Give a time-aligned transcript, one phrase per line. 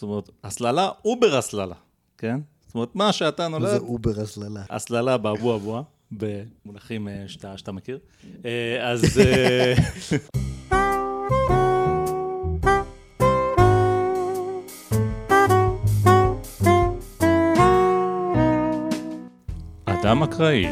[0.00, 1.74] זאת אומרת, הסללה, over הסללה,
[2.18, 2.40] כן?
[2.66, 4.62] זאת אומרת, מה שאתה מה זה נולד, over הסללה?
[4.70, 7.98] הסללה באבו אבוה, במונחים אה, שאתה, שאתה מכיר.
[8.44, 9.18] אה, אז...
[9.18, 9.74] אה,
[20.00, 20.66] אדם אקראי,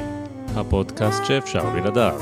[0.57, 2.21] הפודקאסט שאפשר בלעדיו.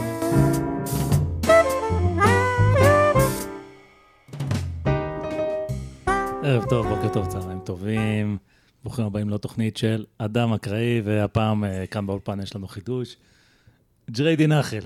[6.46, 8.38] ערב טוב, בוקר טוב, צהריים טובים.
[8.84, 13.16] ברוכים הבאים לתוכנית של אדם אקראי, והפעם אה, כאן באולפן יש לנו חידוש.
[14.11, 14.80] ג'ריידי נחל,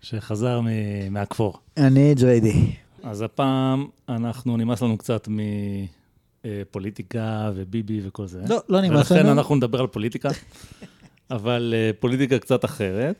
[0.00, 1.58] שחזר מ- מהכפור.
[1.76, 2.72] אני ג'ריידי.
[3.02, 5.28] אז הפעם אנחנו, נמאס לנו קצת
[6.44, 8.42] מפוליטיקה וביבי וכל זה.
[8.48, 9.32] לא, לא נמאס ולכן לנו.
[9.32, 10.28] אנחנו נדבר על פוליטיקה,
[11.30, 13.16] אבל אה, פוליטיקה קצת אחרת.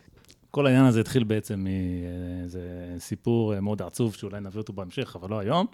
[0.50, 2.60] כל העניין הזה התחיל בעצם מאיזה
[2.98, 5.66] סיפור אה, מאוד עצוב, שאולי נביא אותו בהמשך, אבל לא היום.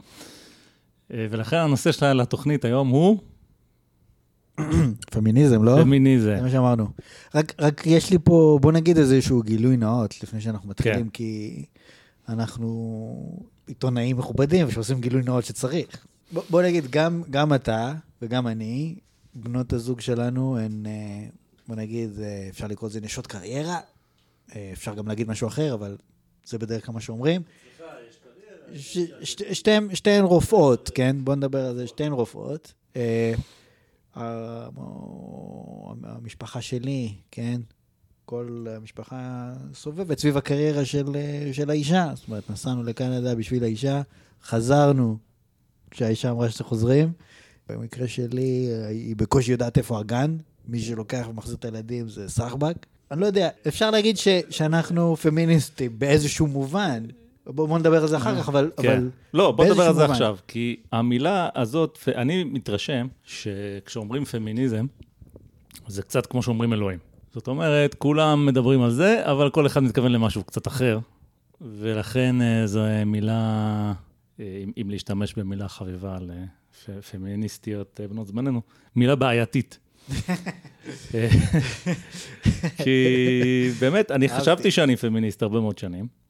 [1.12, 3.18] אה, ולכן הנושא של התוכנית היום הוא
[5.10, 5.76] פמיניזם, לא?
[5.82, 6.36] פמיניזם.
[6.36, 6.86] זה מה שאמרנו.
[7.34, 11.10] רק, רק יש לי פה, בוא נגיד איזשהו גילוי נאות לפני שאנחנו מתחילים, כן.
[11.10, 11.64] כי
[12.28, 16.06] אנחנו עיתונאים מכובדים שעושים גילוי נאות שצריך.
[16.32, 18.94] בוא, בוא נגיד, גם, גם אתה וגם אני,
[19.34, 21.28] בנות הזוג שלנו הן, אה,
[21.68, 23.78] בוא נגיד, אה, אפשר לקרוא לזה נשות קריירה,
[24.72, 25.96] אפשר גם להגיד משהו אחר, אבל
[26.44, 27.42] זה בדרך כלל מה שאומרים.
[29.92, 31.16] שתיהן רופאות, כן?
[31.20, 32.72] בוא נדבר על זה, שתיהן רופאות.
[32.96, 33.32] אה,
[36.04, 37.60] המשפחה שלי, כן?
[38.24, 42.12] כל המשפחה סובבת סביב הקריירה של, אה, של האישה.
[42.14, 44.02] זאת אומרת, נסענו לקנדה בשביל האישה,
[44.44, 45.16] חזרנו
[45.90, 47.12] כשהאישה אמרה שחוזרים.
[47.68, 50.36] במקרה שלי, אה, היא בקושי יודעת איפה הגן.
[50.68, 52.74] מי שלוקח ומחזיר את הילדים זה סחבק.
[53.10, 57.02] אני לא יודע, אפשר להגיד ש, שאנחנו פמיניסטים באיזשהו מובן.
[57.46, 58.70] בואו בוא נדבר על זה אחר כך, אבל...
[58.82, 58.88] כן.
[58.96, 60.12] אבל לא, בוא נדבר על זה מובן.
[60.12, 64.86] עכשיו, כי המילה הזאת, אני מתרשם שכשאומרים פמיניזם,
[65.86, 66.98] זה קצת כמו שאומרים אלוהים.
[67.34, 70.98] זאת אומרת, כולם מדברים על זה, אבל כל אחד מתכוון למשהו קצת אחר,
[71.60, 73.92] ולכן אה, זו מילה,
[74.40, 76.44] אה, אם, אם להשתמש במילה חביבה על אה,
[76.84, 78.62] פ- פמיניסטיות אה, בנות זמננו,
[78.96, 79.78] מילה בעייתית.
[81.14, 81.28] אה,
[82.84, 84.28] כי באמת, אני.
[84.28, 86.21] חשבתי שאני פמיניסט הרבה מאוד שנים.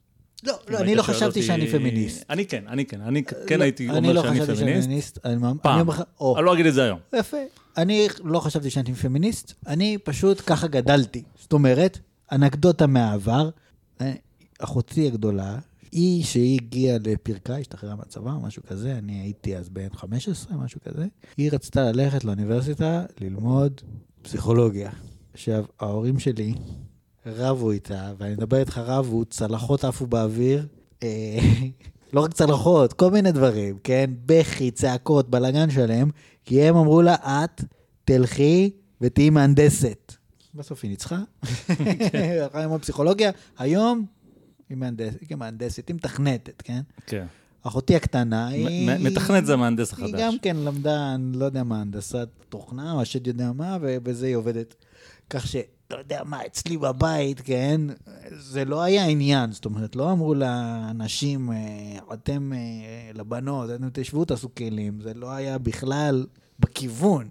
[0.42, 2.24] לא, לא, אני לא חשבתי שאני פמיניסט.
[2.30, 4.86] אני כן, אני כן, אני כן לא, הייתי אני אומר לא שאני חשבתי פמיניסט.
[4.86, 5.18] פמיניסט.
[5.24, 5.72] אני אומר- פעם.
[5.72, 6.98] אני אומר לך- או, אני לא אגיד את זה היום.
[7.18, 7.36] יפה.
[7.76, 11.22] אני לא חשבתי שאני פמיניסט, אני פשוט ככה גדלתי.
[11.40, 11.98] זאת אומרת,
[12.32, 13.50] אנקדוטה מהעבר,
[14.00, 14.12] אה,
[14.58, 15.58] אחותי הגדולה,
[15.92, 21.06] היא שהיא הגיעה לפרקה, השתחררה מהצבא משהו כזה, אני הייתי אז בן 15, משהו כזה,
[21.36, 23.80] היא רצתה ללכת לאוניברסיטה ללמוד
[24.22, 24.90] פסיכולוגיה.
[25.34, 26.54] עכשיו, ההורים שלי
[27.26, 30.66] רבו איתה, ואני מדבר איתך רבו, צלחות עפו באוויר,
[31.02, 31.38] אה,
[32.12, 34.10] לא רק צלחות, כל מיני דברים, כן?
[34.26, 36.10] בכי, צעקות, בלאגן שלם,
[36.44, 37.64] כי הם אמרו לה, את
[38.04, 40.12] תלכי ותהיי מהנדסת.
[40.54, 41.18] בסוף היא ניצחה.
[42.42, 44.06] הלכה ללמוד פסיכולוגיה, היום
[44.68, 46.80] היא מהנדסת, היא מהנדסת, היא מתכנתת, כן?
[47.06, 47.26] כן.
[47.62, 48.90] אחותי הקטנה, היא...
[48.98, 50.20] מתכנת זה המהנדס היא החדש.
[50.20, 54.36] גם כן למדה, אני לא יודע מה, הנדסת תוכנה, או השד יודע מה, ובזה היא
[54.36, 54.74] עובדת.
[55.30, 55.56] כך ש...
[55.92, 57.80] לא יודע מה, אצלי בבית, כן,
[58.30, 59.52] זה לא היה עניין.
[59.52, 61.56] זאת אומרת, לא אמרו לאנשים, אה,
[62.14, 62.58] אתם, אה,
[63.14, 65.00] לבנות, אתם תשבו, תעשו כלים.
[65.00, 66.26] זה לא היה בכלל
[66.60, 67.28] בכיוון,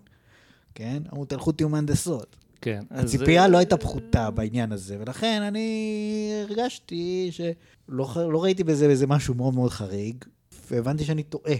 [0.76, 1.04] כן?
[1.14, 2.36] אמרו, תלכו תהיו מהנדסות.
[2.62, 2.84] כן.
[2.90, 9.08] אז- הציפייה לא הייתה פחותה בעניין הזה, ולכן אני הרגשתי שלא לא ראיתי בזה איזה
[9.08, 10.16] משהו מאוד מאוד חריג,
[10.72, 11.56] והבנתי שאני טועה.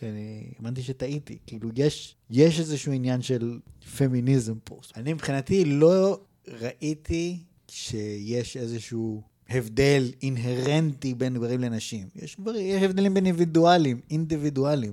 [0.00, 1.38] שאני הבנתי שטעיתי.
[1.46, 3.58] כאילו, יש, יש איזשהו עניין של
[3.96, 4.80] פמיניזם פה.
[4.96, 6.20] אני מבחינתי לא
[6.60, 7.38] ראיתי
[7.68, 12.08] שיש איזשהו הבדל אינהרנטי בין גברים לנשים.
[12.16, 14.92] יש, דברים, יש הבדלים בין אינדיבידואלים, אינדיבידואלים,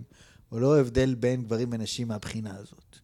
[0.51, 2.95] אבל לא הבדל בין גברים ונשים מהבחינה הזאת.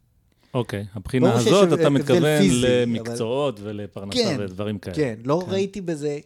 [0.54, 4.96] אוקיי, הבחינה ברור שיש הזאת, אתה מתכוון פיזי, אבל- למקצועות ולפרנסה כן, ודברים כאלה.
[4.96, 5.52] כן, לא כן.
[5.52, 6.20] ראיתי בזה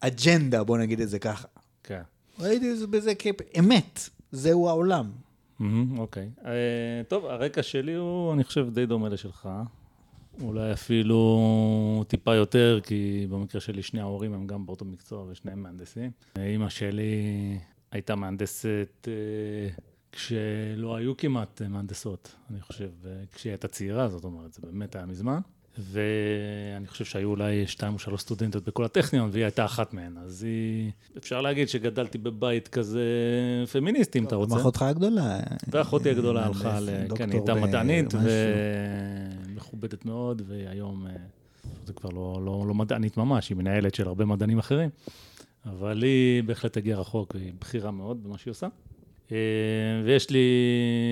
[0.00, 1.48] אג'נדה, בוא נגיד את זה ככה.
[1.84, 2.02] כן.
[2.38, 5.10] ראיתי בזה כאמת, זהו העולם.
[5.98, 6.30] אוקיי.
[6.44, 6.52] אה,
[7.08, 9.48] טוב, הרקע שלי הוא, אני חושב, די דומה לשלך.
[10.40, 16.10] אולי אפילו טיפה יותר, כי במקרה שלי שני ההורים הם גם באותו מקצוע ושניהם מהנדסים.
[16.38, 17.58] אימא שלי
[17.90, 19.68] הייתה מהנדסת אה,
[20.12, 24.96] כשלא היו כמעט אה, מהנדסות, אני חושב, אה, כשהיא הייתה צעירה, זאת אומרת, זה באמת
[24.96, 25.40] היה מזמן.
[25.78, 30.18] ואני חושב שהיו אולי שתיים או שלוש סטודנטיות בכל הטכניון, והיא הייתה אחת מהן.
[30.18, 30.90] אז היא...
[31.16, 33.04] אפשר להגיד שגדלתי בבית כזה
[33.72, 34.54] פמיניסטי, אם אתה רוצה.
[34.54, 35.40] גם אחותך הגדולה.
[35.68, 36.88] ואחותי הגדולה מהנדס, הלכה ל...
[37.16, 38.14] כן, היא הייתה ב- מדענית.
[39.46, 41.12] ומכובדת מאוד, והיא היום, אה,
[41.86, 44.90] זה כבר לא, לא, לא מדענית ממש, היא מנהלת של הרבה מדענים אחרים,
[45.66, 48.68] אבל היא בהחלט הגיעה רחוק, והיא בכירה מאוד במה שהיא עושה.
[49.32, 49.36] אה,
[50.04, 50.44] ויש לי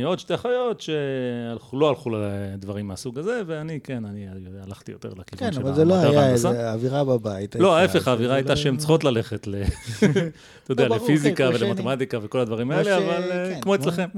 [0.05, 4.27] עוד שתי אחיות שלא הלכו לדברים מהסוג הזה, ואני, כן, אני
[4.67, 6.31] הלכתי יותר לכיוון כן, של אבל זה לא המדע היה.
[6.31, 7.57] איזה אווירה בבית.
[7.57, 9.55] לא, ההפך, האווירה הייתה לא- שהן צריכות ללכת, ל-
[10.65, 14.09] אתה יודע, לא, לפיזיקה כן, ולמתמטיקה וכל הדברים האלה, אבל אה, כן, כמו אצלכם.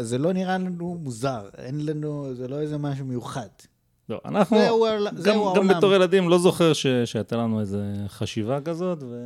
[0.00, 3.48] זה לא נראה לנו מוזר, אין לנו, זה לא איזה משהו מיוחד.
[4.08, 5.68] לא, אנחנו, זהו גם, זהו גם העולם.
[5.68, 7.78] בתור ילדים, לא זוכר ש- שהייתה לנו איזו
[8.08, 9.16] חשיבה כזאת, ו...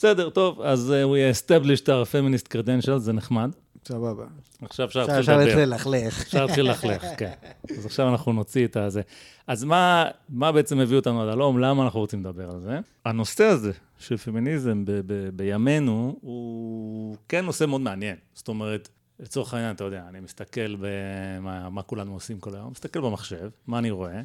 [0.00, 3.50] בסדר, טוב, אז uh, we established our feminist credentials, זה נחמד.
[3.88, 4.24] סבבה.
[4.62, 5.64] עכשיו אפשר להתחיל אפשר לדבר.
[5.64, 6.20] ללכלך.
[6.22, 7.32] אפשר להתחיל ללכלך, כן.
[7.78, 9.00] אז עכשיו אנחנו נוציא את הזה.
[9.46, 11.58] אז מה, מה בעצם הביא אותנו עד הלום?
[11.58, 12.78] למה אנחנו רוצים לדבר על זה?
[13.04, 18.16] הנושא הזה של פמיניזם ב- ב- בימינו הוא כן נושא מאוד מעניין.
[18.34, 18.88] זאת אומרת,
[19.20, 23.78] לצורך העניין, אתה יודע, אני מסתכל במה מה כולנו עושים כל היום, מסתכל במחשב, מה
[23.78, 24.20] אני רואה?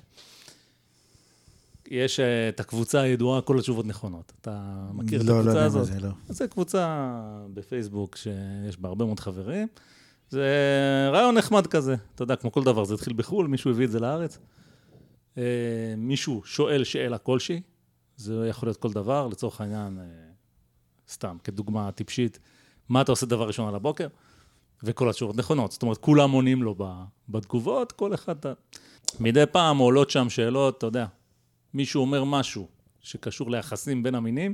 [1.88, 4.34] יש אה, את הקבוצה הידועה, כל התשובות נכונות.
[4.42, 5.86] אתה מכיר את לא, לא הקבוצה מה הזאת?
[5.86, 6.10] זה, לא.
[6.30, 7.12] אז זו קבוצה
[7.54, 9.68] בפייסבוק שיש בה הרבה מאוד חברים.
[10.30, 10.48] זה
[11.12, 11.96] רעיון נחמד כזה.
[12.16, 14.40] אתה יודע, כמו כל דבר, זה התחיל בחו"ל, מישהו הביא את זה לארץ.
[15.38, 15.44] אה,
[15.98, 17.62] מישהו שואל שאלה כלשהי,
[18.18, 20.06] זה יכול להיות כל דבר, לצורך העניין, אה,
[21.10, 22.40] סתם, כדוגמה טיפשית,
[22.90, 24.08] מה אתה עושה דבר ראשון על הבוקר?
[24.84, 25.72] וכל התשובות נכונות.
[25.72, 26.76] זאת אומרת, כולם עונים לו
[27.30, 28.36] בתגובות, כל אחד...
[29.20, 31.06] מדי פעם עולות שם שאלות, אתה יודע,
[31.76, 32.68] מישהו אומר משהו
[33.02, 34.54] שקשור ליחסים בין המינים,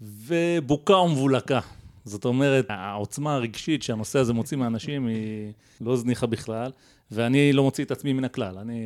[0.00, 1.60] ובוקה ומבולקה.
[2.04, 6.70] זאת אומרת, העוצמה הרגשית שהנושא הזה מוציא מאנשים היא לא זניחה בכלל,
[7.10, 8.58] ואני לא מוציא את עצמי מן הכלל.
[8.58, 8.78] אני...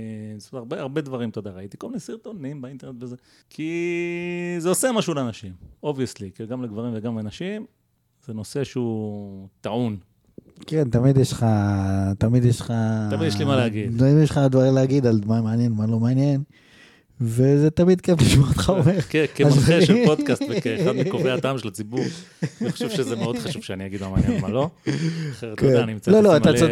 [0.52, 3.16] הרבה, הרבה דברים, אתה יודע, ראיתי כל מיני סרטונים באינטרנט וזה,
[3.50, 5.52] כי זה עושה משהו לאנשים,
[5.82, 7.66] obviously, גם לגברים וגם לנשים,
[8.26, 9.96] זה נושא שהוא טעון.
[10.66, 11.46] כן, תמיד יש לך,
[12.18, 12.72] תמיד יש לך...
[13.10, 13.98] תמיד יש לי מה להגיד.
[13.98, 16.42] תמיד יש לך דברים להגיד על מה מעניין, מה לא מעניין,
[17.20, 19.00] וזה תמיד כיף לשמוע אותך אומר.
[19.10, 22.00] כ- כמנחה של פודקאסט וכאחד מקובעי הטעם של הציבור,
[22.62, 24.70] אני חושב שזה מאוד חשוב שאני אגיד מה מעניין ומה לא.
[25.30, 26.66] אחרת, אתה יודע, אני מצטט לא, לא, את אתה עצמי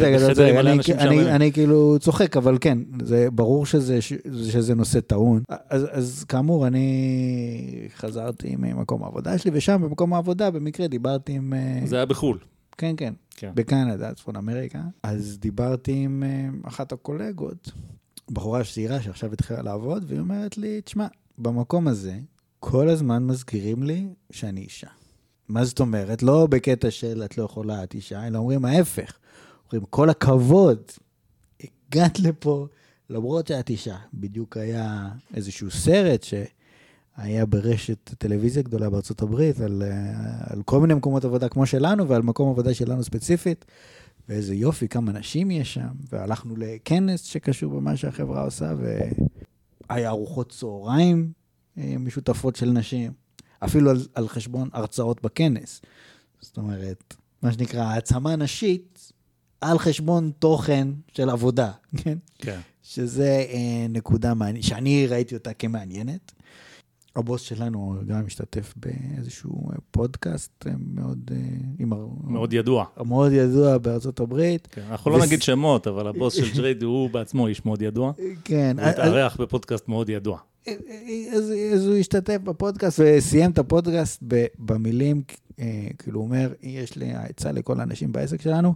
[0.51, 1.27] מלא אני- אנשים משעממים.
[1.27, 5.41] אני כאילו צוחק, אבל כן, זה ברור שזה נושא טעון.
[5.69, 6.87] אז- אז כאמור, אני
[7.97, 11.53] חזרתי ממקום העבודה שלי, ושם במקום העבודה במקרה דיברתי עם...
[11.53, 12.37] אה, זה היה בחו"ל.
[12.77, 13.51] כן, כן, כן.
[13.55, 14.79] בקנדה, צפון אמריקה.
[15.03, 17.71] אז דיברתי עם אה, אחת הקולגות,
[18.31, 21.07] בחורה צעירה שעכשיו התחילה לעבוד, והיא אומרת לי, תשמע,
[21.37, 22.19] במקום הזה,
[22.59, 24.87] כל הזמן מזכירים לי שאני אישה.
[25.47, 26.23] מה זאת אומרת?
[26.23, 29.17] לא בקטע של את לא יכולה, את אישה, אלא אומרים ההפך.
[29.65, 30.81] אומרים, כל הכבוד,
[31.63, 32.67] הגעת לפה,
[33.09, 33.97] למרות שאת אישה.
[34.13, 40.93] בדיוק היה איזשהו סרט שהיה ברשת טלוויזיה גדולה בארצות הברית, על, אה, על כל מיני
[40.93, 43.65] מקומות עבודה כמו שלנו, ועל מקום עבודה שלנו ספציפית.
[44.29, 45.87] ואיזה יופי, כמה נשים יש שם.
[46.11, 48.73] והלכנו לכנס שקשור במה שהחברה עושה,
[49.89, 51.31] והיה ארוחות צהריים
[51.77, 53.11] אה, משותפות של נשים.
[53.59, 55.81] אפילו על, על חשבון הרצאות בכנס.
[56.41, 59.11] זאת אומרת, מה שנקרא העצמה נשית
[59.61, 61.71] על חשבון תוכן של עבודה,
[62.03, 62.17] כן?
[62.37, 62.59] כן.
[62.83, 66.31] שזה אה, נקודה מעניינת, שאני ראיתי אותה כמעניינת.
[67.17, 71.37] הבוס שלנו גם משתתף באיזשהו אה, פודקאסט אה, מאוד, אה,
[71.79, 71.89] עם,
[72.23, 72.85] מאוד ידוע.
[73.05, 74.67] מאוד ידוע בארצות הברית.
[74.71, 78.11] כן, אנחנו לא וס- נגיד שמות, אבל הבוס של ג'ריידי הוא בעצמו איש מאוד ידוע.
[78.43, 80.37] כן, הוא התארח בפודקאסט מאוד ידוע.
[81.31, 84.23] אז, אז הוא השתתף בפודקאסט וסיים את הפודקאסט
[84.59, 85.21] במילים,
[85.59, 85.65] אה,
[85.97, 88.73] כאילו הוא אומר, יש לי עצה לכל האנשים בעסק שלנו,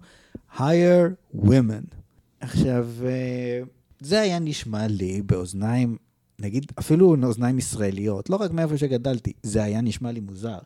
[0.58, 1.96] hire women.
[2.40, 3.62] עכשיו, אה,
[4.00, 5.98] זה היה נשמע לי באוזניים,
[6.42, 10.58] נגיד, אפילו אוזניים ישראליות, לא רק מאיפה שגדלתי, זה היה נשמע לי מוזר.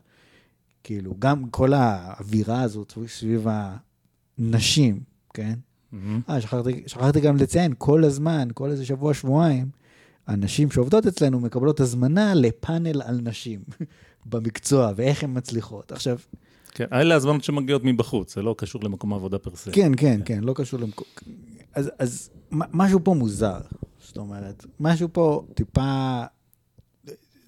[0.84, 3.46] כאילו, גם כל האווירה הזאת סביב
[4.38, 5.00] הנשים,
[5.34, 5.54] כן?
[6.28, 9.68] אה, שכחתי, שכחתי גם לציין, כל הזמן, כל איזה שבוע, שבועיים,
[10.26, 13.60] הנשים שעובדות אצלנו מקבלות הזמנה לפאנל על נשים
[14.30, 15.92] במקצוע, ואיך הן מצליחות.
[15.92, 16.18] עכשיו,
[16.70, 19.70] כן, אלה הזמנות שמגיעות מבחוץ, זה לא קשור למקום העבודה פרסה.
[19.72, 21.06] כן, כן, כן, לא קשור למקום...
[21.74, 23.60] אז, אז משהו פה מוזר,
[24.06, 26.22] זאת אומרת, משהו פה טיפה...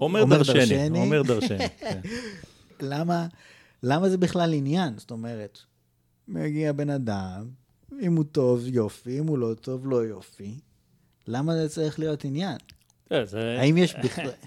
[0.00, 0.98] אומר אומר דרשני, דרשני.
[0.98, 1.68] אומר דרשני.
[1.80, 2.00] כן.
[2.80, 3.26] למה,
[3.82, 4.98] למה זה בכלל עניין?
[4.98, 5.58] זאת אומרת,
[6.28, 7.48] מגיע בן אדם,
[8.00, 10.54] אם הוא טוב, יופי, אם הוא לא טוב, לא יופי.
[11.26, 12.56] למה זה צריך להיות עניין?
[13.08, 14.30] כן, זה- האם יש בכלל...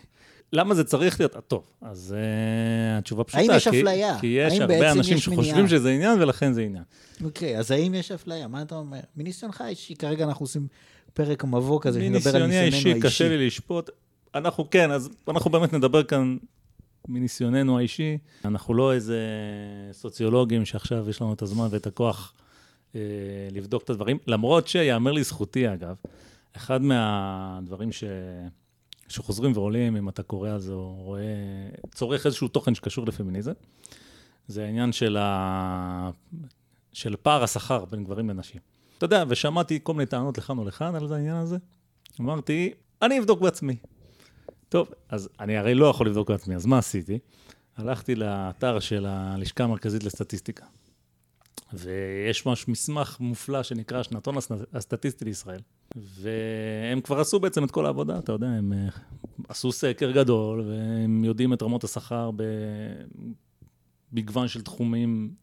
[0.53, 1.35] למה זה צריך להיות?
[1.35, 3.41] אה, טוב, אז uh, התשובה פשוטה.
[3.43, 4.19] האם יש כי- אפליה?
[4.19, 5.69] כי יש הרבה אנשים יש שחושבים מניעה?
[5.69, 6.83] שזה עניין, ולכן זה עניין.
[7.23, 8.47] אוקיי, אז האם יש אפליה?
[8.47, 8.99] מה אתה אומר?
[9.15, 10.67] מניסיונך האישי, כרגע אנחנו עושים
[11.13, 13.01] פרק מבוא כזה, שנדבר על מניסיוני ניסיוננו האישי, האישי.
[13.01, 13.89] קשה לי לשפוט.
[14.35, 16.37] אנחנו כן, אז אנחנו באמת נדבר כאן
[17.07, 18.17] מניסיוננו האישי.
[18.45, 19.19] אנחנו לא איזה
[19.91, 22.33] סוציולוגים שעכשיו יש לנו את הזמן ואת הכוח
[22.95, 23.01] אה,
[23.51, 25.95] לבדוק את הדברים, למרות שיאמר לזכותי, אגב,
[26.55, 28.03] אחד מהדברים ש...
[29.07, 31.21] שחוזרים ועולים, אם אתה קורא על זה או רואה,
[31.93, 33.51] צורך איזשהו תוכן שקשור לפמיניזם,
[34.47, 36.09] זה העניין של, ה...
[36.93, 38.61] של פער השכר בין גברים לנשים.
[39.01, 41.57] אתה יודע, ושמעתי כל מיני טענות לכאן ולכאן על העניין הזה.
[42.21, 43.75] אמרתי, אני אבדוק בעצמי.
[44.69, 47.19] טוב, אז אני הרי לא יכול לבדוק בעצמי, אז מה עשיתי?
[47.77, 50.65] הלכתי לאתר של הלשכה המרכזית לסטטיסטיקה.
[51.73, 54.35] ויש ממש מסמך מופלא שנקרא השנתון
[54.73, 55.61] הסטטיסטי לישראל.
[55.95, 58.89] והם כבר עשו בעצם את כל העבודה, אתה יודע, הם אה,
[59.47, 62.31] עשו סקר גדול, והם יודעים את רמות השכר
[64.11, 65.33] במגוון של תחומים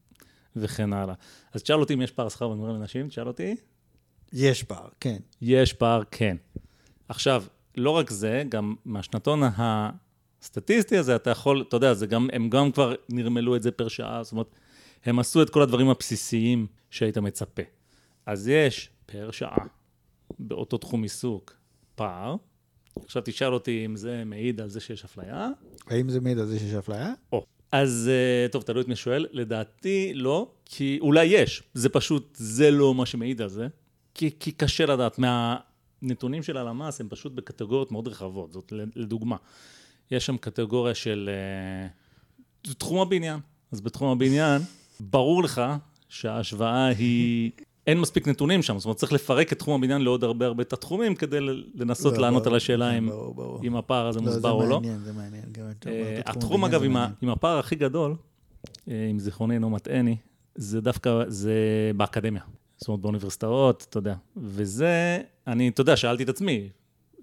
[0.60, 1.14] וכן הלאה.
[1.52, 3.56] אז תשאל אותי אם יש פער שכר בין גברים לנשים, תשאל אותי.
[4.32, 5.16] יש פער, כן.
[5.42, 6.36] יש פער, כן.
[7.08, 7.44] עכשיו,
[7.76, 12.72] לא רק זה, גם מהשנתון הסטטיסטי הזה, אתה יכול, אתה יודע, זה גם, הם גם
[12.72, 14.46] כבר נרמלו את זה פר שעה, זאת אומרת,
[15.04, 17.62] הם עשו את כל הדברים הבסיסיים שהיית מצפה.
[18.26, 19.66] אז יש פר שעה,
[20.38, 21.54] באותו תחום עיסוק,
[21.94, 22.36] פער.
[23.04, 25.48] עכשיו תשאל אותי אם זה מעיד על זה שיש אפליה.
[25.86, 27.12] האם זה מעיד על זה שיש אפליה?
[27.32, 27.46] או.
[27.72, 29.26] אז אה, טוב, תלוי את מי שואל.
[29.32, 31.62] לדעתי לא, כי אולי יש.
[31.74, 33.68] זה פשוט, זה לא מה שמעיד על זה.
[34.14, 35.18] כי, כי קשה לדעת.
[35.18, 38.52] מהנתונים של הלמ"ס הם פשוט בקטגוריות מאוד רחבות.
[38.52, 39.36] זאת לדוגמה.
[40.10, 41.30] יש שם קטגוריה של
[42.66, 43.40] uh, תחום הבניין.
[43.72, 44.62] אז בתחום הבניין,
[45.00, 45.62] ברור לך
[46.08, 47.50] שההשוואה היא...
[47.88, 51.14] אין מספיק נתונים שם, זאת אומרת, צריך לפרק את תחום הבניין לעוד הרבה הרבה תת-תחומים
[51.14, 51.38] כדי
[51.74, 53.60] לנסות לא, לענות ברור, על השאלה אם, ברור, ברור.
[53.64, 54.66] אם הפער הזה לא, מוסבר או לא.
[54.66, 55.44] זה מעניין, זה מעניין.
[55.82, 55.86] Uh,
[56.26, 58.14] התחום, אגב, עם, עם הפער הכי גדול,
[58.66, 60.16] uh, אם זיכרוני אינו מטעני,
[60.54, 61.52] זה דווקא, זה
[61.96, 62.42] באקדמיה.
[62.76, 64.14] זאת אומרת, באוניברסיטאות, אתה יודע.
[64.36, 66.68] וזה, אני, אתה יודע, שאלתי את עצמי,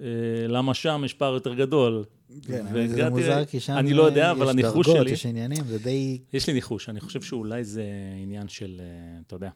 [0.02, 0.08] אה,
[0.48, 2.04] למה שם יש פער יותר גדול?
[2.42, 5.12] כן, זה מוזר, כי שם אני לא יודע, אבל הניחוש שלי...
[5.12, 6.18] יש עניינים, זה די...
[6.34, 7.84] יש לי ניחוש, אני חושב שאולי זה
[8.24, 9.50] עניין של, אה, אתה יודע,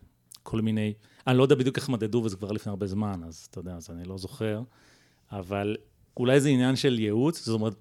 [0.49, 0.93] כל מיני...
[1.27, 3.89] אני לא יודע בדיוק איך מדדו, וזה כבר לפני הרבה זמן, אז אתה יודע, אז
[3.89, 4.61] אני לא זוכר,
[5.31, 5.77] אבל
[6.17, 7.75] אולי זה עניין של ייעוץ, זאת אומרת,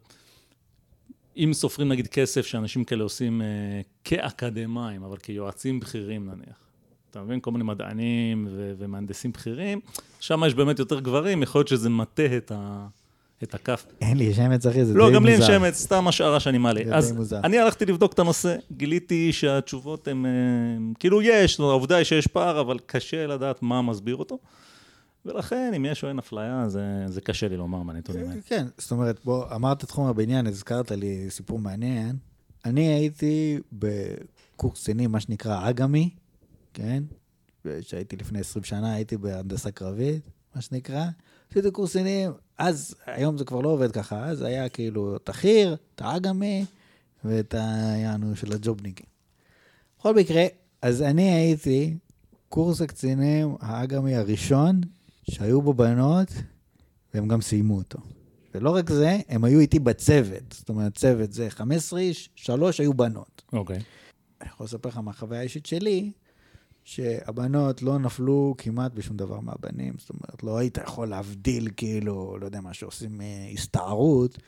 [1.36, 6.58] אם סופרים נגיד כסף שאנשים כאלה עושים אה, כאקדמאים, אבל כיועצים בכירים נניח,
[7.10, 7.40] אתה מבין?
[7.40, 9.80] כל מיני מדענים ו- ומהנדסים בכירים,
[10.20, 12.86] שם יש באמת יותר גברים, יכול להיות שזה מטה את, ה-
[13.42, 13.86] את הכף.
[14.00, 15.12] אין לי שמץ, אחי, זה לא, די מוזר.
[15.12, 16.80] לא, גם לי אין שמץ, סתם השערה שאני מעלה.
[16.84, 17.40] זה אז די מוזר.
[17.44, 20.30] אני הלכתי לבדוק את הנושא, גיליתי שהתשובות הן, אה,
[20.98, 24.38] כאילו יש, העובדה היא שיש פער, אבל קשה לדעת מה מסביר אותו.
[25.26, 28.40] ולכן, אם יש או אין אפליה, זה, זה קשה לי לומר מהנתונים האלה.
[28.46, 32.16] כן, זאת אומרת, בוא, אמרת תחום הבניין, הזכרת לי סיפור מעניין.
[32.64, 36.10] אני הייתי בקורס קצינים, מה שנקרא אג"מי,
[36.74, 37.02] כן?
[37.80, 40.22] שהייתי לפני 20 שנה, הייתי בהנדסה קרבית,
[40.54, 41.04] מה שנקרא.
[41.50, 45.74] עשיתי קורס קצינים, אז, היום זה כבר לא עובד ככה, אז היה כאילו את החי"ר,
[45.94, 46.64] את האג"מי
[47.24, 49.06] ואת היענו של הג'ובניקים.
[49.98, 50.44] בכל מקרה,
[50.82, 51.96] אז אני הייתי
[52.48, 54.80] קורס הקצינים האג"מי הראשון
[55.30, 56.28] שהיו בו בנות,
[57.14, 57.98] והם גם סיימו אותו.
[58.54, 60.52] ולא רק זה, הם היו איתי בצוות.
[60.52, 63.42] זאת אומרת, צוות זה 15 איש, שלוש היו בנות.
[63.52, 63.76] אוקיי.
[63.76, 63.82] Okay.
[64.40, 66.12] אני יכול לספר לך מהחוויה האישית שלי,
[66.88, 69.94] שהבנות לא נפלו כמעט בשום דבר מהבנים.
[69.98, 74.38] זאת אומרת, לא היית יכול להבדיל, כאילו, לא יודע מה, שעושים אה, הסתערות.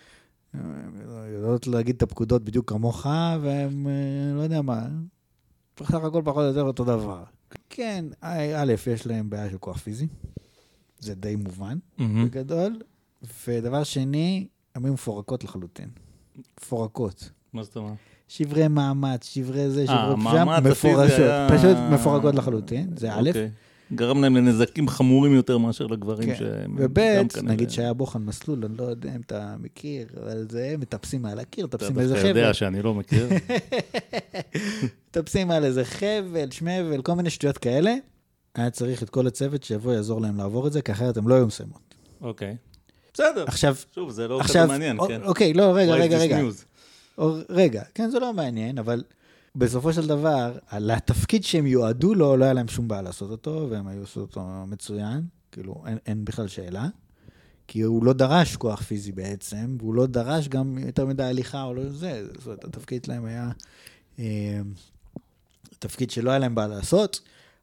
[1.35, 3.07] יודעות להגיד את הפקודות בדיוק כמוך,
[3.43, 4.89] והם, אה, לא יודע מה,
[5.81, 7.25] בסך הכל פחות או יותר אותו דבר.
[7.71, 10.07] כן, א', יש להם בעיה של כוח פיזי,
[10.99, 12.03] זה די מובן, Mm-hmm.
[12.25, 12.81] בגדול.
[13.49, 15.89] ודבר שני, הן היו מפורקות לחלוטין.
[16.61, 17.31] מפורקות.
[17.53, 17.97] מה זאת אומרת?
[18.33, 21.19] שברי מאמץ, שברי זה, שברי המאמץ שם, מפורשות.
[21.19, 23.51] היה- פשוט מפורקות לחלוטין, זה א', אוקיי.
[23.95, 26.35] גרם להם לנזקים חמורים יותר מאשר לגברים כן.
[26.39, 30.47] שהם וב', גם כנראה- נגיד שהיה בוחן מסלול, אני לא יודע אם אתה מכיר, אבל
[30.51, 32.29] זה, מטפסים מעל הקיר, אתה מטפסים דווקא איזה חבל.
[32.29, 33.29] יודע שאני לא מכיר.
[35.11, 37.95] מטפסים על איזה חבל, שמבל, כל מיני שטויות כאלה.
[38.55, 41.35] היה צריך את כל הצוות שיבוא יעזור להם לעבור את זה, כי אחרת הם לא
[41.35, 41.95] היו מסיימות.
[42.21, 42.57] אוקיי.
[43.15, 43.45] בסדר.
[43.47, 45.21] עכשיו, שוב, זה לא כזה עכשיו, מעניין, א- כן.
[45.25, 46.39] אוקיי, לא, רגע, רגע, רגע.
[47.19, 49.05] או, רגע, כן, זה לא מעניין, אבל
[49.55, 53.67] בסופו של דבר, על התפקיד שהם יועדו לו, לא היה להם שום בעיה לעשות אותו,
[53.71, 56.89] והם היו עושים אותו מצוין, כאילו, אין, אין בכלל שאלה.
[57.67, 61.75] כי הוא לא דרש כוח פיזי בעצם, והוא לא דרש גם יותר מדי הליכה או
[61.75, 63.51] לא זה, זאת אומרת, התפקיד שלהם היה
[64.19, 64.61] אה,
[65.79, 67.21] תפקיד שלא היה להם בעיה לעשות.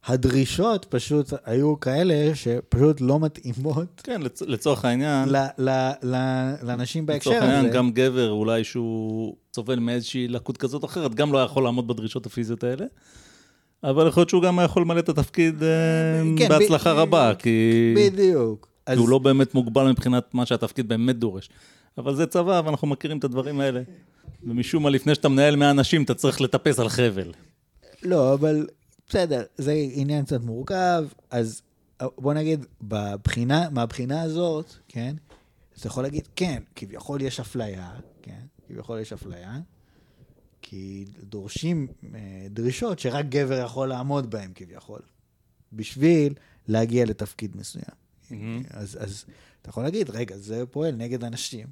[0.07, 5.69] הדרישות פשוט היו כאלה שפשוט לא מתאימות כן, לצ- לצורך העניין, ל, ל,
[6.03, 6.15] ל,
[6.63, 7.73] לאנשים בהקשר לצורך העניין, הזה.
[7.77, 12.25] גם גבר, אולי שהוא סובל מאיזושהי לקות כזאת או אחרת, גם לא יכול לעמוד בדרישות
[12.25, 12.85] הפיזיות האלה.
[13.83, 15.67] אבל יכול להיות שהוא גם היה יכול למלא את התפקיד אה,
[16.37, 18.67] כן, בהצלחה ב- רבה, כי בדיוק.
[18.89, 21.49] כי הוא לא באמת מוגבל מבחינת מה שהתפקיד באמת דורש.
[21.97, 23.81] אבל זה צבא, ואנחנו מכירים את הדברים האלה.
[24.43, 27.31] ומשום מה, לפני שאתה מנהל 100 אנשים, אתה צריך לטפס על חבל.
[28.03, 28.67] לא, אבל
[29.09, 31.61] בסדר, זה עניין קצת מורכב, אז
[32.01, 35.15] בוא נגיד, בבחינה, מהבחינה הזאת, כן,
[35.79, 39.59] אתה יכול להגיד, כן, כביכול יש אפליה, כן, כביכול יש אפליה,
[40.61, 44.99] כי דורשים אה, דרישות שרק גבר יכול לעמוד בהן כביכול,
[45.73, 46.33] בשביל
[46.67, 47.95] להגיע לתפקיד מסוים.
[48.31, 48.63] מהמם.
[48.69, 49.25] אז, אז
[49.61, 51.67] אתה יכול להגיד, רגע, זה פועל נגד אנשים.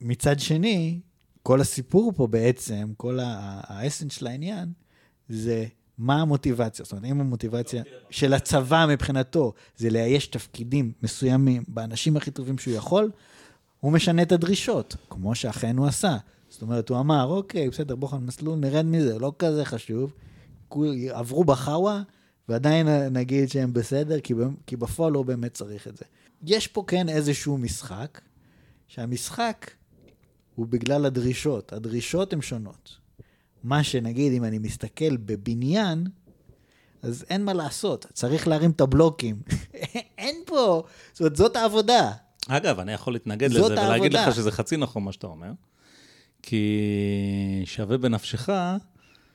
[0.00, 1.00] מצד שני,
[1.42, 4.72] כל הסיפור פה בעצם, כל האסנס של העניין,
[5.28, 5.66] זה
[5.98, 6.84] מה המוטיבציה.
[6.84, 12.74] זאת אומרת, אם המוטיבציה של הצבא מבחינתו זה לאייש תפקידים מסוימים באנשים הכי טובים שהוא
[12.74, 13.10] יכול,
[13.80, 16.16] הוא משנה את הדרישות, כמו שאכן הוא עשה.
[16.48, 20.12] זאת אומרת, הוא אמר, אוקיי, בסדר, בוא מסלול, נרד מזה, לא כזה חשוב.
[21.10, 22.02] עברו בחאווה,
[22.48, 24.20] ועדיין נגיד שהם בסדר,
[24.66, 26.04] כי בפועל לא באמת צריך את זה.
[26.42, 28.20] יש פה כן איזשהו משחק,
[28.86, 29.70] שהמשחק
[30.54, 31.72] הוא בגלל הדרישות.
[31.72, 33.01] הדרישות הן שונות.
[33.64, 36.06] מה שנגיד, אם אני מסתכל בבניין,
[37.02, 39.36] אז אין מה לעשות, צריך להרים את הבלוקים.
[40.18, 42.10] אין פה, זאת אומרת, זאת העבודה.
[42.48, 44.28] אגב, אני יכול להתנגד לזה ולהגיד העבודה.
[44.28, 45.50] לך שזה חצי נכון מה שאתה אומר,
[46.42, 48.48] כי שווה בנפשך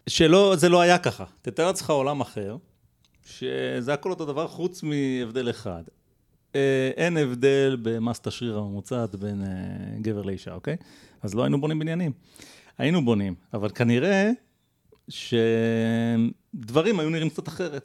[0.07, 1.25] שלא, זה לא היה ככה.
[1.41, 2.57] תתאר לעצמך עולם אחר,
[3.25, 5.83] שזה הכל אותו דבר חוץ מהבדל אחד.
[6.55, 9.47] אה, אין הבדל במסת השריר הממוצעת בין אה,
[10.01, 10.75] גבר לאישה, אוקיי?
[11.21, 12.11] אז לא היינו בונים בניינים.
[12.77, 14.31] היינו בונים, אבל כנראה
[15.09, 17.83] שדברים היו נראים קצת אחרת.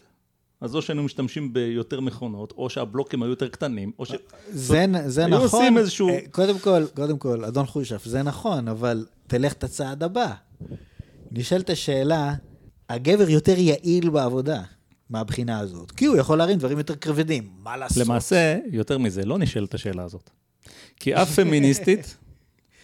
[0.61, 4.13] אז או שהיינו משתמשים ביותר מכונות, או שהבלוקים היו יותר קטנים, או ש...
[4.51, 5.61] זה, זה היו נכון.
[5.61, 10.03] עושים איזשהו- אה, קודם כל, קודם כל, אדון חושף, זה נכון, אבל תלך את הצעד
[10.03, 10.33] הבא.
[11.31, 12.35] נשאלת השאלה,
[12.89, 14.63] הגבר יותר יעיל בעבודה
[15.11, 17.97] מהבחינה הזאת, כי הוא יכול להרים דברים יותר כבדים, מה לעשות?
[18.07, 20.31] למעשה, יותר מזה, לא נשאלת השאלה הזאת.
[20.97, 22.17] כי אף פמיניסטית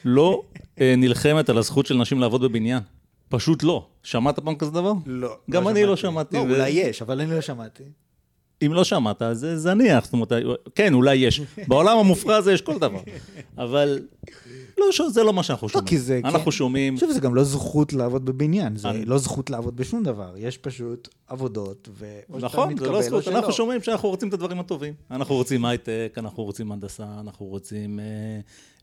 [0.05, 0.43] לא
[0.81, 2.83] אה, נלחמת על הזכות של נשים לעבוד בבניין.
[3.29, 3.87] פשוט לא.
[4.03, 4.93] שמעת פעם כזה דבר?
[5.07, 5.37] לא.
[5.51, 6.37] גם אני לא שמעתי.
[6.37, 7.83] לא, ו- אולי יש, אבל אני לא שמעתי.
[8.67, 10.05] אם לא שמעת, אז זה זניח.
[10.05, 10.33] זאת אומרת,
[10.75, 11.41] כן, אולי יש.
[11.69, 13.01] בעולם המופרע הזה יש כל דבר.
[13.59, 13.99] אבל
[14.79, 15.87] לא, זה לא מה שאנחנו שומעים.
[15.89, 16.51] כי זה- אנחנו כן.
[16.51, 16.95] שומעים...
[16.95, 20.59] חושב שזה גם לא זכות לעבוד בבניין, זה אני- לא זכות לעבוד בשום דבר, יש
[20.59, 22.19] פשוט עבודות, ו...
[22.31, 23.29] נכון, זה לא זכות.
[23.29, 24.95] אנחנו שומעים שאנחנו רוצים את הדברים הטובים.
[25.11, 28.05] אנחנו רוצים הייטק, אנחנו רוצים הנדסה, אנחנו רוצים אה,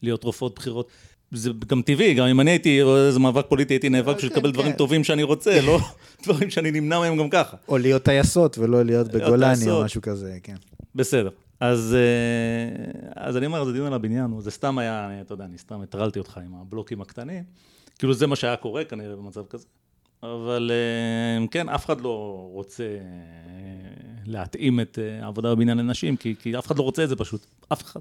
[0.01, 0.87] להיות רופאות בכירות.
[1.31, 4.37] זה גם טבעי, גם אם אני הייתי רואה איזה מאבק פוליטי, הייתי נאבק בשביל כן,
[4.37, 4.77] לקבל דברים כן.
[4.77, 5.79] טובים שאני רוצה, לא
[6.23, 7.57] דברים שאני נמנע מהם גם ככה.
[7.67, 9.83] או להיות טייסות ולא להיות בגולני או.
[9.83, 10.55] משהו כזה, כן.
[10.95, 11.29] בסדר.
[11.59, 15.45] אז, אה, אז אני אומר, זה דיון על הבניין, זה סתם היה, אני- אתה יודע,
[15.45, 17.43] אני סתם הטרלתי אותך עם הבלוקים הקטנים.
[17.99, 19.65] כאילו זה מה שהיה קורה כנראה במצב כזה.
[20.23, 22.83] אבל אה, כן, אף אחד לא רוצה
[24.27, 27.45] להתאים את אה, העבודה בבניין לנשים, כי, כי אף אחד לא רוצה את זה פשוט,
[27.73, 27.99] אף אחד.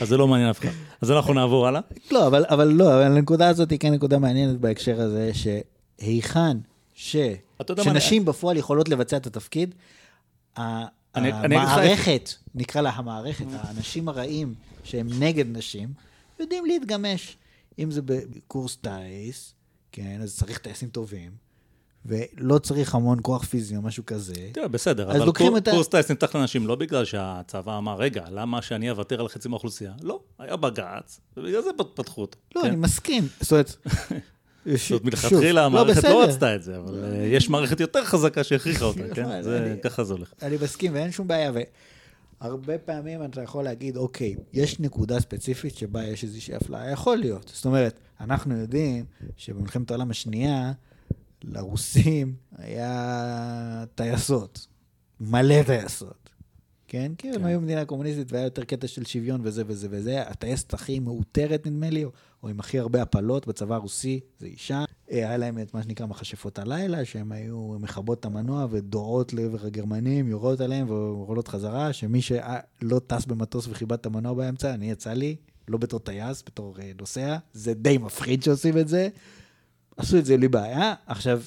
[0.00, 0.68] אז זה לא מעניין אף אחד.
[1.00, 1.80] אז אנחנו נעבור הלאה.
[2.10, 6.56] לא, אבל, אבל לא, אבל הנקודה הזאת היא כן נקודה מעניינת בהקשר הזה, שהיכן
[6.94, 7.16] ש...
[7.82, 9.74] שנשים בפועל יכולות לבצע את התפקיד,
[11.14, 15.88] המערכת, נקרא לה המערכת, האנשים הרעים שהם נגד נשים,
[16.40, 17.36] יודעים להתגמש.
[17.78, 19.54] אם זה בקורס טיס,
[19.92, 21.30] כן, אז צריך טייסים טובים,
[22.06, 24.34] ולא צריך המון כוח פיזי או משהו כזה.
[24.52, 28.62] תראה, בסדר, אבל קור- את קורס טיס נפתח לנשים לא בגלל שהצבא אמר, רגע, למה
[28.62, 29.92] שאני אוותר על חצי מהאוכלוסייה?
[30.02, 32.38] לא, היה בג"ץ, ובגלל זה פת- פתחו אותו.
[32.56, 32.66] לא, כן?
[32.66, 33.28] אני מסכים.
[33.40, 33.76] זאת אומרת...
[34.88, 36.04] זאת מלכתחילה לא, המערכת.
[36.04, 39.22] לא רצתה את זה, אבל אה, יש מערכת יותר חזקה שהכריחה אותה, כן?
[39.22, 40.32] נכון, זה- אני- ככה זה הולך.
[40.42, 41.52] אני מסכים ואין שום בעיה.
[42.40, 47.50] והרבה פעמים אתה יכול להגיד, אוקיי, יש נקודה ספציפית שבה יש איזושהי אפליה, יכול להיות.
[47.54, 49.04] זאת אומרת, אנחנו יודעים
[49.36, 50.72] שבמלחמת העולם השנייה,
[51.44, 54.66] לרוסים היה טייסות,
[55.20, 56.22] מלא טייסות.
[56.92, 57.12] כן?
[57.18, 57.44] כי הם כן.
[57.44, 60.22] היו מדינה קומוניסטית והיה יותר קטע של שוויון וזה וזה וזה.
[60.22, 62.10] הטייסת הכי מאותרת, נדמה לי, או,
[62.42, 64.84] או עם הכי הרבה הפלות בצבא הרוסי, זה אישה.
[65.10, 69.66] אה, היה להם את מה שנקרא מכשפות הלילה, שהן היו מכבות את המנוע ודורות לעבר
[69.66, 75.12] הגרמנים, יורות עליהם ועולות חזרה, שמי שלא טס במטוס וכיבד את המנוע באמצע, אני יצא
[75.12, 75.36] לי,
[75.68, 79.08] לא בתור טייס, בתור אה, נוסע, זה די מפחיד שעושים את זה.
[79.96, 80.94] עשו את זה בלי בעיה.
[81.06, 81.42] עכשיו,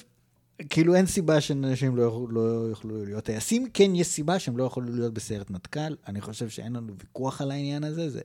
[0.70, 4.64] כאילו אין סיבה שאנשים לא יוכלו, לא יוכלו להיות טייסים, כן יש סיבה שהם לא
[4.64, 5.94] יכולו להיות בסיירת מטכ"ל.
[6.08, 8.20] אני חושב שאין לנו ויכוח על העניין הזה, זה,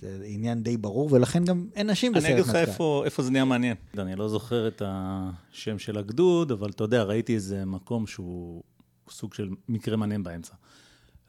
[0.00, 2.62] זה עניין די ברור, ולכן גם אין נשים אני בסיירת אגיד מטכ"ל.
[2.62, 3.76] לך איפה, איפה זה נהיה מעניין.
[3.98, 8.62] אני לא זוכר את השם של הגדוד, אבל אתה יודע, ראיתי איזה מקום שהוא
[9.10, 10.54] סוג של מקרה מעניין באמצע.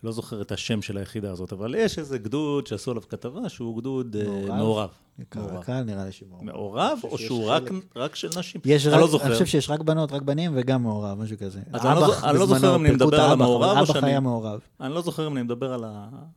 [0.03, 3.77] לא זוכר את השם של היחידה הזאת, אבל יש איזה גדוד שעשו עליו כתבה שהוא
[3.77, 4.55] גדוד אה, מעורב?
[4.57, 4.89] מעורב.
[5.35, 5.63] מעורב.
[5.63, 6.43] קהל נראה לי שמעורב.
[6.43, 7.49] מעורב, אני או שהוא
[7.95, 8.61] רק, של נשים?
[8.65, 9.25] יש אני לא זוכר.
[9.25, 11.59] אני חושב שיש רק בנות, רק בנים וגם מעורב, משהו כזה.
[11.73, 13.81] אז אני לא אב"ח זוכ- אני לא זוכר אם אני מדבר על האב"ח, המעורב או
[13.83, 14.59] אב"ח שאני- היה מעורב.
[14.81, 15.83] אני לא זוכר אם אני מדבר על,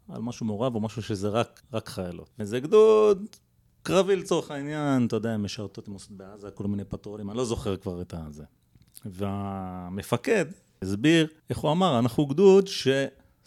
[0.09, 2.31] משהו מעורב או משהו שזה רק, חיילות.
[2.39, 3.23] וזה גדוד
[3.83, 7.45] קרבי לצורך העניין, אתה יודע, הם משרתות, הם עושות בעזה, כל מיני פטרולים, אני לא
[7.45, 8.45] זוכר כבר את הזה.
[9.05, 10.45] והמפקד
[10.83, 12.67] הסביר, איך הוא אמר, אנחנו גדוד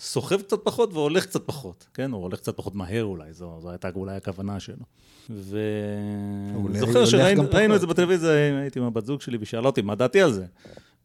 [0.04, 2.12] סוחב קצת פחות והולך קצת פחות, כן?
[2.12, 4.86] הוא הולך קצת פחות מהר אולי, זו, זו הייתה אולי הכוונה שלו.
[5.30, 7.44] ואני זוכר שראינו
[7.76, 7.82] את.
[7.82, 10.46] זה בטלוויזיה, הייתי עם הבת זוג שלי והיא שאלה אותי מה דעתי על זה.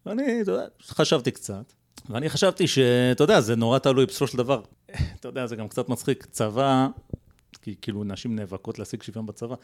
[0.07, 1.73] ואני, אתה יודע, חשבתי קצת,
[2.11, 4.63] ואני חשבתי שאתה יודע, זה נורא תלוי בסופו של דבר.
[5.21, 6.89] אתה יודע, זה גם קצת מצחיק, צבא,
[7.63, 9.55] כי כאילו נשים נאבקות להשיג שוויון בצבא.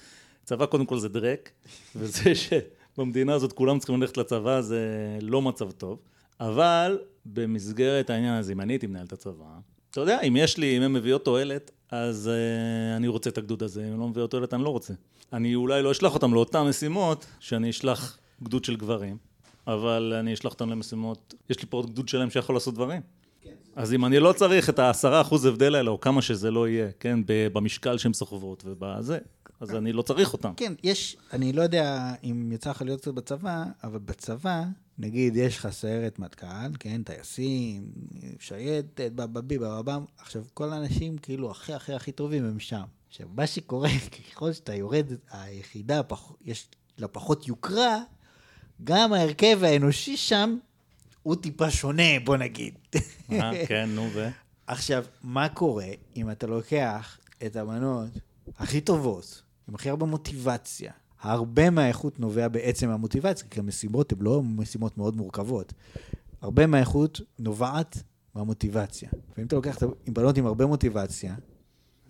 [0.45, 1.51] צבא קודם כל זה דרק,
[1.97, 4.89] וזה שבמדינה הזאת כולם צריכים ללכת לצבא זה
[5.21, 5.99] לא מצב טוב.
[6.41, 9.59] אבל במסגרת העניין הזה, אם אני הייתי מנהל את הצבא,
[9.91, 13.63] אתה יודע, אם יש לי, אם הן מביאות תועלת, אז uh, אני רוצה את הגדוד
[13.63, 14.95] הזה, אם הן לא מביאות תועלת, אני לא רוצה.
[15.33, 19.17] אני אולי לא אשלח אותם לאותן משימות, שאני אשלח גדוד של גברים,
[19.67, 23.01] אבל אני אשלח אותם למשימות, יש לי פה עוד גדוד שלהם שיכול לעשות דברים.
[23.77, 26.89] אז אם אני לא צריך את העשרה אחוז הבדל האלה, או כמה שזה לא יהיה,
[27.01, 29.19] כן, במשקל שהן סוחבות ובזה,
[29.71, 30.53] אז אני לא צריך אותם.
[30.57, 34.65] כן, יש, אני לא יודע אם יצא לך להיות קצת בצבא, אבל בצבא,
[34.99, 37.87] נגיד יש לך סיירת מטכ"ל, כן, טייסים,
[38.41, 42.85] שייטת, בבבי, בבבם, עכשיו כל האנשים כאילו הכי הכי הכי טובים הם שם.
[43.09, 43.89] עכשיו, מה שקורה,
[44.31, 47.99] ככל שאתה יורד, היחידה, פח, יש לה פחות יוקרה,
[48.85, 50.59] גם ההרכב האנושי שם
[51.23, 52.75] הוא טיפה שונה, בוא נגיד.
[53.33, 54.29] אה, כן, נו ו...
[54.67, 58.09] עכשיו, מה קורה אם אתה לוקח את הבנות
[58.59, 60.93] הכי טובות, עם הכי הרבה מוטיבציה?
[61.21, 65.73] הרבה מהאיכות נובע בעצם מהמוטיבציה, כי המשימות הן לא משימות מאוד מורכבות.
[66.41, 68.03] הרבה מהאיכות נובעת
[68.35, 69.09] מהמוטיבציה.
[69.37, 71.35] ואם אתה לוקח עם בנות עם הרבה מוטיבציה,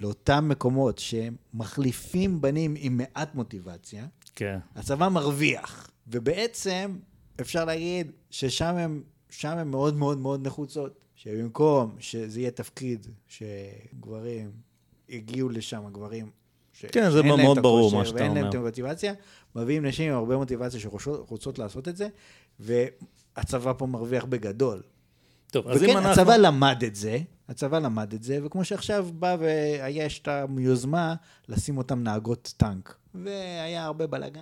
[0.00, 4.58] לאותם מקומות שמחליפים בנים עם מעט מוטיבציה, כן.
[4.74, 5.90] הצבא מרוויח.
[6.06, 6.98] ובעצם
[7.40, 11.04] אפשר להגיד ששם הם, שם הם מאוד מאוד מאוד נחוצות.
[11.14, 14.50] שבמקום שזה יהיה תפקיד שגברים
[15.08, 16.30] יגיעו לשם, גברים
[16.74, 16.84] ש...
[16.84, 18.48] כן, זה מאוד ברור מה שאתה ואין להם אומר.
[18.50, 19.12] את המוטיבציה,
[19.56, 22.08] מביאים נשים עם הרבה מוטיבציה שרוצות לעשות את זה,
[22.60, 24.82] והצבא פה מרוויח בגדול.
[25.50, 26.10] טוב, אז אם וכן, אנחנו...
[26.22, 31.14] הצבא למד את זה, הצבא למד את זה, וכמו שעכשיו בא ויש את היוזמה
[31.48, 32.94] לשים אותם נהגות טנק.
[33.14, 34.40] והיה הרבה בלאגן,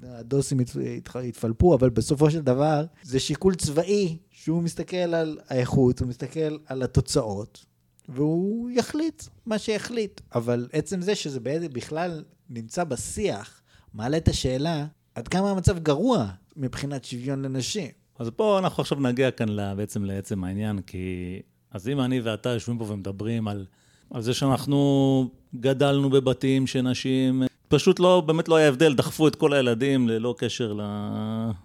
[0.00, 0.70] והדוסים הת-
[1.06, 6.56] הת- התפלפו, אבל בסופו של דבר זה שיקול צבאי, שהוא מסתכל על האיכות, הוא מסתכל
[6.66, 7.64] על התוצאות,
[8.08, 10.20] והוא יחליט מה שיחליט.
[10.34, 11.40] אבל עצם זה שזה
[11.72, 13.62] בכלל נמצא בשיח,
[13.94, 17.90] מעלה את השאלה עד כמה המצב גרוע מבחינת שוויון לנשים.
[18.18, 21.40] אז פה אנחנו עכשיו נגיע כאן בעצם לעצם העניין, כי...
[21.70, 23.66] אז אם אני ואתה יושבים פה ומדברים על,
[24.10, 29.52] על זה שאנחנו גדלנו בבתים שנשים, פשוט לא, באמת לא היה הבדל, דחפו את כל
[29.52, 30.80] הילדים ללא קשר ל,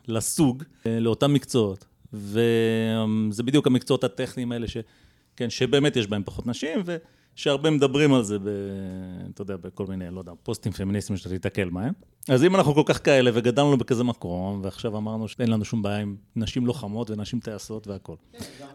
[0.07, 1.85] לסוג, לאותם מקצועות.
[2.13, 4.77] וזה בדיוק המקצועות הטכניים האלה, ש,
[5.41, 6.79] כן, שבאמת יש בהם פחות נשים,
[7.35, 8.47] ושהרבה מדברים על זה, ב,
[9.33, 11.93] אתה יודע, בכל מיני, לא יודע, פוסטים פמיניסטיים שאתה תיתקל בהם.
[12.29, 15.97] אז אם אנחנו כל כך כאלה וגדלנו בכזה מקום, ועכשיו אמרנו שאין לנו שום בעיה
[15.97, 18.15] עם נשים לוחמות ונשים טייסות והכול,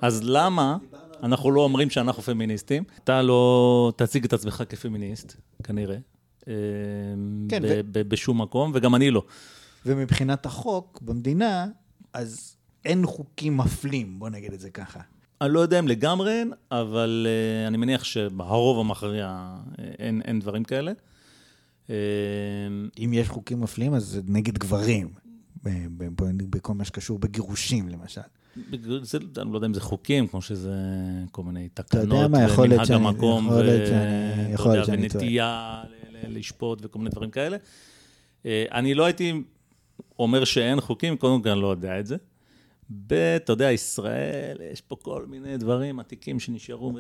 [0.01, 0.77] אז למה
[1.23, 2.85] אנחנו לא אומרים שאנחנו פמיניסטים?
[3.05, 5.97] אתה לא תציג את עצמך כפמיניסט, כנראה,
[6.49, 6.55] אה,
[7.49, 9.23] כן, ב- ו- ב- בשום מקום, וגם אני לא.
[9.87, 11.67] ומבחינת החוק במדינה,
[12.13, 15.01] אז אין חוקים מפלים, בוא נגיד את זה ככה.
[15.41, 19.27] אני לא יודע אם לגמרי אין, אבל uh, אני מניח שהרוב המכריע
[19.79, 20.93] אה, אין, אין דברים כאלה.
[21.87, 21.91] Uh,
[22.99, 25.09] אם יש חוקים מפלים, אז זה נגד גברים,
[26.51, 28.21] בכל מה שקשור בגירושים, למשל.
[29.03, 30.75] זה, אני לא יודע אם זה חוקים, כמו שזה
[31.31, 33.49] כל מיני תקנות, מה, יכול להיות ומנהג המקום.
[34.89, 35.83] ונטייה
[36.29, 37.57] לשפוט וכל מיני דברים כאלה.
[38.47, 39.43] אה, אני לא הייתי
[40.19, 42.17] אומר שאין חוקים, קודם כל אני לא יודע את זה.
[42.91, 46.93] ב', אתה יודע, ישראל, יש פה כל מיני דברים עתיקים שנשארו.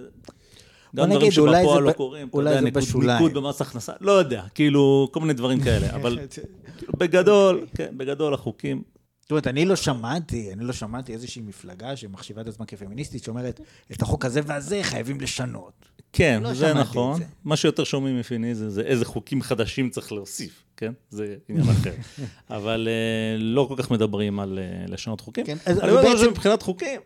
[0.97, 2.29] גם דברים שבפועל לא קורים.
[2.29, 5.95] אתה יודע, ניקוד- במס הכנסה, לא יודע, כאילו, כל מיני דברים כאלה.
[5.95, 6.19] אבל
[6.99, 8.83] בגדול, כן, בגדול החוקים,
[9.21, 13.61] זאת אומרת, אני לא שמעתי, אני לא שמעתי איזושהי מפלגה שמחשיבה את עצמה כפמיניסטית, שאומרת,
[13.93, 15.87] את החוק הזה והזה חייבים לשנות.
[16.17, 17.19] כן, לא זה נכון.
[17.19, 17.25] זה.
[17.45, 20.93] מה שיותר שומעים מפמיניזם זה איזה חוקים חדשים צריך להוסיף, כן?
[21.11, 21.93] זה עניין אחר.
[22.57, 25.47] אבל אה, לא כל כך מדברים על אה, לשנות חוקים.
[25.47, 27.01] כן, אז- אני אומר בעצם- שמבחינת חוקים,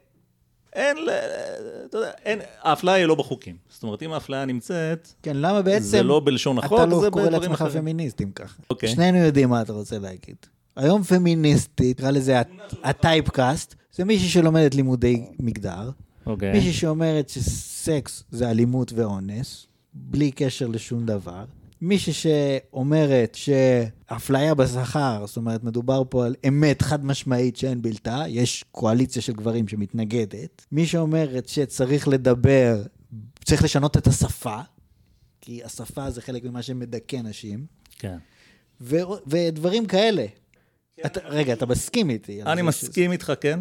[0.73, 0.97] אין,
[1.89, 3.57] אתה יודע, אין, האפליה היא לא בחוקים.
[3.71, 5.85] זאת אומרת, אם האפליה נמצאת, כן, למה בעצם...
[5.85, 7.83] זה לא בלשון החוק, אתה לא זה קורא בדברים לעצמך אחרים.
[7.83, 8.55] פמיניסט, אם ככה.
[8.71, 8.89] אוקיי.
[8.89, 10.37] שנינו יודעים מה אתה רוצה להגיד.
[10.77, 12.41] היום פמיניסטית, נקרא לזה
[12.83, 15.91] הטייפקאסט, זה מישהי שלומדת לימודי מגדר,
[16.27, 16.53] אוקיי.
[16.53, 17.29] מישהי שאומרת
[17.81, 21.45] שסקס זה אלימות ואונס, בלי קשר לשום דבר.
[21.81, 28.65] מישהי שאומרת שאפליה בשכר, זאת אומרת, מדובר פה על אמת חד משמעית שאין בלתה, יש
[28.73, 30.67] קואליציה של גברים שמתנגדת.
[30.73, 32.83] מי שאומרת שצריך לדבר,
[33.45, 34.61] צריך לשנות את השפה,
[35.41, 37.67] כי השפה זה חלק ממה שמדכא נשים,
[37.99, 38.19] כן.
[38.81, 40.27] ו- ודברים כאלה.
[41.07, 42.43] אתה, רגע, אתה מסכים איתי?
[42.43, 43.61] אני מסכים איתך, כן.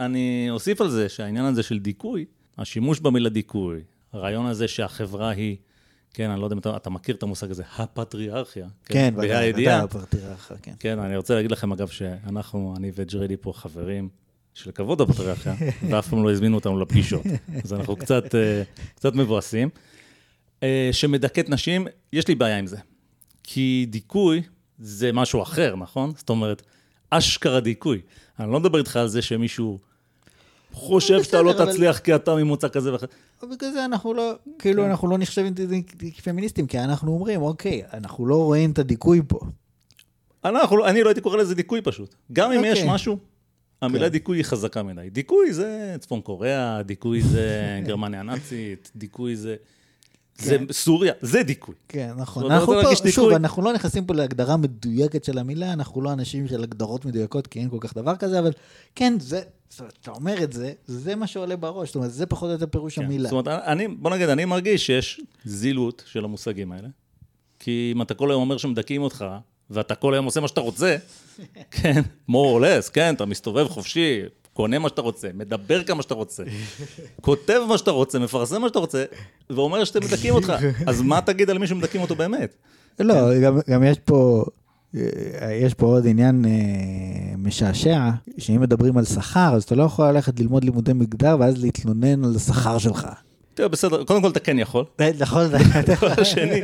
[0.00, 2.24] אני אוסיף על זה שהעניין הזה של דיכוי,
[2.58, 3.80] השימוש במילה דיכוי,
[4.12, 5.56] הרעיון הזה שהחברה היא,
[6.14, 8.66] כן, אני לא יודע אם אתה, אתה מכיר את המושג הזה, הפטריארכיה.
[8.84, 9.84] כן, בה"א ודאי, הידיעה.
[9.84, 10.72] ודאי, כן.
[10.78, 14.08] כן, אני רוצה להגיד לכם, אגב, שאנחנו, אני וג'רדי פה חברים
[14.54, 15.54] של כבוד הפטריארכיה,
[15.90, 17.22] ואף פעם לא הזמינו אותנו לפגישות.
[17.64, 18.62] אז אנחנו קצת, אה,
[18.94, 19.68] קצת מבואסים.
[20.62, 22.76] אה, שמדכאת נשים, יש לי בעיה עם זה.
[23.42, 24.42] כי דיכוי
[24.78, 26.12] זה משהו אחר, נכון?
[26.16, 26.62] זאת אומרת,
[27.10, 28.00] אשכרה דיכוי.
[28.40, 29.78] אני לא מדבר איתך על זה שמישהו
[30.76, 33.06] חושב שאתה לא תצליח כי אתה ממוצא כזה ואחר.
[33.42, 34.90] בגלל זה אנחנו לא, כאילו, כן.
[34.90, 35.54] אנחנו לא נחשבים
[36.16, 39.40] כפמיניסטים, כי אנחנו אומרים, אוקיי, אנחנו לא רואים את הדיכוי פה.
[40.44, 42.14] אנחנו, אני לא הייתי קורא לזה דיכוי פשוט.
[42.32, 42.72] גם אם אוקיי.
[42.72, 43.18] יש משהו,
[43.82, 44.12] המילה כן.
[44.12, 45.10] דיכוי היא חזקה מדי.
[45.10, 49.56] דיכוי זה צפון קוריאה, דיכוי זה גרמניה הנאצית, דיכוי זה...
[50.38, 51.74] זה סוריה, זה דיכוי.
[51.88, 52.50] כן, נכון.
[52.52, 53.12] אנחנו פה, מרגיש דיכוי?
[53.12, 57.46] שוב, אנחנו לא נכנסים פה להגדרה מדויקת של המילה, אנחנו לא אנשים של הגדרות מדויקות,
[57.46, 58.52] כי אין כל כך דבר כזה, אבל
[58.94, 62.26] כן, זה, זאת אומרת, אתה אומר את זה, זה מה שעולה בראש, זאת אומרת, זה
[62.26, 63.04] פחות או יותר פירוש כן.
[63.04, 63.28] המילה.
[63.28, 66.88] זאת אומרת, אני, בוא נגיד, אני מרגיש שיש זילות של המושגים האלה.
[67.58, 69.24] כי אם אתה כל היום אומר שמדכאים אותך,
[69.70, 70.96] ואתה כל היום עושה מה שאתה רוצה,
[71.70, 74.22] כן, more or less, כן, אתה מסתובב חופשי,
[74.56, 76.42] קונה מה שאתה רוצה, מדבר כמה שאתה רוצה,
[77.20, 79.04] כותב מה שאתה רוצה, מפרסם מה שאתה רוצה,
[79.50, 80.52] ואומר שאתם מדכאים אותך.
[80.86, 82.54] אז מה תגיד על מי שמדכאים אותו באמת?
[83.00, 84.44] לא, גם, גם יש פה,
[84.96, 90.08] אה, יש פה עוד עניין אה, משעשע, שאם מדברים על שכר, אז אתה לא יכול
[90.08, 93.08] ללכת ללמוד לימודי מגדר ואז להתלונן על השכר שלך.
[93.54, 94.84] תראה, בסדר, קודם כל אתה כן יכול.
[95.20, 95.46] נכון,
[96.00, 96.60] דבר שני,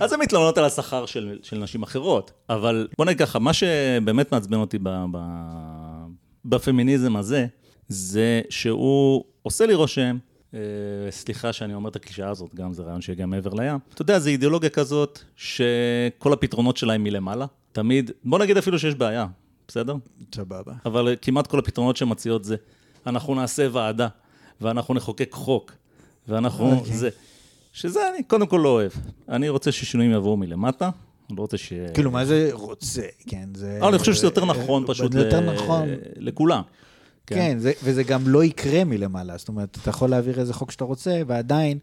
[0.00, 2.30] אז הן מתלוננות על השכר של, של נשים אחרות.
[2.50, 5.18] אבל בוא נגיד ככה, מה שבאמת מעצבן אותי ב, ב,
[6.44, 7.46] בפמיניזם הזה,
[7.88, 10.18] זה שהוא עושה לי רושם,
[10.54, 10.60] אה,
[11.10, 13.78] סליחה שאני אומר את הקלישאה הזאת, גם זה רעיון שיגיע מעבר לים.
[13.94, 17.46] אתה יודע, זו אידיאולוגיה כזאת, שכל הפתרונות שלה הם מלמעלה.
[17.72, 19.26] תמיד, בוא נגיד אפילו שיש בעיה,
[19.68, 19.94] בסדר?
[20.34, 20.72] סבבה.
[20.86, 22.56] אבל כמעט כל הפתרונות שמציעות זה,
[23.06, 24.08] אנחנו נעשה ועדה,
[24.60, 25.72] ואנחנו נחוקק חוק,
[26.28, 26.96] ואנחנו אוקיי.
[26.96, 27.08] זה.
[27.72, 28.92] שזה אני קודם כל לא אוהב.
[29.28, 30.90] אני רוצה ששינויים יבואו מלמטה,
[31.36, 31.72] לא רוצה ש...
[31.94, 33.02] כאילו, מה זה רוצה?
[33.26, 33.78] כן, זה...
[33.80, 35.88] אבל אני חושב שזה יותר נכון פשוט יותר נכון.
[36.16, 36.62] לכולם.
[37.26, 39.36] כן, זה, וזה גם לא יקרה מלמעלה.
[39.36, 41.78] זאת אומרת, אתה יכול להעביר איזה חוק שאתה רוצה, ועדיין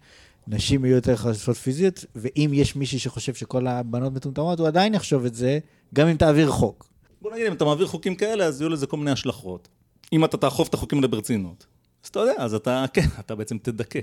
[0.47, 5.25] נשים יהיו יותר חשופות פיזית, ואם יש מישהי שחושב שכל הבנות מטומטמות, הוא עדיין יחשוב
[5.25, 5.59] את זה,
[5.93, 6.89] גם אם תעביר חוק.
[7.21, 9.67] בוא נגיד, אם אתה מעביר חוקים כאלה, אז יהיו לזה כל מיני השלכות.
[10.13, 11.65] אם אתה תאכוף את החוקים האלה ברצינות,
[12.03, 13.99] אז אתה יודע, אז אתה, כן, אתה בעצם תדכא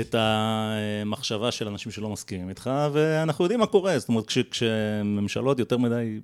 [0.00, 3.98] את המחשבה של אנשים שלא מסכימים איתך, ואנחנו יודעים מה קורה.
[3.98, 6.20] זאת אומרת, כש, כשממשלות יותר מדי,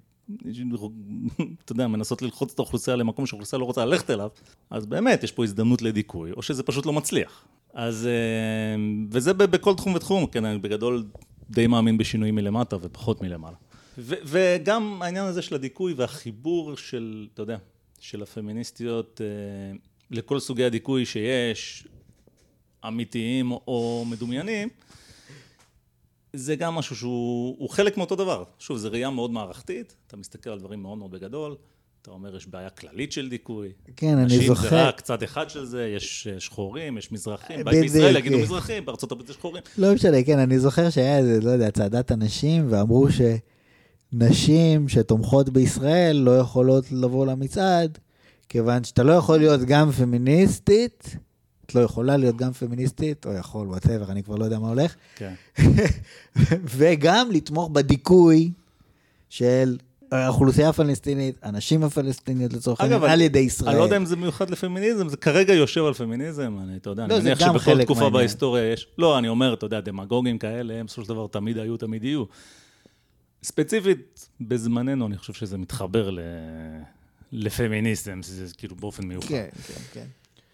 [1.64, 4.28] אתה יודע, מנסות ללחוץ את האוכלוסייה למקום שהאוכלוסייה לא רוצה ללכת אליו,
[4.70, 7.44] אז באמת, יש פה הזדמנות לדיכוי, או שזה פשוט לא מצליח.
[7.74, 11.04] אז, אה, וזה בכל תחום ותחום, כן, אני בגדול
[11.50, 13.56] די מאמין בשינויים מלמטה ופחות מלמעלה.
[13.98, 17.56] ו- וגם העניין הזה של הדיכוי והחיבור של, אתה יודע,
[18.00, 19.76] של הפמיניסטיות אה,
[20.10, 21.86] לכל סוגי הדיכוי שיש,
[22.88, 24.68] אמיתיים או מדומיינים,
[26.32, 28.44] זה גם משהו שהוא הוא חלק מאותו דבר.
[28.58, 31.56] שוב, זו ראייה מאוד מערכתית, אתה מסתכל על דברים מאוד מאוד בגדול,
[32.02, 33.72] אתה אומר, יש בעיה כללית של דיכוי.
[33.96, 34.86] כן, אני נשים זה זוכר...
[34.86, 38.38] רק צד אחד של זה, יש אה, שחורים, יש מזרחים, בית בדיוק, בישראל יגידו.
[38.38, 39.62] מזרחים, בארצות הברית יש שחורים.
[39.78, 43.06] לא משנה, כן, אני זוכר שהיה איזה, לא יודע, צעדת הנשים, ואמרו
[44.12, 47.98] שנשים שתומכות בישראל לא יכולות לבוא למצעד,
[48.48, 51.16] כיוון שאתה לא יכול להיות גם פמיניסטית,
[51.66, 54.94] את לא יכולה להיות גם פמיניסטית, או יכול, whatever, אני כבר לא יודע מה הולך,
[55.16, 55.34] כן.
[56.76, 58.50] וגם לתמוך בדיכוי
[59.28, 59.78] של
[60.12, 63.76] האוכלוסייה הפלסטינית, הנשים הפלסטיניות לצורך העניין, על ידי אני ישראל.
[63.76, 67.14] לא יודע אם זה מיוחד לפמיניזם, זה כרגע יושב על פמיניזם, אני, אתה יודע, לא,
[67.16, 68.12] אני מניח שבכל תקופה מהעניין.
[68.12, 68.86] בהיסטוריה יש...
[68.98, 72.24] לא, אני אומר, אתה יודע, דמגוגים כאלה, הם בסופו של דבר תמיד היו, תמיד יהיו.
[73.42, 76.20] ספציפית, בזמננו, אני חושב שזה מתחבר ל...
[77.32, 79.28] לפמיניזם, זה כאילו באופן מיוחד.
[79.28, 80.06] כן, כן, כן.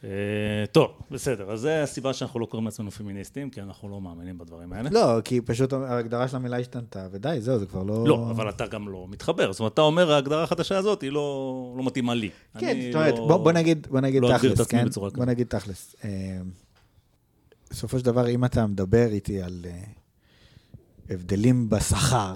[0.05, 4.39] אה, טוב, בסדר, אז זו הסיבה שאנחנו לא קוראים לעצמנו פמיניסטים, כי אנחנו לא מאמינים
[4.39, 4.91] בדברים האלה.
[4.91, 8.05] לא, כי פשוט ההגדרה של המילה השתנתה, ודי, זהו, זה כבר לא...
[8.09, 9.53] לא, אבל אתה גם לא מתחבר.
[9.53, 12.31] זאת אומרת, אתה אומר, ההגדרה החדשה הזאת היא לא, לא מתאימה לי.
[12.59, 14.87] כן, זאת אומרת, לא- בוא, בוא נגיד, בוא נגיד לא תכלס, כן?
[15.17, 15.25] בוא.
[15.25, 15.97] נגיד תכלס.
[16.05, 16.11] אה,
[17.71, 19.83] בסופו של דבר, אם אתה מדבר איתי על אה,
[21.11, 22.35] הבדלים בשכר,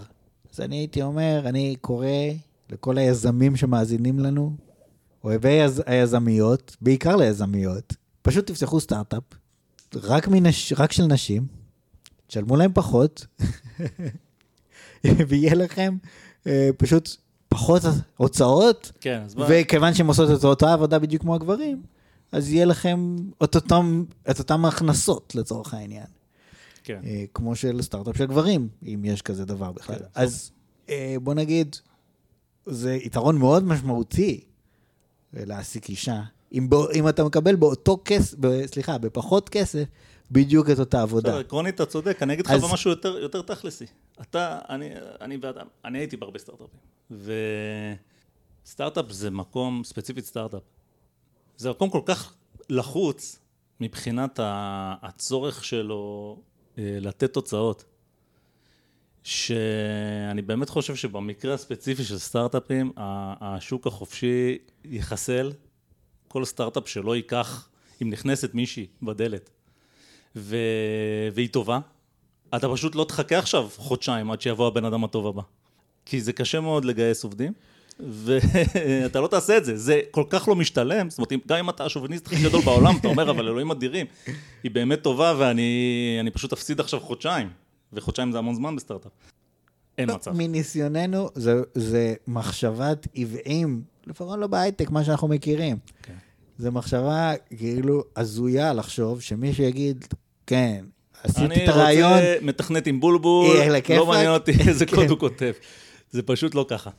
[0.52, 2.06] אז אני הייתי אומר, אני קורא
[2.70, 4.56] לכל היזמים שמאזינים לנו,
[5.24, 9.22] אוהבי היז, היזמיות, בעיקר ליזמיות, פשוט תפתחו סטארט-אפ,
[9.94, 11.46] רק, מנש, רק של נשים,
[12.26, 13.26] תשלמו להם פחות,
[15.28, 15.96] ויהיה לכם
[16.46, 17.16] אה, פשוט
[17.48, 17.82] פחות
[18.16, 19.36] הוצאות, כן, אז.
[19.48, 21.82] וכיוון שהן עושות את אותה עבודה בדיוק כמו הגברים,
[22.32, 26.06] אז יהיה לכם את אותם, את אותם הכנסות לצורך העניין.
[26.84, 27.00] כן.
[27.04, 29.98] אה, כמו של סטארט-אפ של גברים, אם יש כזה דבר בכלל.
[29.98, 30.50] כן, אז
[30.88, 31.76] אה, בוא נגיד,
[32.66, 34.40] זה יתרון מאוד משמעותי
[35.36, 36.20] להעסיק אישה,
[36.52, 39.84] אם, בא, אם אתה מקבל באותו כסף, סליחה, בפחות כסף,
[40.30, 41.28] בדיוק את אותה עבודה.
[41.28, 43.84] בסדר, עקרונית אתה צודק, אני אגיד לך אז- אבל משהו יותר, יותר תכלסי.
[44.20, 46.80] אתה, אני, אני ואדם, אני הייתי בהרבה סטארט-אפים.
[48.64, 50.62] וסטארט-אפ זה מקום, ספציפית סטארט-אפ,
[51.56, 52.34] זה מקום כל כך
[52.70, 53.38] לחוץ
[53.80, 54.40] מבחינת
[55.02, 56.36] הצורך שלו
[56.78, 57.84] אה, לתת תוצאות.
[59.24, 65.52] שאני באמת חושב שבמקרה הספציפי של סטארט-אפים, השוק החופשי יחסל
[66.28, 67.68] כל סטארט-אפ שלא ייקח,
[68.02, 69.50] אם נכנסת מישהי בדלת
[70.36, 70.56] ו...
[71.32, 71.78] והיא טובה,
[72.56, 75.42] אתה פשוט לא תחכה עכשיו חודשיים עד שיבוא הבן אדם הטוב הבא.
[76.06, 77.52] כי זה קשה מאוד לגייס עובדים,
[78.00, 81.84] ואתה לא תעשה את זה, זה כל כך לא משתלם, זאת אומרת, גם אם אתה
[81.84, 84.06] השוביניסט הכי גדול בעולם, אתה אומר, אבל אלוהים אדירים,
[84.62, 87.50] היא באמת טובה ואני אני פשוט אפסיד עכשיו חודשיים,
[87.94, 89.12] וחודשיים זה המון זמן בסטארט-אפ.
[89.98, 90.32] אין מצב.
[90.32, 95.76] מניסיוננו, זה, זה מחשבת עוועים, לפחות לא בהייטק, מה שאנחנו מכירים.
[96.02, 96.14] כן.
[96.58, 100.04] זה מחשבה כאילו הזויה לחשוב שמישהו יגיד,
[100.46, 100.84] כן,
[101.22, 103.56] עשיתי אני את הרעיון, רוצה מתכנת עם בולבול.
[103.96, 104.96] לא מעניין אותי איזה כן.
[104.96, 105.52] קוד הוא כותב.
[106.10, 106.90] זה פשוט לא ככה.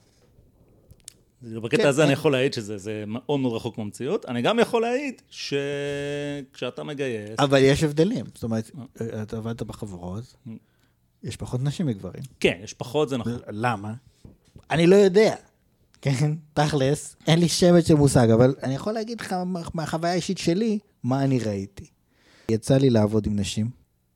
[1.42, 2.14] בקטע כן, הזה אני אה.
[2.14, 4.26] יכול להעיד שזה זה מאוד מאוד רחוק מהמציאות.
[4.26, 7.40] אני גם יכול להעיד שכשאתה מגייס...
[7.40, 8.26] אבל יש הבדלים.
[8.34, 8.72] זאת אומרת,
[9.22, 10.36] אתה עבדת בחברות.
[11.26, 12.24] יש פחות נשים מגברים.
[12.40, 13.34] כן, יש פחות, זה נכון.
[13.50, 13.94] למה?
[14.72, 15.36] אני לא יודע.
[16.02, 20.38] כן, תכלס, אין לי שמץ של מושג, אבל אני יכול להגיד לך מה- מהחוויה האישית
[20.38, 21.86] שלי, מה אני ראיתי.
[22.50, 23.70] יצא לי לעבוד עם נשים,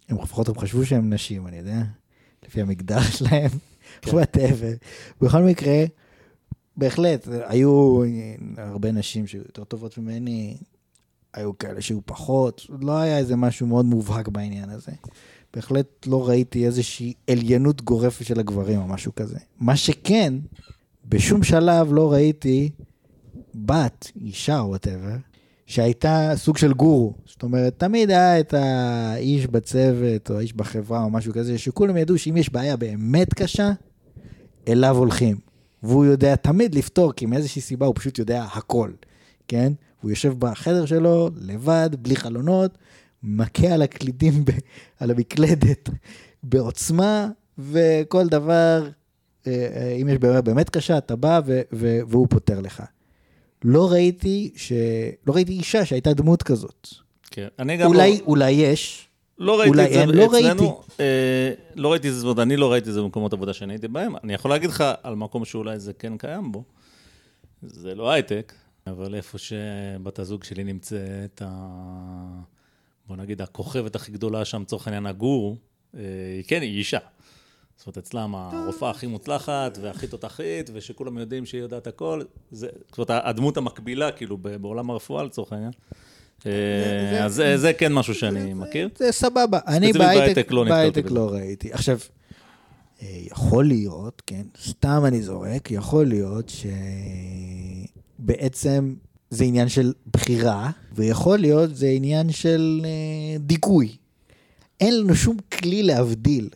[0.09, 1.81] הם לפחות הם חשבו שהם נשים, אני יודע,
[2.45, 3.49] לפי המגדר שלהם,
[4.01, 4.11] כן.
[4.11, 4.71] וואטאבר.
[5.21, 5.83] בכל מקרה,
[6.77, 8.01] בהחלט, היו
[8.57, 10.57] הרבה נשים שהיו יותר טובות ממני,
[11.33, 14.91] היו כאלה שהיו פחות, לא היה איזה משהו מאוד מובהק בעניין הזה.
[15.53, 19.37] בהחלט לא ראיתי איזושהי עליינות גורפת של הגברים או משהו כזה.
[19.59, 20.33] מה שכן,
[21.05, 22.69] בשום שלב לא ראיתי
[23.55, 25.15] בת, אישה או וואטאבר,
[25.65, 27.13] שהייתה סוג של גורו.
[27.25, 32.17] זאת אומרת, תמיד היה את האיש בצוות או האיש בחברה או משהו כזה, שכולם ידעו
[32.17, 33.71] שאם יש בעיה באמת קשה,
[34.67, 35.37] אליו הולכים.
[35.83, 38.91] והוא יודע תמיד לפתור, כי מאיזושהי סיבה הוא פשוט יודע הכל,
[39.47, 39.73] כן?
[40.01, 42.77] הוא יושב בחדר שלו, לבד, בלי חלונות,
[43.23, 44.51] מכה על הקלידים, ב,
[44.99, 45.89] על המקלדת,
[46.43, 47.27] בעוצמה,
[47.57, 48.89] וכל דבר,
[49.47, 52.83] אה, אה, אם יש בעיה באמת קשה, אתה בא ו, ו, והוא פותר לך.
[53.63, 54.73] לא ראיתי, ש...
[55.27, 56.87] לא ראיתי אישה שהייתה דמות כזאת.
[57.31, 57.47] כן.
[57.59, 58.25] אני גם אולי, לא...
[58.25, 62.39] אולי יש, לא ראיתי את זה לא אצלנו, אה, לא ראיתי את זה, זאת אומרת,
[62.39, 64.13] אני לא ראיתי את זה במקומות עבודה שאני הייתי בהם.
[64.23, 66.63] אני יכול להגיד לך על מקום שאולי זה כן קיים בו.
[67.61, 68.53] זה לא הייטק,
[68.87, 71.49] אבל איפה שבת הזוג שלי נמצאת, ה...
[73.09, 75.55] בוא נגיד, הכוכבת הכי גדולה שם, לצורך העניין הגור,
[75.95, 76.01] אה,
[76.37, 76.97] היא כן, היא אישה.
[77.77, 82.21] זאת אומרת, אצלם הרופאה הכי מוצלחת והכי תותחית, ושכולם יודעים שהיא יודעת הכל.
[82.51, 85.71] זה, זאת אומרת, הדמות המקבילה, כאילו, בעולם הרפואה, לצורך העניין.
[86.45, 88.89] אה, אז זה- זה כן משהו שאני מכיר.
[88.97, 89.59] זה סבבה.
[89.67, 91.05] אני בהייטק, לא בהייטק.
[91.11, 91.73] לא ראיתי.
[91.73, 91.97] עכשיו,
[93.01, 96.51] אה, יכול להיות, כן, סתם אני זורק, יכול להיות
[98.19, 98.93] שבעצם
[99.29, 103.95] זה עניין של בחירה, ויכול להיות זה עניין של אה, דיכוי.
[104.79, 106.49] אין לנו שום כלי להבדיל.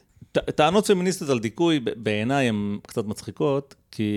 [0.56, 4.14] טענות פמיניסטיות על דיכוי בעיניי הן קצת מצחיקות, כי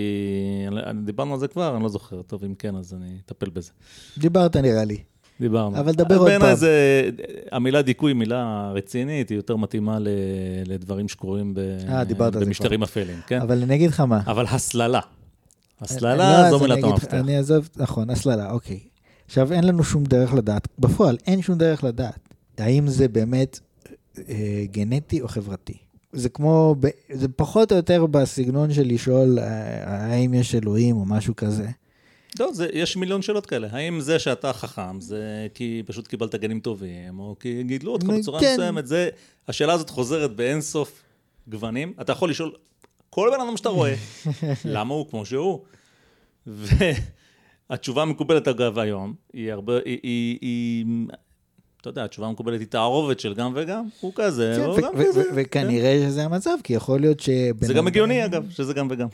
[1.05, 3.71] דיברנו על זה כבר, אני לא זוכר, טוב, אם כן, אז אני אטפל בזה.
[4.17, 4.97] דיברת נראה לי.
[5.41, 5.79] דיברנו.
[5.79, 6.55] אבל דבר עוד בעיניי פעם.
[6.55, 7.09] זה,
[7.51, 10.07] המילה דיכוי היא מילה רצינית, היא יותר מתאימה ל,
[10.65, 13.41] לדברים שקורים ב, אה, על זה במשטרים אפלים, כן?
[13.41, 14.21] אבל אני אגיד לך מה.
[14.27, 14.99] אבל הסללה.
[15.81, 17.13] לא, הסללה אז זו אני מילת המפתח.
[17.13, 18.79] אני אעזוב, נכון, הסללה, אוקיי.
[19.25, 22.19] עכשיו, אין לנו שום דרך לדעת, בפועל אין שום דרך לדעת,
[22.57, 23.59] האם זה באמת
[24.29, 25.77] אה, גנטי או חברתי.
[26.13, 31.05] זה כמו, ב, זה פחות או יותר בסגנון של לשאול אה, האם יש אלוהים או
[31.05, 31.67] משהו כזה.
[32.39, 33.67] לא, זה, יש מיליון שאלות כאלה.
[33.71, 38.39] האם זה שאתה חכם, זה כי פשוט קיבלת גנים טובים, או כי גידלו אותך בצורה
[38.39, 38.53] כן.
[38.53, 39.09] מסוימת, זה...
[39.47, 41.03] השאלה הזאת חוזרת באינסוף
[41.47, 41.93] גוונים.
[42.01, 42.51] אתה יכול לשאול
[43.09, 43.95] כל בן אדם שאתה רואה,
[44.65, 45.59] למה הוא כמו שהוא?
[47.69, 49.73] והתשובה המקובלת, אגב, היום, היא הרבה...
[49.85, 49.99] היא...
[50.03, 50.85] היא, היא
[51.81, 55.23] אתה יודע, התשובה המקובלת היא תערובת של גם וגם, הוא כזה, כן, הוא גם כזה.
[55.35, 59.07] וכנראה שזה המצב, כי יכול להיות שבן זה גם הגיוני, אגב, שזה גם וגם.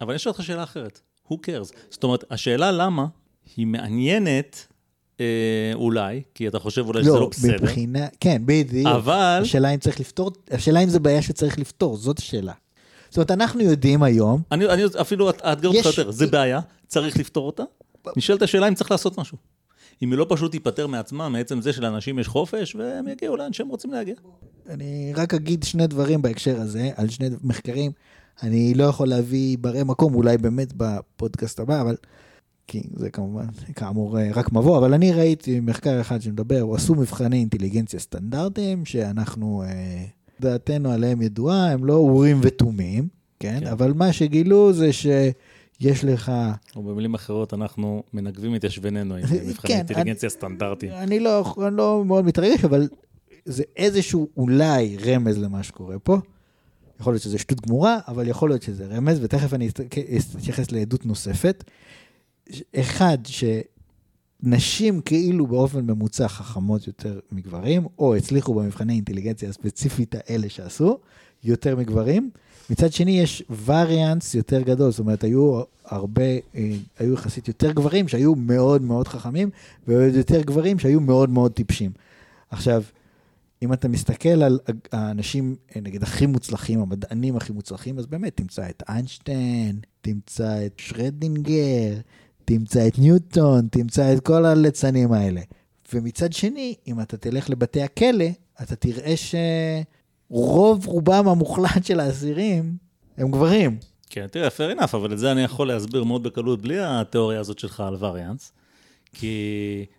[0.00, 1.00] אבל אשאל אותך שאלה אחרת.
[1.30, 1.74] Who cares?
[1.90, 3.06] זאת אומרת, השאלה למה
[3.56, 4.66] היא מעניינת
[5.20, 8.86] אה, אולי, כי אתה חושב אולי שזה לא בסדר, מבחינה, כן, בדיוק.
[8.86, 9.38] אבל...
[9.42, 12.52] השאלה אם צריך לפתור, השאלה אם זה בעיה שצריך לפתור, זאת השאלה.
[13.08, 17.46] זאת אומרת, אנחנו יודעים היום, אני, אני אפילו אאתגר אותך יותר, זה בעיה, צריך לפתור
[17.46, 17.62] אותה.
[18.16, 19.38] נשאלת השאלה אם צריך לעשות משהו.
[20.02, 23.68] אם היא לא פשוט תיפטר מעצמה, מעצם זה שלאנשים יש חופש, והם יגיעו לאן שהם
[23.68, 24.14] רוצים להגיע.
[24.68, 27.92] אני רק אגיד שני דברים בהקשר הזה, על שני מחקרים.
[28.42, 31.96] אני לא יכול להביא ברי מקום, אולי באמת בפודקאסט הבא, אבל
[32.66, 33.46] כי זה כמובן,
[33.76, 38.84] כאמור, אה, רק מבוא, אבל אני ראיתי מחקר אחד שמדבר, הוא עשו מבחני אינטליגנציה סטנדרטיים,
[38.84, 40.04] שאנחנו, אה,
[40.40, 43.08] דעתנו עליהם ידועה, הם לא אורים ותומים,
[43.40, 43.60] כן?
[43.60, 43.66] כן.
[43.66, 46.32] אבל מה שגילו זה שיש לך...
[46.76, 50.92] או במילים אחרות, אנחנו מנגבים את ישבננו עם מבחני כן, אינטליגנציה סטנדרטיים.
[50.92, 52.88] אני לא, אני לא מאוד מתרגש, אבל
[53.44, 56.18] זה איזשהו אולי רמז למה שקורה פה.
[57.00, 59.68] יכול להיות שזה שטות גמורה, אבל יכול להיות שזה רמז, ותכף אני
[60.38, 61.64] אתייחס לעדות נוספת.
[62.50, 62.62] ש-
[64.42, 70.98] אחד, שנשים כאילו באופן ממוצע חכמות יותר מגברים, או הצליחו במבחני אינטליגנציה הספציפית האלה שעשו,
[71.44, 72.30] יותר מגברים.
[72.70, 76.22] מצד שני, יש וריאנס יותר גדול, זאת אומרת, היו הרבה,
[76.54, 79.50] אה, היו יחסית יותר גברים שהיו מאוד מאוד חכמים,
[79.86, 81.90] והיו יותר גברים שהיו מאוד מאוד טיפשים.
[82.50, 82.82] עכשיו,
[83.62, 84.58] אם אתה מסתכל על
[84.92, 90.72] האנשים, אה, נגיד, הכי מוצלחים, המדענים הכי מוצלחים, אז באמת תמצא את איינשטיין, תמצא את
[90.76, 91.94] שרדינגר,
[92.48, 95.40] תמצא את ניוטון, תמצא את כל הליצנים האלה.
[95.94, 98.24] ומצד שני, אם אתה תלך לבתי הכלא,
[98.62, 99.14] אתה תראה
[100.30, 102.76] שרוב רובם המוחלט של האסירים
[103.18, 103.78] הם גברים.
[104.10, 107.58] כן, תראה, fair enough, אבל את זה אני יכול להסביר מאוד בקלות בלי התיאוריה הזאת
[107.58, 108.52] שלך על וריאנס.
[109.12, 109.36] כי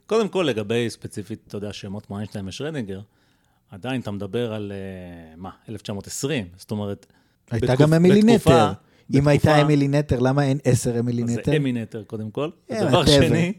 [0.05, 3.01] קודם כל, לגבי ספציפית, אתה יודע, שמות כמו איינשטיין ושרדינגר,
[3.71, 7.05] עדיין אתה מדבר על, אה, מה, 1920, זאת אומרת...
[7.51, 8.71] הייתה בתקופ- גם אמילי בתקופה- נטר.
[9.14, 11.51] אם הייתה אמילי נטר, למה אין עשר אמילי אז נטר?
[11.51, 12.49] זה אמי נטר, קודם כל.
[12.72, 13.05] אה, דבר.
[13.05, 13.53] שני,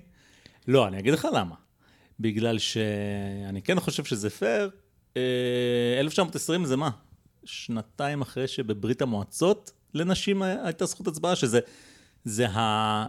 [0.68, 1.54] לא, אני אגיד לך למה.
[2.20, 4.70] בגלל שאני כן חושב שזה פייר.
[5.16, 5.22] אה,
[6.00, 6.90] 1920 זה מה?
[7.44, 11.60] שנתיים אחרי שבברית המועצות לנשים הייתה זכות הצבעה, שזה
[12.24, 13.06] זה ה...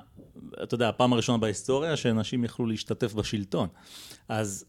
[0.63, 3.67] אתה יודע, הפעם הראשונה בהיסטוריה שנשים יכלו להשתתף בשלטון.
[4.29, 4.65] אז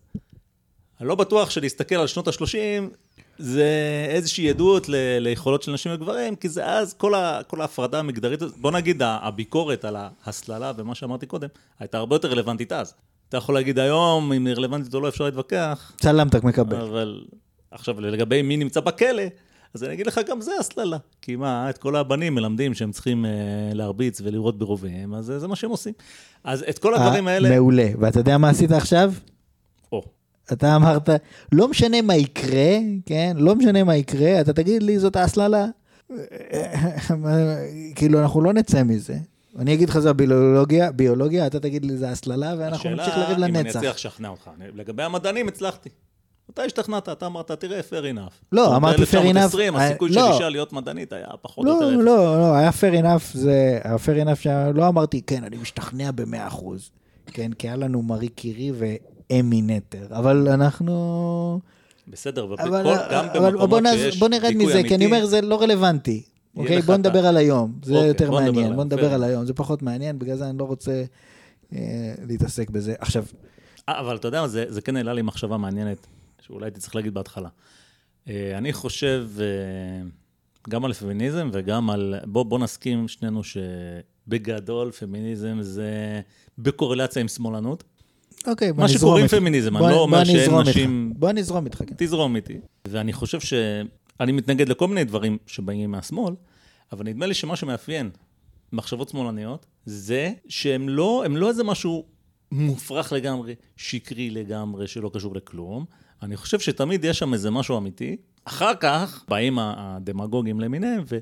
[1.03, 2.95] אני לא בטוח שלהסתכל על שנות ה-30
[3.39, 3.67] זה
[4.09, 8.43] איזושהי עדות ל- ליכולות של נשים וגברים, כי זה אז כל, ה- כל ההפרדה המגדרית,
[8.57, 11.49] בוא נגיד הביקורת על ההסללה ומה שאמרתי קודם,
[11.81, 12.95] הייתה הרבה יותר רלוונטית אז.
[13.29, 16.77] אתה יכול להגיד היום, אם היא רלוונטית או לא, אפשר להתווכח, צלמתק מקבל.
[16.77, 17.25] אבל
[17.71, 19.23] עכשיו לגבי מי נמצא בכלא,
[19.75, 20.97] אז אני אגיד לך, גם זה הסללה.
[21.23, 23.31] כי מה, את כל הבנים מלמדים שהם צריכים אה,
[23.75, 25.93] להרביץ ולירות ברובים, אז זה מה שהם עושים.
[26.45, 27.51] אז את כל הדברים אה, האלה...
[27.51, 27.89] מעולה.
[27.99, 29.13] ואתה יודע מה עשית עכשיו?
[30.53, 31.09] אתה אמרת,
[31.53, 33.37] לא משנה מה יקרה, כן?
[33.39, 35.67] לא משנה מה יקרה, אתה תגיד לי, זאת ההסללה.
[37.97, 39.17] כאילו, אנחנו לא נצא מזה.
[39.59, 43.47] אני אגיד לך, זה הביולוגיה, ביולוגיה, אתה תגיד לי, זה הסללה, ואנחנו נמשיך לריב השאלה
[43.47, 43.77] אם אני לנצח.
[43.77, 44.51] אצליח לשכנע אותך.
[44.75, 45.89] לגבי המדענים הצלחתי.
[46.51, 48.33] אתה השתכנעת, אתה אמרת, תראה, fair enough.
[48.53, 50.35] לא, אמרתי fair enough, ב-1920, אה, הסיכוי של לא.
[50.35, 52.05] אישה להיות מדענית היה פחות או לא, יותר אפס.
[52.05, 56.47] לא, לא, היה fair enough, זה, היה fair enough שלא אמרתי, כן, אני משתכנע במאה
[56.47, 56.91] אחוז.
[57.27, 58.73] כן, כי היה לנו מארי קירי
[59.33, 61.61] ואמי נטר, אבל אנחנו...
[62.09, 65.05] בסדר, אבל אבל, בכל- גם אבל בוא, במקומות נז, שיש בוא נרד מזה, כי אני
[65.05, 66.23] אמיתי, אומר, זה לא רלוונטי.
[66.57, 69.25] אוקיי, בוא נדבר על היום, זה אוקיי, יותר בוא נדבר מעניין, על בוא נדבר על.
[69.25, 71.05] היום, זה פחות מעניין, בגלל זה אני לא רוצה
[71.73, 72.95] אה, להתעסק בזה.
[72.99, 73.25] עכשיו,
[73.89, 76.07] אה, אבל אתה יודע, זה, זה כן העלה לי מחשבה מעניינת,
[76.41, 77.49] שאולי הייתי צריך להגיד בהתחלה.
[78.29, 79.45] אה, אני חושב אה,
[80.69, 82.15] גם על פמיניזם וגם על...
[82.25, 86.21] בוא, בוא נסכים שנינו שבגדול פמיניזם זה
[86.59, 87.85] בקורלציה עם שמאלנות.
[88.47, 89.35] אוקיי, בוא מה נזרום שקוראים איתך.
[89.35, 90.69] פמיניזם, בוא- אני לא בוא אומר שאין איתך.
[90.69, 91.13] נשים...
[91.17, 91.95] בוא נזרום איתך, כן.
[91.99, 92.59] תזרום איתי.
[92.89, 96.35] ואני חושב שאני מתנגד לכל מיני דברים שבאים מהשמאל,
[96.93, 98.11] אבל נדמה לי שמה שמאפיין
[98.73, 102.05] מחשבות שמאלניות, זה שהם לא, הם לא איזה משהו
[102.53, 105.85] מופרך לגמרי, שקרי לגמרי, שלא קשור לכלום.
[106.23, 108.17] אני חושב שתמיד יש שם איזה משהו אמיתי.
[108.45, 111.19] אחר כך באים הדמגוגים למיניהם ו-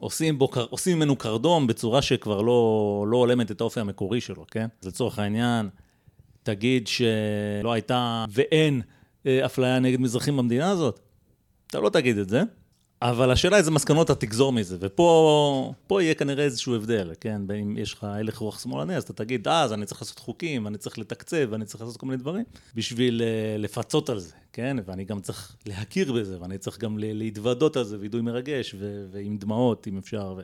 [0.00, 0.38] ועושים
[0.70, 4.66] עושים ממנו קרדום בצורה שכבר לא, לא הולמת את האופי המקורי שלו, כן?
[4.82, 5.68] אז לצורך העניין,
[6.42, 8.82] תגיד שלא הייתה ואין
[9.26, 11.00] אה, אפליה נגד מזרחים במדינה הזאת.
[11.66, 12.42] אתה לא תגיד את זה,
[13.04, 17.46] אבל השאלה איזה מסקנות אתה תגזור מזה, ופה פה יהיה כנראה איזשהו הבדל, כן?
[17.46, 20.18] בין אם יש לך הלך רוח שמאלני, אז אתה תגיד, אה, אז אני צריך לעשות
[20.18, 22.44] חוקים, ואני צריך לתקצב, ואני צריך לעשות כל מיני דברים,
[22.74, 24.76] בשביל אה, לפצות על זה, כן?
[24.86, 29.38] ואני גם צריך להכיר בזה, ואני צריך גם להתוודות על זה, וידוי מרגש, ו- ועם
[29.38, 30.38] דמעות, אם אפשר,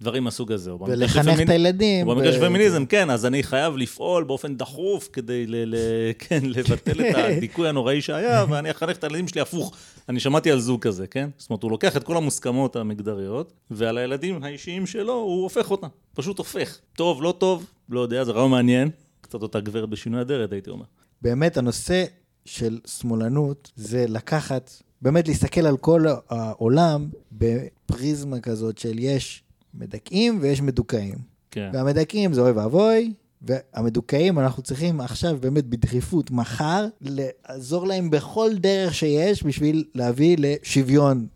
[0.00, 0.74] ודברים מהסוג הזה.
[0.74, 2.06] ולחנך את הילדים.
[2.06, 5.46] במקרה של פמיניזם, כן, אז אני חייב לפעול באופן דחוף כדי
[6.18, 9.76] כן, לבטל את הדיכוי הנוראי שהיה, ואני אחנך את הילדים שלי הפוך.
[10.08, 11.30] אני שמעתי על זוג כזה, כן?
[11.38, 15.88] זאת אומרת, הוא לוקח את כל המוסכמות המגדריות, ועל הילדים האישיים שלו הוא הופך אותם.
[16.14, 16.78] פשוט הופך.
[16.96, 18.90] טוב, לא טוב, לא יודע, זה רעיון מעניין.
[19.20, 20.84] קצת אותה גברת בשינוי אדרת, הייתי אומר.
[21.22, 22.04] באמת, הנושא
[22.44, 24.70] של שמאלנות זה לקחת,
[25.02, 29.43] באמת להסתכל על כל העולם בפריזמה כזאת של יש
[29.78, 31.18] מדכאים ויש מדוכאים.
[31.50, 31.70] כן.
[31.72, 33.12] והמדכאים זה אוי ואבוי,
[33.42, 41.26] והמדוכאים, אנחנו צריכים עכשיו באמת בדחיפות, מחר, לעזור להם בכל דרך שיש בשביל להביא לשוויון,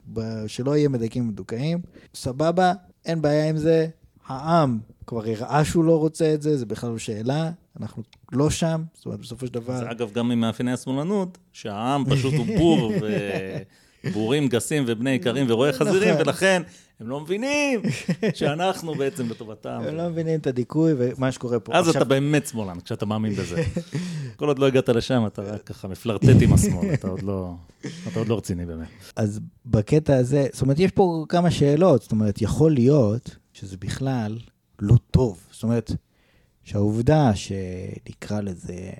[0.46, 1.78] שלא יהיה מדכאים ומדוכאים.
[2.14, 2.72] סבבה,
[3.06, 3.86] אין בעיה עם זה,
[4.26, 8.82] העם כבר הראה שהוא לא רוצה את זה, זה בכלל לא שאלה, אנחנו לא שם,
[8.94, 9.78] זאת אומרת, בסופו של דבר...
[9.78, 12.92] זה אגב גם ממאפייני השמאלנות, שהעם פשוט הוא בור,
[14.04, 16.26] ובורים גסים ובני איכרים ורואי חזירים, נכון.
[16.26, 16.62] ולכן
[17.00, 17.80] הם לא מבינים
[18.34, 19.80] שאנחנו בעצם לטובתם.
[19.86, 21.74] הם לא מבינים את הדיכוי ומה שקורה פה.
[21.74, 23.62] אז אתה באמת שמאלן, כשאתה מאמין בזה.
[24.36, 27.54] כל עוד לא הגעת לשם, אתה רק ככה מפלרטט עם השמאל, אתה עוד לא,
[28.08, 28.88] אתה עוד לא רציני באמת.
[29.16, 32.02] אז בקטע הזה, זאת אומרת, יש פה כמה שאלות.
[32.02, 34.38] זאת אומרת, יכול להיות שזה בכלל
[34.78, 35.46] לא טוב.
[35.50, 35.92] זאת אומרת,
[36.64, 38.90] שהעובדה שנקרא לזה,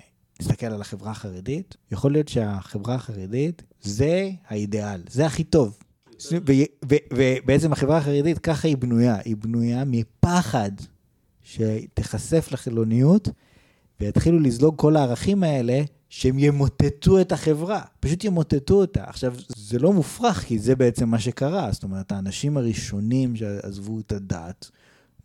[0.41, 5.77] נסתכל על החברה החרדית, יכול להיות שהחברה החרדית זה האידיאל, זה הכי טוב.
[7.13, 10.71] ובעצם החברה החרדית ככה היא בנויה, היא בנויה מפחד
[11.43, 13.29] שתיחשף לחילוניות
[13.99, 19.03] ויתחילו לזלוג כל הערכים האלה שהם ימוטטו את החברה, פשוט ימוטטו אותה.
[19.03, 21.71] עכשיו, זה לא מופרך, כי זה בעצם מה שקרה.
[21.71, 24.69] זאת אומרת, האנשים הראשונים שעזבו את הדת,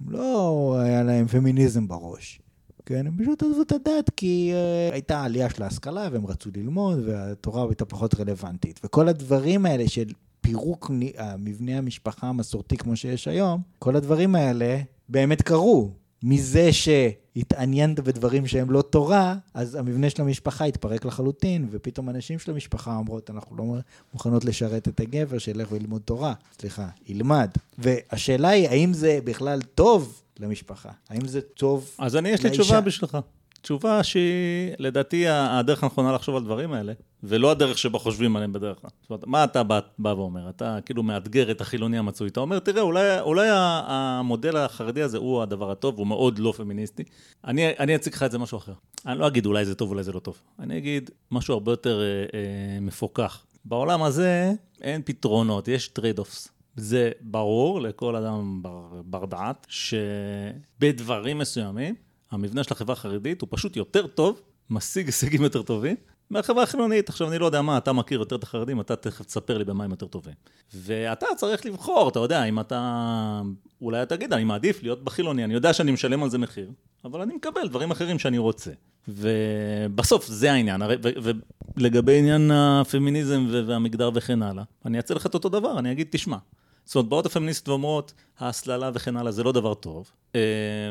[0.09, 2.40] לא היה להם פמיניזם בראש.
[2.86, 6.99] כן, הם פשוט עזבו את הדת כי uh, הייתה עלייה של ההשכלה והם רצו ללמוד
[7.07, 8.80] והתורה הייתה פחות רלוונטית.
[8.84, 10.07] וכל הדברים האלה של
[10.45, 15.90] פירוק המבנה המשפחה המסורתי כמו שיש היום, כל הדברים האלה באמת קרו.
[16.26, 22.51] מזה שהתעניינת בדברים שהם לא תורה, אז המבנה של המשפחה התפרק לחלוטין, ופתאום הנשים של
[22.51, 23.64] המשפחה אומרות, אנחנו לא
[24.12, 26.34] מוכנות לשרת את הגבר, שילך וילמוד תורה.
[26.61, 27.51] סליחה, ילמד.
[27.78, 30.90] והשאלה היא, האם זה בכלל טוב למשפחה?
[31.09, 32.62] האם זה טוב אז אני, יש לי לאישה?
[32.62, 33.18] תשובה בשבילך.
[33.64, 36.92] תשובה שהיא, לדעתי, הדרך הנכונה לחשוב על דברים האלה,
[37.22, 38.90] ולא הדרך שבה חושבים עליהם בדרך כלל.
[39.00, 40.48] זאת אומרת, מה אתה בא, בא ואומר?
[40.48, 42.28] אתה כאילו מאתגר את החילוני המצוי.
[42.28, 47.02] אתה אומר, תראה, אולי, אולי המודל החרדי הזה הוא הדבר הטוב, הוא מאוד לא פמיניסטי.
[47.44, 48.72] אני, אני אציג לך את זה משהו אחר.
[49.06, 50.38] אני לא אגיד אולי זה טוב, אולי זה לא טוב.
[50.58, 53.46] אני אגיד משהו הרבה יותר אה, אה, מפוקח.
[53.64, 56.49] בעולם הזה אין פתרונות, יש trade-offs.
[56.76, 61.94] זה ברור לכל אדם בר, בר דעת, שבדברים מסוימים,
[62.35, 65.97] המבנה של החברה החרדית הוא פשוט יותר טוב, משיג הישגים יותר טובים,
[66.30, 67.09] מהחברה החילונית.
[67.09, 69.85] עכשיו, אני לא יודע מה, אתה מכיר יותר את החרדים, אתה תכף תספר לי במה
[69.85, 70.35] הם יותר טובים.
[70.74, 73.41] ואתה צריך לבחור, אתה יודע, אם אתה...
[73.80, 76.70] אולי אתה תגיד, אני מעדיף להיות בחילוני, אני יודע שאני משלם על זה מחיר,
[77.05, 78.70] אבל אני מקבל דברים אחרים שאני רוצה.
[79.09, 81.30] ובסוף זה העניין, הרי, ו-
[81.76, 86.37] ולגבי עניין הפמיניזם והמגדר וכן הלאה, אני אעשה לך את אותו דבר, אני אגיד, תשמע,
[86.85, 90.41] זאת אומרת, באות הפמיניסטיות ואומרות, ההסללה וכן הלאה זה לא דבר טוב, אה,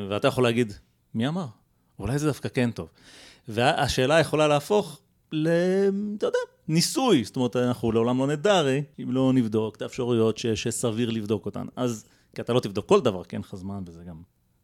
[0.10, 0.74] ואתה יכול להגיד,
[1.16, 1.46] מי אמר?
[2.00, 2.88] אולי זה דווקא כן טוב.
[3.48, 5.00] והשאלה יכולה להפוך
[5.32, 5.48] ל...
[6.18, 6.38] אתה יודע,
[6.68, 7.24] ניסוי.
[7.24, 11.46] זאת אומרת, אנחנו לעולם לא נדע הרי, אם לא נבדוק את האפשרויות ש- שסביר לבדוק
[11.46, 11.66] אותן.
[11.76, 12.06] אז,
[12.36, 14.16] כי אתה לא תבדוק כל דבר, כי אין לך זמן, וזה גם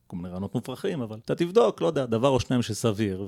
[0.08, 3.26] כל מיני רעיונות מופרכים, אבל אתה תבדוק, לא יודע, דבר או שניים שסביר,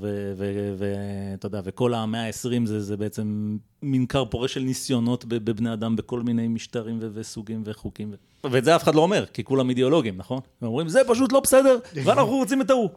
[0.77, 5.95] ואתה יודע, וכל המאה ה-20 זה, זה בעצם מין כר פורה של ניסיונות בבני אדם
[5.95, 8.13] בכל מיני משטרים ו- וסוגים וחוקים.
[8.43, 10.39] ו- ואת זה אף אחד לא אומר, כי כולם אידיאולוגים, נכון?
[10.61, 12.89] הם אומרים, זה פשוט לא בסדר, ואנחנו רוצים את ההוא.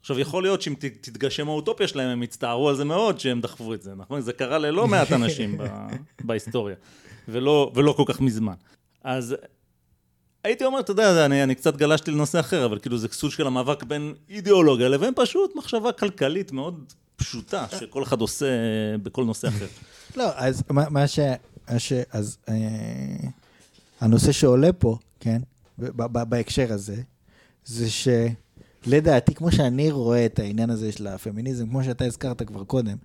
[0.00, 3.82] עכשיו, יכול להיות שאם תתגשם האוטופיה שלהם, הם יצטערו על זה מאוד שהם דחפו את
[3.82, 4.20] זה, נכון?
[4.20, 5.66] זה קרה ללא מעט אנשים ב-
[6.20, 6.76] בהיסטוריה,
[7.28, 8.54] ולא, ולא כל כך מזמן.
[9.04, 9.36] אז
[10.44, 13.46] הייתי אומר, אתה יודע, אני, אני קצת גלשתי לנושא אחר, אבל כאילו זה סוג של
[13.46, 18.46] המאבק בין אידיאולוגיה לבין פשוט מחשבה כלכלית מאוד פשוטה, שכל אחד עושה
[19.02, 19.66] בכל נושא אחר.
[20.16, 21.18] לא, אז מה, מה ש...
[21.78, 22.54] ש אז אה,
[24.00, 25.42] הנושא שעולה פה, כן,
[25.78, 27.02] ב, ב, בהקשר הזה,
[27.64, 27.90] זה
[28.84, 32.96] שלדעתי, כמו שאני רואה את העניין הזה של הפמיניזם, כמו שאתה הזכרת כבר קודם,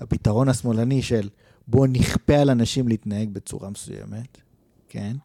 [0.00, 1.28] הפתרון השמאלני של
[1.68, 4.38] בואו נכפה על אנשים להתנהג בצורה מסוימת,
[4.88, 5.16] כן,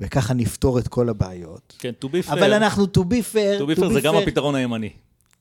[0.00, 1.76] וככה נפתור את כל הבעיות.
[1.78, 4.54] כן, to be fair, אבל אנחנו, to be fair, to be fair זה גם הפתרון
[4.54, 4.90] הימני,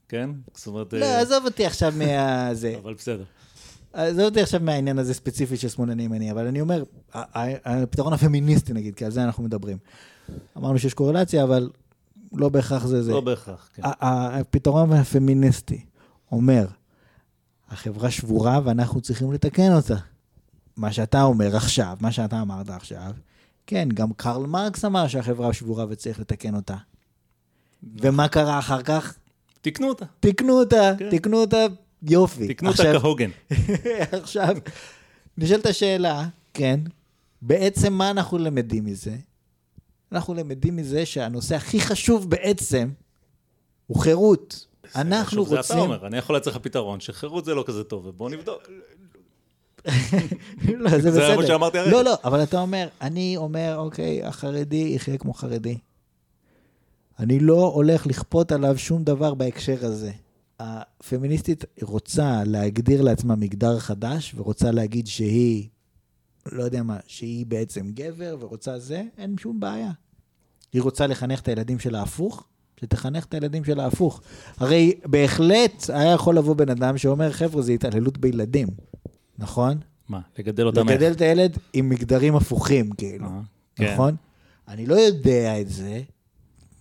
[0.10, 0.30] כן?
[0.56, 0.94] זאת אומרת...
[0.94, 2.50] לא, אה, עזוב אותי עכשיו מה...
[2.84, 3.24] אבל בסדר.
[3.94, 6.84] עזוב אותי עכשיו מהעניין הזה ספציפי של שמאלני ימני, אבל אני אומר,
[7.14, 9.78] הפתרון הפמיניסטי נגיד, כי על זה אנחנו מדברים.
[10.58, 11.70] אמרנו שיש קורלציה, אבל
[12.38, 13.12] לא בהכרח זה זה.
[13.12, 13.82] לא בהכרח, כן.
[14.02, 15.86] הפתרון הפמיניסטי
[16.32, 16.68] אומר,
[17.70, 19.96] החברה שבורה ואנחנו צריכים לתקן אותה.
[20.78, 23.12] מה שאתה אומר עכשיו, מה שאתה אמרת עכשיו,
[23.68, 26.76] כן, גם קרל מרקס אמר שהחברה שבורה וצריך לתקן אותה.
[28.02, 29.16] ומה קרה אחר כך?
[29.62, 31.10] תקנו אותה, תיקנו אותה, כן.
[31.10, 31.66] תיקנו אותה,
[32.04, 32.48] יופי.
[32.54, 33.30] תקנו אותה כהוגן.
[34.24, 34.56] עכשיו,
[35.38, 36.80] נשאלת השאלה, כן,
[37.42, 39.16] בעצם מה אנחנו למדים מזה?
[40.12, 42.90] אנחנו למדים מזה שהנושא הכי חשוב בעצם
[43.88, 44.66] הוא חירות.
[44.96, 45.76] אנחנו עכשיו, זה רוצים...
[45.76, 48.62] אתה אומר, אני יכול לך פתרון, שחירות זה לא כזה טוב, ובוא נבדוק.
[50.80, 51.36] לא, זה זה בסדר.
[51.36, 51.92] מה שאמרתי הרגע.
[51.92, 55.78] לא, לא, אבל אתה אומר, אני אומר, אוקיי, החרדי יחיה כמו חרדי.
[57.20, 60.12] אני לא הולך לכפות עליו שום דבר בהקשר הזה.
[60.60, 65.68] הפמיניסטית רוצה להגדיר לעצמה מגדר חדש, ורוצה להגיד שהיא,
[66.52, 69.92] לא יודע מה, שהיא בעצם גבר, ורוצה זה, אין שום בעיה.
[70.74, 72.48] היא רוצה לחנך את הילדים שלה הפוך,
[72.80, 74.22] שתחנך את הילדים שלה הפוך.
[74.58, 78.68] הרי בהחלט היה יכול לבוא בן אדם שאומר, חבר'ה, זה התעללות בילדים,
[79.38, 79.78] נכון?
[80.10, 81.02] מה, לגדל אותם איך?
[81.02, 83.40] לגדל את הילד עם מגדרים הפוכים, כאילו, אה,
[83.76, 83.94] כן.
[83.94, 84.16] נכון?
[84.68, 86.02] אני לא יודע את זה,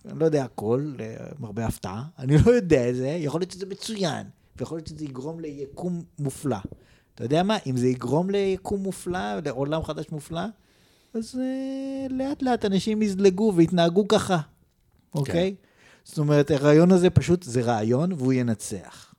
[0.05, 0.93] אני לא יודע הכל,
[1.39, 5.39] למרבה ההפתעה, אני לא יודע את זה, יכול להיות שזה מצוין, ויכול להיות שזה יגרום
[5.39, 6.57] ליקום מופלא.
[7.15, 7.57] אתה יודע מה?
[7.67, 10.41] אם זה יגרום ליקום מופלא, לעולם חדש מופלא,
[11.13, 14.39] אז uh, לאט לאט אנשים יזלגו ויתנהגו ככה,
[15.15, 15.55] אוקיי?
[16.03, 19.13] זאת אומרת, הרעיון הזה פשוט, זה רעיון והוא ינצח.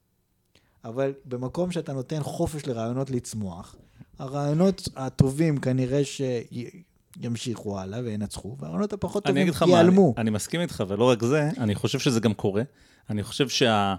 [0.84, 3.76] אבל במקום שאתה נותן חופש לרעיונות לצמוח,
[4.18, 10.14] הרעיונות הטובים כנראה שימשיכו הלאה וינצחו, והרעיונות הפחות אני טובים מה, אני, ייעלמו.
[10.16, 12.62] אני מסכים איתך, ולא רק זה, אני חושב שזה גם קורה.
[13.10, 13.94] אני חושב שה...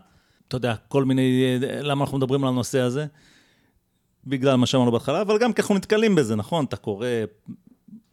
[0.48, 1.58] אתה יודע, כל מיני...
[1.62, 3.06] למה אנחנו מדברים על הנושא הזה?
[4.28, 6.66] בגלל מה שאמרנו בהתחלה, אבל גם כי אנחנו נתקלים בזה, נכון?
[6.66, 7.08] אתה קורא,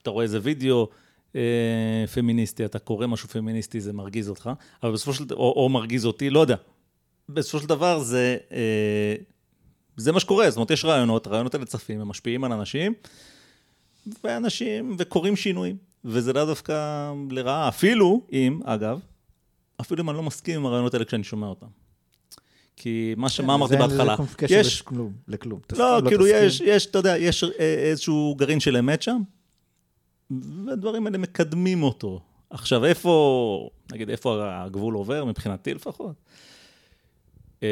[0.02, 0.88] אתה רואה איזה וידאו
[1.36, 4.50] אה, פמיניסטי, אתה קורא משהו פמיניסטי, זה מרגיז אותך,
[4.82, 6.56] אבל בסופו של דבר, או, או מרגיז אותי, לא יודע.
[7.28, 9.14] בסופו של דבר זה, אה,
[9.96, 12.94] זה מה שקורה, זאת אומרת, יש רעיונות, הרעיונות האלה צפים, הם משפיעים על אנשים,
[14.24, 19.00] ואנשים, וקורים שינויים, וזה לאו דווקא לרעה, אפילו אם, אגב,
[19.80, 21.66] אפילו אם אני לא מסכים עם הרעיונות האלה כשאני שומע אותם.
[22.76, 23.40] כי מה, ש...
[23.40, 25.60] מה אמרתי בהתחלה, זה אין קשר יש, לכלום, לכלום.
[25.66, 26.26] תס- לא, כאילו.
[26.26, 29.20] יש, יש, אתה יודע, יש אה, איזשהו גרעין של אמת שם,
[30.66, 32.20] והדברים האלה מקדמים אותו.
[32.50, 36.14] עכשיו, איפה, נגיד, איפה הגבול עובר, מבחינתי לפחות?
[37.62, 37.68] אה,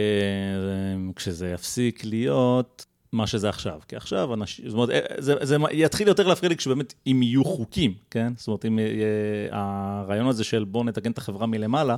[1.16, 3.80] כשזה יפסיק להיות מה שזה עכשיו.
[3.88, 7.44] כי עכשיו אנשים, זאת אומרת, אה, זה, זה יתחיל יותר להפריע לי כשבאמת, אם יהיו
[7.44, 8.32] חוקים, כן?
[8.36, 9.06] זאת אומרת, אם יהיה,
[9.50, 11.96] הרעיון הזה של בואו נתקן את החברה מלמעלה,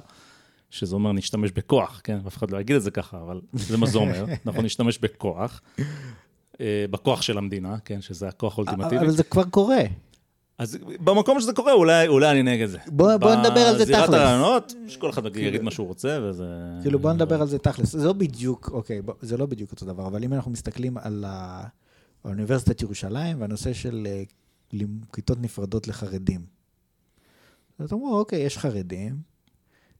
[0.74, 2.18] שזה אומר נשתמש בכוח, כן?
[2.26, 4.24] אף אחד לא יגיד את זה ככה, אבל זה מה זה אומר.
[4.46, 5.60] אנחנו נשתמש בכוח,
[6.60, 8.00] אה, בכוח של המדינה, כן?
[8.00, 8.98] שזה הכוח האולטימטיבי.
[8.98, 9.80] אבל זה כבר קורה.
[10.58, 12.78] אז במקום שזה קורה, אולי, אולי אני נגד זה.
[12.86, 14.14] בוא- בוא נדבר על זה בזירת תכלס.
[14.14, 16.44] הרעיונות, שכל אחד יגיד מה שהוא רוצה, וזה...
[16.82, 17.92] כאילו, בוא נדבר על זה תכלס.
[17.96, 21.24] זה לא בדיוק, אוקיי, זה לא בדיוק אותו דבר, אבל אם אנחנו מסתכלים על
[22.24, 24.22] האוניברסיטת ירושלים והנושא של אה,
[25.12, 26.40] כיתות נפרדות לחרדים.
[27.78, 29.33] אז אמרו, אוקיי, יש חרדים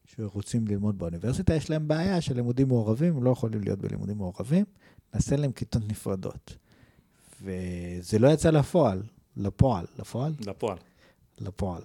[0.07, 4.65] שרוצים ללמוד באוניברסיטה, יש להם בעיה של לימודים מעורבים, הם לא יכולים להיות בלימודים מעורבים,
[5.15, 6.57] נעשה להם כיתות נפרדות.
[7.43, 9.03] וזה לא יצא לפועל,
[9.37, 10.33] לפועל, לפועל?
[10.47, 10.79] לפועל.
[11.41, 11.83] לפועל.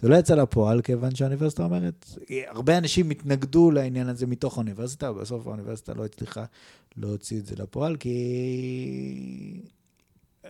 [0.00, 2.06] זה לא יצא לפועל, כיוון שהאוניברסיטה אומרת,
[2.46, 6.44] הרבה אנשים התנגדו לעניין הזה מתוך האוניברסיטה, ובסוף האוניברסיטה לא הצליחה
[6.96, 9.62] להוציא את זה לפועל, כי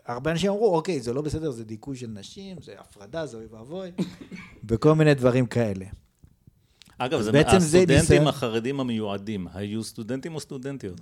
[0.06, 3.46] הרבה אנשים אמרו, אוקיי, זה לא בסדר, זה דיכוי של נשים, זה הפרדה, זה אוי
[3.50, 3.90] ואבוי,
[4.68, 5.86] וכל מיני דברים כאלה.
[6.98, 11.00] אגב, זה הסטודנטים ניסיון- החרדים המיועדים, היו סטודנטים או סטודנטיות?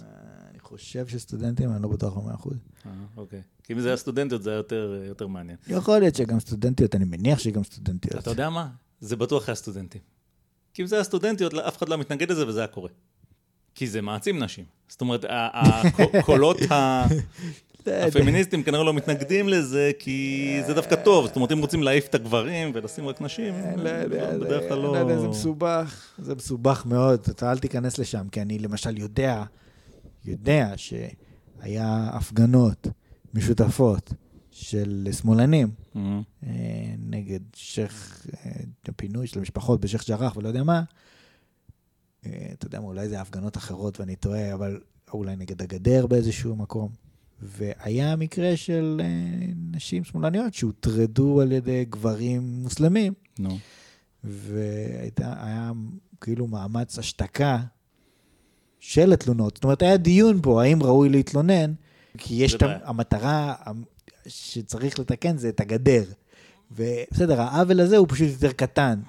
[0.51, 2.55] אני חושב שסטודנטים, אני לא בטוח במאה אחוז.
[2.87, 3.43] אה, אוקיי.
[3.63, 5.57] כי אם זה היה סטודנטיות, זה היה יותר, יותר מעניין.
[5.69, 8.23] יכול להיות שגם סטודנטיות, אני מניח שגם סטודנטיות.
[8.23, 8.69] אתה יודע מה?
[9.01, 10.01] זה בטוח היה סטודנטים.
[10.75, 12.89] כי אם זה היה סטודנטיות, אף אחד לא מתנגד לזה וזה היה קורה.
[13.75, 14.65] כי זה מעצים נשים.
[14.89, 17.07] זאת אומרת, הקולות ה-
[17.87, 21.27] הפמיניסטים כנראה לא מתנגדים לזה, כי זה דווקא טוב.
[21.27, 24.79] זאת אומרת, אם רוצים להעיף את הגברים ולשים רק נשים, לא יודע, זה בדרך כלל
[24.79, 25.09] לא...
[25.09, 29.45] לא זה מסובך, זה מסובך מאוד, אתה אל תיכנס לשם, כי אני למשל יודע,
[30.25, 32.87] יודע שהיה הפגנות
[33.35, 34.13] משותפות
[34.51, 38.51] של שמאלנים אה, אה, נגד שייח', אה,
[38.89, 40.83] הפינוי של המשפחות בשייח' ג'ראח ולא יודע מה.
[42.27, 44.81] אה, אתה יודע מה, אולי זה הפגנות אחרות ואני טועה, אבל
[45.13, 47.10] אולי נגד הגדר באיזשהו מקום.
[47.43, 49.07] והיה מקרה של אה,
[49.73, 53.13] נשים שמאלניות שהוטרדו על ידי גברים מוסלמים.
[53.39, 53.59] נו.
[54.25, 55.73] והיה
[56.21, 57.59] כאילו מאמץ השתקה
[58.81, 59.55] של התלונות.
[59.57, 61.73] זאת אומרת, היה דיון פה, האם ראוי להתלונן,
[62.19, 62.63] כי יש את.
[62.85, 63.55] המטרה
[64.27, 66.05] שצריך לתקן זה את הגדר.
[66.73, 69.01] ובסדר, העוול הזה הוא פשוט יותר קטן.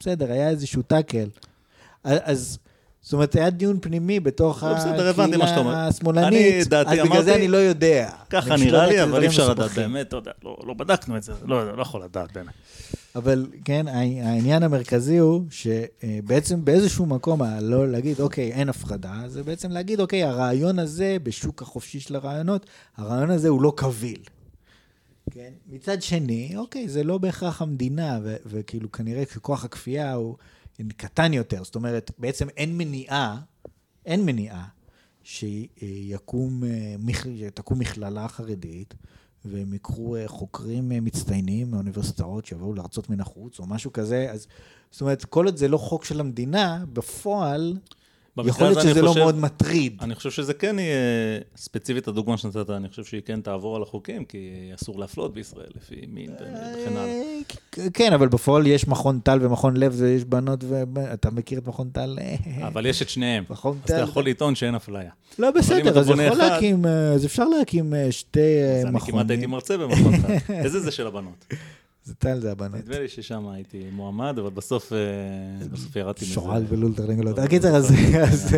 [0.00, 1.28] בסדר, היה איזשהו טאקל.
[2.04, 2.58] אז...
[3.04, 4.68] זאת אומרת, היה דיון פנימי בתוך לא.
[4.68, 8.10] הקהילה השמאלנית, אז בגלל אמרתי- זה אני לא יודע.
[8.30, 9.70] ככה נראה לא לי, אבל אי אפשר לדעת.
[9.70, 12.52] באמת, אתה יודע, לא לא בדקנו את זה, לא לא יכול לדעת באמת.
[13.16, 13.94] אבל כן, הע-
[14.28, 20.00] העניין המרכזי הוא שבעצם באיזשהו מקום, ה- לא להגיד, אוקיי, אין הפרדה, זה בעצם להגיד,
[20.00, 24.20] אוקיי, הרעיון הזה, בשוק החופשי של הרעיונות, הרעיון הזה הוא לא קביל.
[25.30, 25.50] כן?
[25.72, 30.34] מצד שני, אוקיי, זה לא בהכרח המדינה, וכאילו כנראה שכוח הכפייה הוא
[30.96, 31.64] קטן יותר.
[31.64, 33.40] זאת אומרת, בעצם אין מניעה,
[34.06, 34.68] אין מניעה
[35.22, 36.96] שיקום, אה,
[37.38, 38.94] שתקום מכללה חרדית,
[39.44, 44.30] והם יקחו אה, חוקרים אה, מצטיינים מהאוניברסיטאות שיבואו להרצות מן החוץ, או משהו כזה.
[44.30, 44.46] אז,
[44.90, 47.78] זאת אומרת, כל עוד זה לא חוק של המדינה, בפועל,
[48.44, 49.96] יכול להיות שזה לא חושב- מאוד מטריד.
[50.00, 50.96] אני חושב שזה כן יהיה,
[51.56, 54.38] ספציפית הדוגמה שנתת, אני חושב שהיא כן תעבור על החוקים, כי
[54.74, 56.50] אסור להפלות בישראל לפי מין וכן
[56.96, 57.04] הלאה.
[57.78, 60.64] אה, כן, אבל בפועל יש מכון טל ומכון לב, ויש בנות.
[61.12, 62.18] אתה מכיר את מכון טל?
[62.20, 62.36] אה,
[62.68, 63.44] אבל יש את שניהם.
[63.50, 64.02] מכון אז אתה טל.
[64.04, 65.10] יכול לטעון שאין אפליה.
[65.38, 69.00] לא, בסדר, אז יכול אחד- להקים, אה, אז אפשר להקים אה, שתי אה, אז אני
[69.00, 69.50] כמעט הייתי מכונים.
[69.50, 70.52] מרצה במכון טל.
[70.64, 71.46] איזה זה של הבנות?
[72.04, 72.80] זה טל זה הבנות.
[72.80, 74.98] נדמה לי ששם הייתי מועמד, אבל בסוף אה,
[75.96, 76.34] ירדתי מזה.
[76.34, 77.38] שועל ולולטרלינגלות.
[77.38, 78.22] לא, הקיצר, לא אז זוכר.
[78.22, 78.56] אז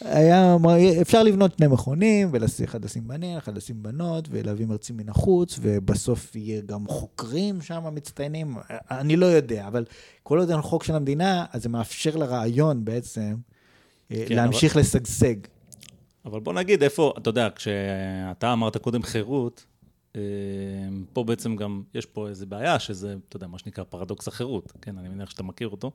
[0.00, 0.56] היה,
[1.00, 6.36] אפשר לבנות שני מכונים, ואחד לשים בנים, אחד לשים בנות, ולהביא מרצים מן החוץ, ובסוף
[6.36, 8.56] יהיה גם חוקרים שם מצטיינים.
[8.90, 9.84] אני לא יודע, אבל
[10.22, 13.34] כל עוד אין חוק של המדינה, אז זה מאפשר לרעיון בעצם
[14.12, 15.34] אה, כן, להמשיך לשגשג.
[16.24, 19.67] אבל בוא נגיד איפה, אתה יודע, כשאתה אמרת קודם חירות, אה,
[21.12, 24.98] פה בעצם גם, יש פה איזו בעיה, שזה, אתה יודע, מה שנקרא פרדוקס החירות, כן,
[24.98, 25.92] אני מניח שאתה מכיר אותו.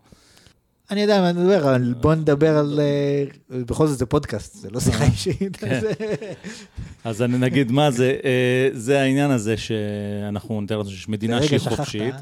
[0.91, 2.79] אני יודע מה אני מדבר, אבל בוא נדבר על...
[2.79, 3.25] אה,
[3.65, 5.55] בכל זאת זה פודקאסט, זה לא שיחה אישית.
[5.55, 5.81] כן.
[7.03, 11.43] אז, אה, אני נגיד מה זה, אה, זה העניין הזה שאנחנו נתאר לנו שיש מדינה
[11.43, 11.59] שהיא.
[11.59, 12.15] חופשית,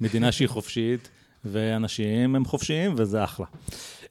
[0.00, 1.08] מדינה שהיא חופשית,
[1.44, 3.46] ואנשים הם חופשיים, וזה אחלה.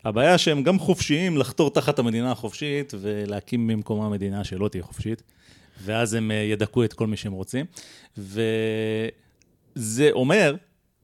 [0.05, 5.23] הבעיה שהם גם חופשיים לחתור תחת המדינה החופשית ולהקים במקומה מדינה שלא תהיה חופשית,
[5.84, 7.65] ואז הם אה, ידכאו את כל מי שהם רוצים.
[8.17, 10.55] וזה אומר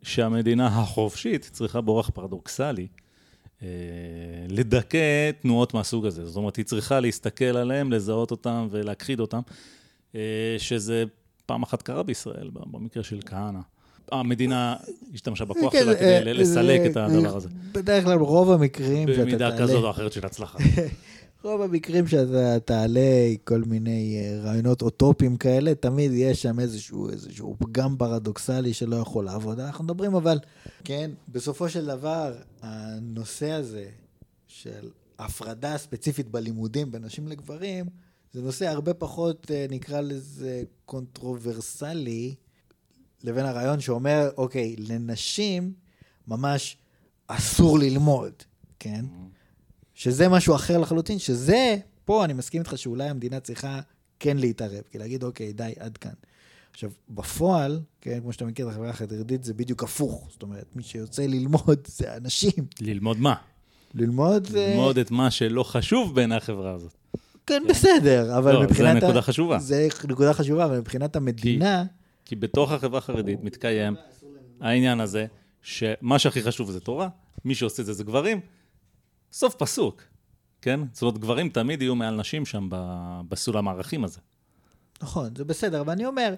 [0.04, 2.88] שהמדינה החופשית צריכה באורח פרדוקסלי
[3.64, 3.68] אה,
[4.50, 6.26] לדכא תנועות מהסוג הזה.
[6.26, 9.40] זאת אומרת, היא צריכה להסתכל עליהם, לזהות אותם ולהכחיד אותם,
[10.16, 11.04] אה, שזה
[11.46, 13.60] פעם אחת קרה בישראל, במקרה של כהנא.
[14.12, 14.76] המדינה
[15.14, 17.50] השתמשה בכוח כן, שלה כדי לסלק את הדבר הזה.
[17.72, 19.58] בדרך כלל רוב המקרים שאתה במידה תעלה...
[19.62, 20.58] כזאת או אחרת של הצלחה.
[21.44, 27.56] רוב המקרים שאתה תעלה כל מיני אה, רעיונות אוטופיים כאלה, תמיד יש שם איזשהו, איזשהו
[27.60, 29.60] פגם פרדוקסלי שלא יכול לעבוד.
[29.60, 30.40] אנחנו מדברים אבל,
[30.84, 33.90] כן, בסופו של דבר, הנושא הזה
[34.48, 37.86] של הפרדה ספציפית בלימודים בין נשים לגברים,
[38.34, 42.36] זה נושא הרבה פחות, אה, נקרא לזה, קונטרוברסלי,
[43.24, 45.74] לבין הרעיון שאומר, אוקיי, לנשים
[46.28, 46.78] ממש
[47.28, 48.34] אסור ללמוד,
[48.80, 49.06] כן?
[50.00, 53.80] שזה משהו אחר לחלוטין, שזה, פה אני מסכים איתך שאולי המדינה צריכה
[54.20, 56.12] כן להתערב, כי להגיד, אוקיי, די, עד כאן.
[56.72, 60.28] עכשיו, בפועל, כן, כמו שאתה מכיר את החברה החרדית, זה בדיוק הפוך.
[60.32, 62.66] זאת אומרת, מי שיוצא ללמוד זה הנשים.
[62.82, 63.36] ללמוד מה?
[63.94, 64.68] ללמוד זה...
[64.70, 66.94] ללמוד את מה שלא חשוב בעיני החברה הזאת.
[67.46, 69.04] כן, בסדר, אבל לא, זה מבחינת...
[69.04, 69.60] ה- נקודה חשובה.
[69.60, 71.84] זה נקודה חשובה, אבל מבחינת המדינה...
[72.26, 73.96] כי בתוך החברה החרדית מתקיים
[74.62, 75.26] העניין הזה,
[75.62, 77.10] שמה שהכי חשוב זה תורה,
[77.46, 78.40] מי שעושה את זה זה גברים.
[79.34, 80.02] סוף פסוק,
[80.62, 80.80] כן?
[80.94, 82.70] זאת אומרת, גברים תמיד יהיו מעל נשים שם
[83.30, 84.20] בסולם הערכים הזה.
[85.02, 86.34] נכון, זה בסדר, אבל אני אומר,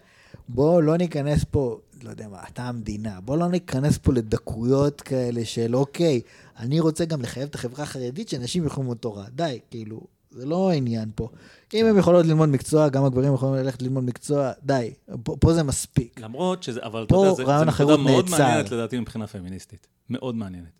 [0.50, 5.46] בוא לא ניכנס פה, לא יודע מה, אתה המדינה, בוא לא ניכנס פה לדקויות כאלה
[5.46, 6.22] של אוקיי,
[6.60, 9.26] אני רוצה גם לחייב את החברה החרדית שהנשים יוכלו ללמוד תורה.
[9.30, 11.30] די, כאילו, זה לא העניין פה.
[11.74, 15.64] אם הם יכולות ללמוד מקצוע, גם הגברים יכולים ללכת ללמוד מקצוע, די, פה, פה זה
[15.64, 16.20] מספיק.
[16.20, 18.44] למרות שזה, אבל אתה יודע, זה- זו נקודה מאוד נעצר.
[18.44, 19.88] מעניינת לדעתי מבחינה פמיניסטית.
[20.10, 20.72] מאוד מעניינת.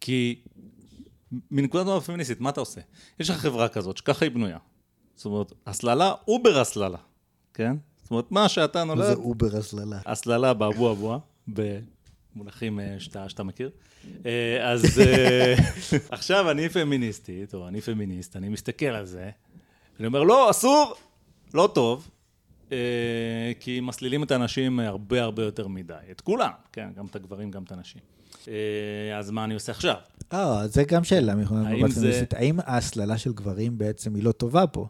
[0.00, 0.40] כי
[1.50, 2.80] מנקודת מבט פמיניסטית, מה אתה עושה?
[3.20, 4.58] יש לך חברה כזאת, שככה היא בנויה.
[5.14, 6.98] זאת אומרת, הסללה, over הסללה,
[7.54, 7.76] כן?
[8.02, 10.00] זאת אומרת, מה שאתה זה נולד, over הסללה.
[10.06, 11.18] הסללה באבו אבוה,
[11.48, 13.70] במונחים אה, שאתה, שאתה מכיר.
[14.26, 15.54] אה, אז אה,
[16.10, 19.30] עכשיו אני פמיניסטית, או אני פמיניסט, אני מסתכל על זה,
[19.98, 20.94] אני אומר, לא, אסור,
[21.54, 22.10] לא טוב,
[22.72, 25.94] אה, כי מסלילים את האנשים הרבה הרבה יותר מדי.
[26.10, 28.02] את כולם, כן, גם את הגברים, גם את הנשים.
[28.48, 29.94] אה, אז מה אני עושה עכשיו?
[30.32, 31.34] אה, זה גם שאלה
[32.32, 34.86] האם ההסללה של גברים בעצם היא לא טובה פה?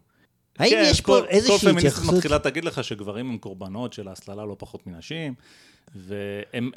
[0.59, 2.15] האם כן, יש כל- פה איזושהי כל פמיניסטית התייחסות...
[2.15, 5.35] מתחילה תגיד לך שגברים הם קורבנות של ההסללה לא פחות מנשים,
[5.95, 6.71] והם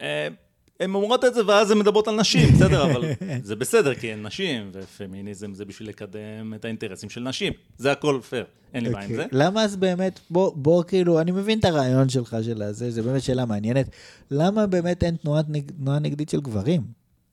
[0.79, 3.01] הם אומרות את זה ואז הן מדברות על נשים, בסדר, אבל
[3.43, 7.53] זה בסדר, כי הן נשים, ופמיניזם זה בשביל לקדם את האינטרסים של נשים.
[7.77, 9.23] זה הכל פייר, אין לי בעיה עם זה.
[9.23, 9.39] אוקיי.
[9.39, 13.23] למה אז באמת, בוא, בוא כאילו, אני מבין את הרעיון שלך של הזה, זה באמת
[13.23, 13.89] שאלה מעניינת.
[14.31, 15.45] למה באמת אין תנועת
[15.77, 16.81] תנועה נגדית של גברים?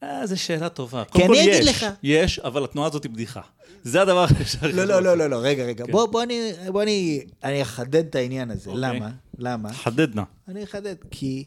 [0.03, 1.03] אה, זו שאלה טובה.
[1.05, 1.85] כי קודם כל אני אגיד יש, לך.
[2.03, 3.41] יש, אבל התנועה הזאת היא בדיחה.
[3.83, 5.85] זה הדבר שהכי לא, לא, לא, לא, לא, רגע, רגע.
[5.85, 5.91] כן.
[5.91, 8.69] בוא, בוא, אני, בוא אני, אני אחדד את העניין הזה.
[8.69, 8.81] אוקיי.
[8.81, 9.09] למה?
[9.39, 9.73] למה?
[9.73, 10.21] חדד נא.
[10.47, 11.43] אני אחדד, כי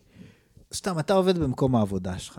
[0.74, 2.38] סתם, אתה עובד במקום העבודה שלך.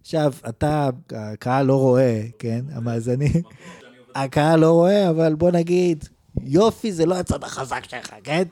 [0.00, 2.64] עכשיו, אתה, הקהל לא רואה, כן?
[2.72, 3.42] המאזינים.
[4.14, 6.04] הקהל לא רואה, אבל בוא נגיד,
[6.42, 8.42] יופי זה לא הצד החזק שלך, כן?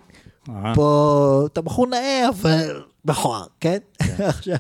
[0.75, 3.79] פה אתה בחור נאה, אבל מכוער, כן?
[4.19, 4.59] עכשיו,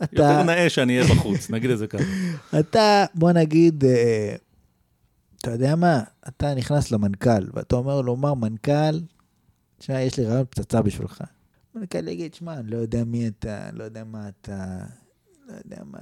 [0.00, 2.04] יותר אתה, נאה שאני אהיה בחוץ, נגיד את זה ככה.
[2.60, 4.34] אתה, בוא נגיד, אה,
[5.40, 6.00] אתה יודע מה?
[6.28, 9.00] אתה נכנס למנכ"ל, ואתה אומר לו, מר מנכ"ל,
[9.78, 11.22] תשמע, יש לי רעיון פצצה בשבילך.
[11.74, 14.78] המנכ"ל יגיד, שמע, אני לא יודע מי אתה, לא יודע מה אתה,
[15.48, 15.98] לא יודע מה...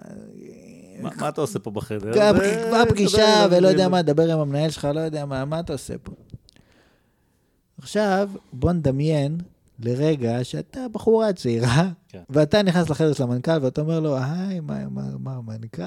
[1.18, 2.12] מה אתה עושה פה בחדר?
[2.68, 3.68] כבר פגישה, ולא.
[3.68, 6.12] יודע מה, דבר עם המנהל שלך, לא יודע מה, מה אתה עושה פה?
[7.79, 9.39] עכשיו, בוא נדמיין
[9.79, 12.21] לרגע שאתה בחורה צעירה, כן.
[12.31, 15.83] ואתה נכנס לחדר של המנכ"ל, ואתה אומר לו, היי, מה, מה, מה, המנכ"ל?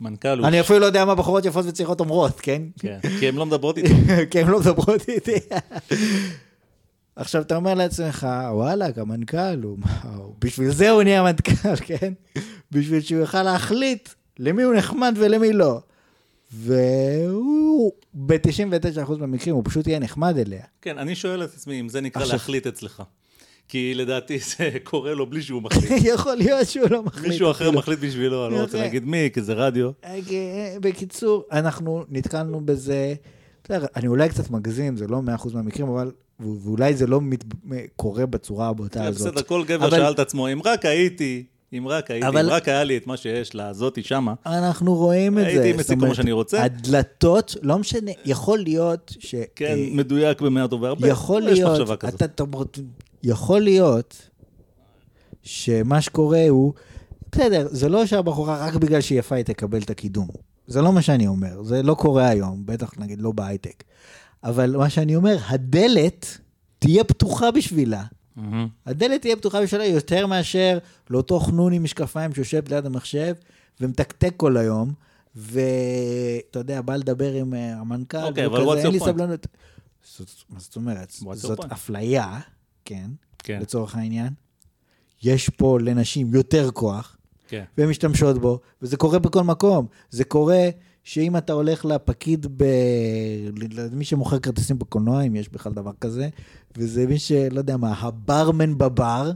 [0.00, 0.46] מנכ"ל הוא...
[0.46, 2.62] אני אפילו לא יודע מה בחורות יפות וצעירות אומרות, כן?
[2.78, 3.94] כן, כי הן לא מדברות איתו.
[4.30, 5.38] כי הן לא מדברות איתי.
[7.16, 8.26] עכשיו, אתה אומר לעצמך,
[8.96, 12.12] המנכ"ל, הוא, מה, הוא- בשביל זה הוא נהיה מנכ"ל, כן?
[12.72, 14.08] בשביל שהוא יוכל להחליט
[14.38, 15.80] למי הוא נחמד ולמי לא.
[16.52, 20.64] והוא, ב-99% מהמקרים, הוא פשוט יהיה נחמד אליה.
[20.82, 23.02] כן, אני שואל את עצמי אם זה נקרא עכשיו- להחליט אצלך.
[23.68, 25.92] כי לדעתי זה קורה לו בלי שהוא מחליט.
[26.14, 27.28] יכול להיות שהוא לא מחליט.
[27.28, 27.70] מישהו אחר.
[27.70, 28.78] מחליט בשבילו, אני לא רוצה.
[28.78, 29.90] להגיד מי, כי זה רדיו.
[30.04, 30.18] אה,
[30.80, 33.14] בקיצור, אנחנו נתקלנו בזה,
[33.70, 36.10] אני אולי קצת מגזים, זה לא 100% מהמקרים, אבל,
[36.40, 37.44] ואולי זה לא מת,
[37.96, 39.32] קורה בצורה הבוטה כן, הזאת.
[39.34, 42.50] בסדר, כל גבר אבל- שאל את עצמו, אם רק הייתי, אם רק הייתי, אבל- אם
[42.56, 45.50] רק היה לי את מה שיש לזאתי שמה, אנחנו רואים את זה.
[45.62, 46.62] הייתי אומרת, מה שאני רוצה.
[46.64, 49.34] הדלתות, לא משנה, יכול להיות ש...
[49.56, 51.08] כן, אה, מדויק במאה טוב והרבה.
[51.08, 51.90] יכול להיות.
[52.04, 52.44] אתה, אתה,
[53.22, 54.28] יכול להיות
[55.42, 56.72] שמה שקורה הוא,
[57.32, 60.28] בסדר, זה לא שהבחורה רק בגלל שהיא יפה היא תקבל את הקידום.
[60.66, 63.84] זה לא מה שאני אומר, זה לא קורה היום, בטח נגיד לא בהייטק.
[64.44, 66.38] אבל מה שאני אומר, הדלת
[66.78, 68.04] תהיה פתוחה בשבילה.
[68.36, 68.68] מהמם.
[68.86, 70.78] הדלת תהיה פתוחה בשבילה יותר מאשר
[71.10, 73.34] לאותו חנון עם משקפיים שיושב ליד המחשב
[73.80, 74.92] ומתקתק כל היום,
[75.36, 79.00] ואתה יודע, בא לדבר עם אה, המנכ"ל, אוקיי, והוא אבל כזה, what's אין לי?
[79.00, 79.46] סבלנות.
[80.16, 81.10] זאת, מה זאת אומרת?
[81.32, 81.64] זאת?
[81.72, 82.40] אפליה,
[82.84, 84.32] כן, כן, לצורך העניין.
[85.22, 87.16] יש פה לנשים יותר כוח,
[87.48, 87.64] כן.
[87.78, 89.86] והן משתמשות בו, וזה קורה בכל מקום.
[90.10, 90.68] זה קורה
[91.04, 92.64] שאם אתה הולך לפקיד, ב...
[93.92, 96.28] למי שמוכר כרטיסים בקולנוע, אם יש בכלל דבר כזה,
[96.78, 99.30] וזה מי שלא יודע מה, הברמן בבר,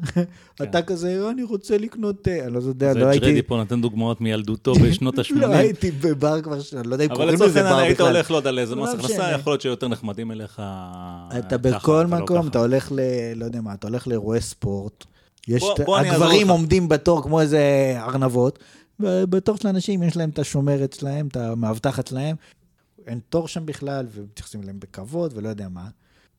[0.62, 3.42] אתה כזה, "אה, אני רוצה לקנות, אה", אני לא יודע, זה לא ג'רדי הייתי...
[3.48, 5.34] פה נותן דוגמאות מילדותו בשנות ה-80.
[5.40, 7.94] לא הייתי בבר כבר, ש- אני לא יודע אם אבל קוראים לצורך לזה בר היית
[7.96, 8.06] בכלל.
[8.06, 9.30] הולך, לא יודע, לאיזה לא מס הכנסה.
[9.32, 10.62] יכול להיות שיותר נחמדים אליך
[11.38, 12.46] אתה בכל ולא מקום.
[12.48, 13.00] אתה הולך ל...
[13.36, 15.04] לא יודע מה, אתה הולך לאירועי ספורט.
[15.48, 15.62] יש...
[15.62, 16.48] בוא- בוא הגברים.
[16.48, 17.60] עומדים בתור כמו איזה
[17.96, 18.58] ארנבות,
[19.00, 22.36] ובתור של האנשים יש להם את השומרת שלהם, את המאבטחת שלהם.
[23.06, 25.88] אין תור שם בכלל, ומתייחסים אליהם בכבוד, ולא יודע מה.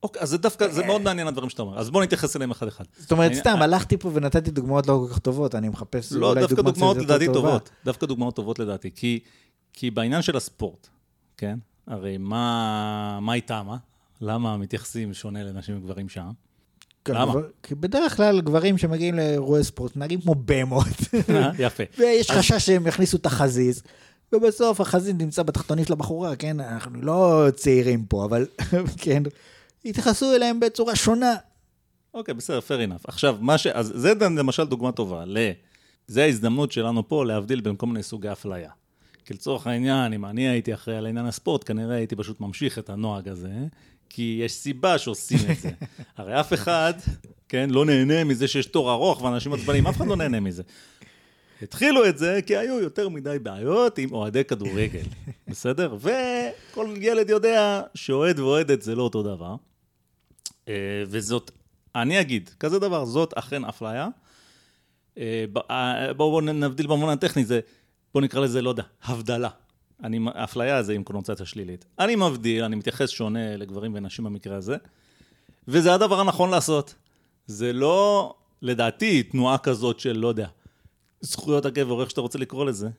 [0.04, 1.80] אוקיי, אז זה דווקא, זה מאוד מעניין הדברים שאתה אומר.
[1.80, 2.84] אז בוא נתייחס אליהם אחד-אחד.
[2.98, 6.62] זאת אומרת, סתם, הלכתי פה ונתתי דוגמאות לא כל כך טובות, אני מחפש לא, דווקא
[6.62, 7.26] דוגמאות לדעתי.
[7.34, 7.70] טובות.
[7.86, 8.92] דווקא דוגמאות טובות לדעתי.
[9.74, 10.88] כי, בעניין של הספורט,
[11.38, 11.60] כן?
[11.88, 13.78] הרי מה, מה איתה, מה?
[14.22, 16.30] למה מתייחסים שונה לנשים וגברים שם?
[17.06, 17.34] כן, למה?
[17.64, 20.88] כי בדרך כלל גברים שמגיעים לאירועי ספורט מתנהגים כמו בהמות.
[21.30, 21.84] אה, יפה.
[22.00, 23.84] ויש חשש שהם יכניסו את החזיז,
[24.34, 26.60] ובסוף החזיז נמצא בתחתונים של הבחורה, כן?
[26.60, 28.48] אנחנו לא צעירים פה, אבל
[29.04, 29.24] כן,
[29.86, 31.36] התייחסו אליהם בצורה שונה.
[32.14, 33.04] אוקיי, בסדר, fair enough.
[33.08, 33.68] עכשיו, מה ש...
[33.68, 35.24] אז זה למשל דוגמה טובה.
[35.26, 35.38] ל...
[36.08, 38.72] זה ההזדמנות שלנו פה להבדיל בין כל מיני סוגי אפליה.
[39.26, 42.90] כי לצורך העניין, אם אני הייתי אחראי על עניין הספורט, כנראה הייתי פשוט ממשיך את
[42.90, 43.54] הנוהג הזה,
[44.10, 45.70] כי יש סיבה שעושים את זה.
[46.18, 46.94] הרי אף אחד,
[47.50, 50.64] כן, לא נהנה מזה שיש תור ארוך ואנשים עצבניים, אף אחד לא נהנה מזה.
[51.62, 55.04] התחילו את זה כי היו יותר מדי בעיות עם אוהדי כדורגל,
[55.48, 55.98] בסדר?
[56.00, 59.56] וכל ילד יודע שאוהד ואוהדת זה לא אותו דבר.
[60.68, 60.74] אה,
[61.08, 61.52] וזאת,
[61.96, 64.08] אני אגיד, כזה דבר, זאת אכן אפליה.
[65.18, 67.60] אה, אה, בואו בוא נבדיל במובן הטכני, זה,
[68.14, 69.50] בואו נקרא לזה, לא יודע, הבדלה.
[70.04, 71.86] אני, אפליה זה עם קונוצציה שלילית.
[72.00, 74.76] אני מבדיל, אני מתייחס שונה לגברים ונשים במקרה הזה,
[75.68, 76.96] וזה הדבר הנכון לעשות.
[77.48, 80.48] זה לא, לדעתי, תנועה כזאת של, לא יודע,
[81.22, 82.90] זכויות הגבר, איך שאתה רוצה לקרוא לזה.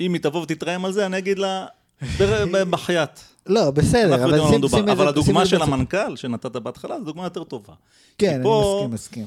[0.00, 1.66] אם היא תבוא ותתרעם על זה, אני אגיד לה,
[2.70, 3.20] בחייאת.
[3.46, 4.78] לא, בסדר, אבל שים, שים מדובר.
[4.80, 4.92] את זה...
[4.92, 5.62] אבל הדוגמה של.
[5.62, 7.74] המנכ"ל שנתת בהתחלה, זו דוגמה יותר טובה.
[8.18, 9.26] כן, אני מסכים, מסכים.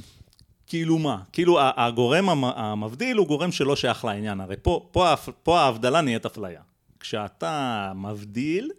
[0.68, 1.18] כאילו מה?
[1.34, 4.39] כאילו הגורם המ- המבדיל הוא גורם שלא שייך לעניין.
[4.41, 6.62] הרי פה, פה, פה ההבדלה נהיית אפליה.
[7.04, 8.72] כשאתה מבדיל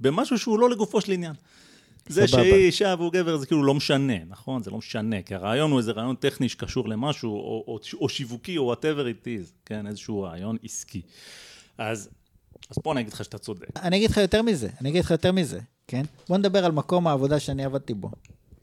[0.00, 1.34] במשהו שהוא לא לגופו של עניין.
[2.08, 2.42] זה סבבה.
[2.42, 4.62] שהיא אישה והוא גבר זה כאילו לא משנה, נכון?
[4.62, 8.58] זה לא משנה, כי הרעיון הוא איזה רעיון טכני שקשור למשהו, או, או, או שיווקי,
[8.58, 9.86] או whatever it is, כן?
[9.86, 11.02] איזשהו רעיון עסקי.
[11.78, 12.08] אז,
[12.70, 13.66] אז פה אני אגיד לך שאתה צודק.
[13.76, 16.02] אני אגיד לך יותר מזה, אני אגיד לך יותר מזה, כן?
[16.28, 18.10] בוא נדבר על מקום העבודה שאני עבדתי בו,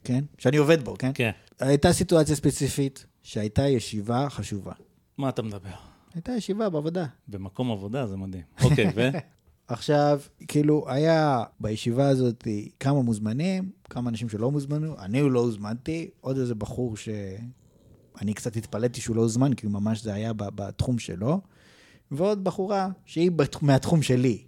[0.04, 0.24] כן?
[0.38, 1.10] שאני עובד בו, כן?
[1.14, 1.30] כן.
[1.60, 4.72] הייתה סיטואציה ספציפית שהייתה ישיבה חשובה.
[5.18, 5.91] מה אתה מדבר?
[6.14, 7.06] הייתה ישיבה בעבודה.
[7.28, 8.42] במקום עבודה זה מדהים.
[8.64, 9.08] אוקיי, ו?
[9.68, 12.48] עכשיו, כאילו, היה בישיבה הזאת
[12.80, 19.00] כמה מוזמנים, כמה אנשים שלא מוזמנו, אני לא הוזמנתי, עוד איזה בחור שאני קצת התפלאתי
[19.00, 21.40] שהוא לא הוזמן, כי ממש זה היה בתחום שלו,
[22.10, 24.42] ועוד בחורה שהיא בת- מהתחום שלי,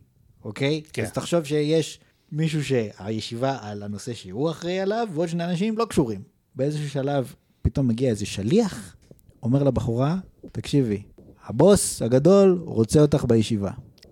[0.44, 0.82] אוקיי?
[0.92, 1.02] כן.
[1.02, 2.00] אז תחשוב שיש
[2.32, 6.22] מישהו שהישיבה על הנושא שהוא אחראי עליו, ועוד שני אנשים לא קשורים.
[6.56, 8.96] באיזשהו שלב פתאום מגיע איזה שליח,
[9.42, 10.16] אומר לבחורה,
[10.52, 11.02] תקשיבי,
[11.46, 13.70] הבוס הגדול רוצה אותך בישיבה.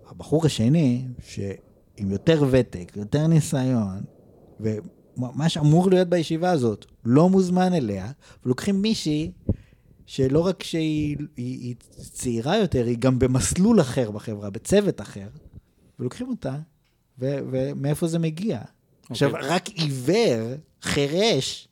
[0.09, 4.01] הבחור השני, שעם יותר ותק, יותר ניסיון,
[4.59, 8.11] ומה שאמור להיות בישיבה הזאת, לא מוזמן אליה,
[8.45, 9.31] ולוקחים מישהי
[10.05, 15.27] שלא רק שהיא היא, היא צעירה יותר, היא גם במסלול אחר בחברה, בצוות אחר,
[15.99, 16.55] ולוקחים אותה,
[17.19, 18.61] ו, ומאיפה זה מגיע?
[19.09, 19.47] עכשיו, אוקיי.
[19.49, 21.67] רק עיוור, חירש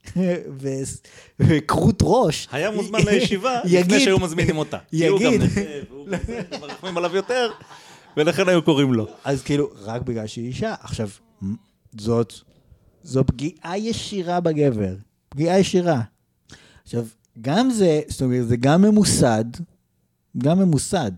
[1.39, 4.77] וכרות ראש, היה מוזמן לישיבה יגיד- לפני שהיו מזמינים אותה.
[4.89, 5.41] כי הוא גם יגיד.
[6.07, 7.51] נכה, מרחמים עליו יותר,
[8.17, 9.07] ולכן היו קוראים לו.
[9.23, 10.73] אז כאילו, רק בגלל שהיא אישה.
[10.81, 11.09] עכשיו,
[11.97, 12.33] זאת,
[13.03, 14.95] זו פגיעה ישירה בגבר.
[15.29, 16.01] פגיעה ישירה.
[16.83, 17.05] עכשיו,
[17.41, 19.43] גם זה, זאת אומרת, זה גם ממוסד,
[20.37, 21.11] גם ממוסד.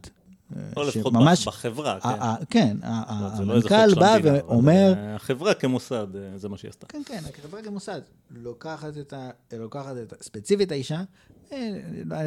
[0.77, 2.09] או לפחות שממש- בחברה, כן.
[2.49, 6.87] כן, לא, לא המנכ"ל בא ואומר, אה, החברה כמוסד, אה, זה מה שהיא עשתה.
[6.87, 8.01] כן, כן, החברה כמוסד,
[8.31, 9.29] לוקחת את ה...
[9.57, 10.15] לוקחת את ה...
[10.23, 11.01] ספציפית האישה,
[11.51, 11.79] אה,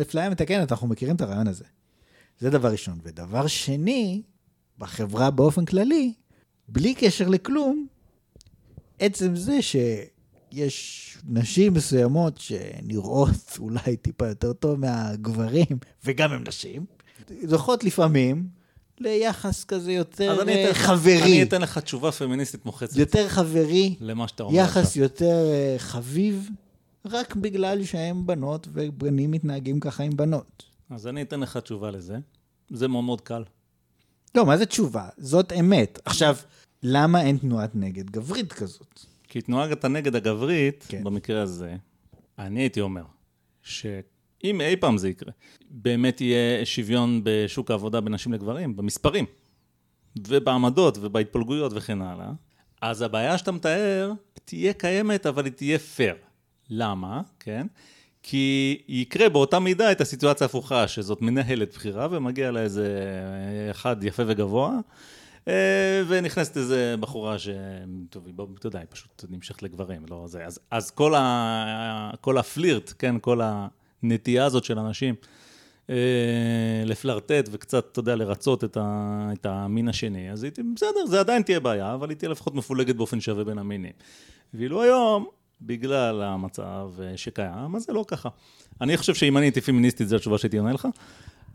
[0.03, 1.65] אפליה מתקנת, אנחנו מכירים את הרעיון הזה.
[2.39, 2.99] זה דבר ראשון.
[3.03, 4.23] ודבר שני,
[4.79, 6.13] בחברה באופן כללי,
[6.69, 7.87] בלי קשר לכלום,
[8.99, 15.67] עצם זה שיש נשים מסוימות שנראות אולי טיפה יותר טוב מהגברים,
[16.05, 16.87] וגם הם נשים,
[17.43, 18.49] זוכות לפעמים
[18.99, 21.23] ליחס כזה יותר אז אני אה, אתן חברי.
[21.23, 25.03] אני אתן לך תשובה פמיניסטית מוחצת יותר חברי, למה שאתה אומר יחס עכשיו.
[25.03, 26.49] יותר אה, חביב,
[27.05, 30.63] רק בגלל שהם בנות ובנים מתנהגים ככה עם בנות.
[30.91, 32.19] אז אני אתן לך תשובה לזה.
[32.71, 33.45] זה מאוד מאוד קל.
[34.35, 35.09] לא, מה זה תשובה?
[35.19, 35.99] זאת אמת.
[36.05, 36.37] עכשיו,
[36.83, 39.01] למה אין תנועת נגד גברית כזאת?
[39.29, 41.05] כי תנועת הנגד הגברית, כן.
[41.05, 41.77] במקרה הזה,
[42.39, 43.03] אני הייתי אומר,
[44.47, 45.33] שאם אי פעם זה יקרה,
[45.71, 49.25] באמת יהיה שוויון בשוק העבודה בין נשים לגברים, במספרים,
[50.29, 52.31] ובעמדות, ובהתפלגויות וכן הלאה,
[52.83, 54.13] אז הבעיה שאתה מתאר
[54.45, 56.15] תהיה קיימת, אבל היא תהיה פייר.
[56.71, 57.21] למה?
[57.41, 57.67] כן?
[58.23, 62.89] כי יקרה באותה מידה את הסיטואציה ההפוכה, שזאת מנהלת בכירה, ומגיע לה איזה
[63.71, 64.79] אחד יפה וגבוה,
[65.49, 67.49] אה, ונכנסת איזה בחורה ש...
[68.11, 68.29] טוב,
[68.59, 70.45] אתה יודע, היא פשוט נמשכת לגברים, לא זה.
[70.45, 72.11] אז, אז כל, ה...
[72.21, 73.41] כל הפלירט, כן, כל
[74.07, 75.15] הנטייה הזאת של אנשים
[75.91, 75.95] אה,
[76.85, 79.29] לפלרטט וקצת, אתה יודע, לרצות את, ה...
[79.33, 82.97] את המין השני, אז הייתי, בסדר, זה עדיין תהיה בעיה, אבל היא תהיה לפחות מפולגת
[82.97, 83.93] באופן שווה בין המינים.
[84.55, 85.27] ואילו היום,
[85.63, 88.29] בגלל המצב אה, שקיים, אז זה לא ככה.
[88.81, 90.89] אני חושב שאם אני הייתי פמיניסטית, זו התשובה שהייתי עונה לך.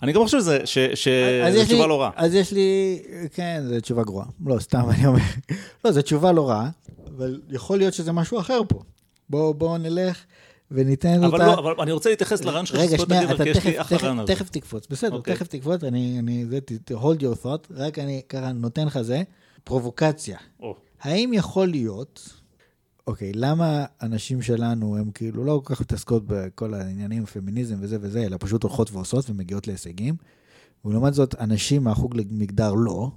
[0.04, 1.08] אני גם חושב שזה, ש, ש...
[1.45, 2.12] אז זו יש לי- תשובה לא רעה.
[2.16, 2.99] אז יש לי,
[3.34, 4.26] כן, זו תשובה גרועה.
[4.45, 5.20] לא, סתם, אני אומר.
[5.86, 6.70] לא, זו תשובה לא רעה,
[7.18, 8.84] אבל יכול להיות שזה משהו אחר פה.
[9.30, 10.24] בואו בוא נלך
[10.72, 11.45] וניתן אבל אותה...
[11.45, 13.65] לא, אבל אני רוצה להתייחס לרעיון שלך של רגע, זכויות שנייה, הגבר, אתה כי יש
[13.65, 14.88] לי תכף, רעיון תקפוץ.
[14.88, 15.36] בסדר, אוקיי.
[15.36, 16.59] תכף תקפוץ, אני, אני, זה,
[16.89, 19.24] hold your thought, רק אני ככה נותן לך זה,
[19.63, 20.38] פרובוקציה.
[20.59, 22.30] או, האם יכול להיות,
[23.07, 28.24] אוקיי, למה הנשים שלנו הן כאילו לא כל כך מתעסקות בכל העניינים, פמיניזם וזה וזה,
[28.26, 30.15] אלא פשוט הולכות ועושות ומגיעות להישגים,
[30.86, 33.11] ולעומת זאת, הנשים מהחוג למגדר לא,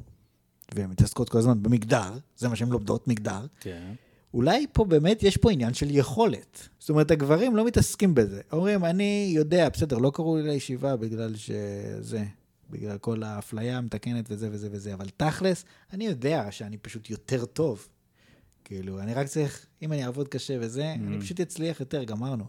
[0.74, 3.46] והן מתעסקות כל הזמן במגדר, זה מה שהן לומדות, מגדר.
[3.60, 3.92] כן.
[4.34, 6.68] אולי פה באמת יש פה עניין של יכולת.
[6.78, 8.40] זאת אומרת, הגברים לא מתעסקים בזה.
[8.52, 12.24] אומרים, אני יודע, בסדר, לא קראו לי לישיבה בגלל שזה,
[12.70, 17.88] בגלל כל האפליה המתקנת וזה וזה וזה, אבל תכלס, אני יודע שאני פשוט יותר טוב.
[18.64, 22.44] כאילו, אני רק צריך, אם אני אעבוד קשה וזה, אני פשוט אצליח יותר, גמרנו.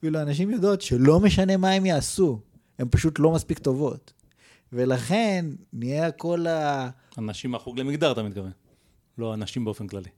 [0.00, 2.40] כאילו, אנשים יודעות שלא משנה מה הם יעשו,
[2.78, 4.12] הן פשוט לא מספיק טובות.
[4.72, 6.90] ולכן, נהיה כל ה...
[7.18, 8.50] אנשים מהחוג למגדר, אתה מתכוון.
[9.18, 10.08] לא אנשים באופן כללי.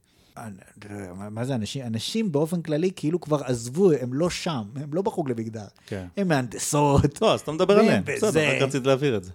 [1.30, 1.86] מה זה אנשים?
[1.86, 5.66] אנשים באופן כללי כאילו כבר עזבו, הם לא שם, הם לא בחוג למגדר.
[5.86, 6.06] כן.
[6.16, 7.22] הם מהנדסות.
[7.22, 8.02] לא, אז אתה מדבר עליהם.
[8.06, 9.30] בסדר, רק רציתי להבהיר את זה.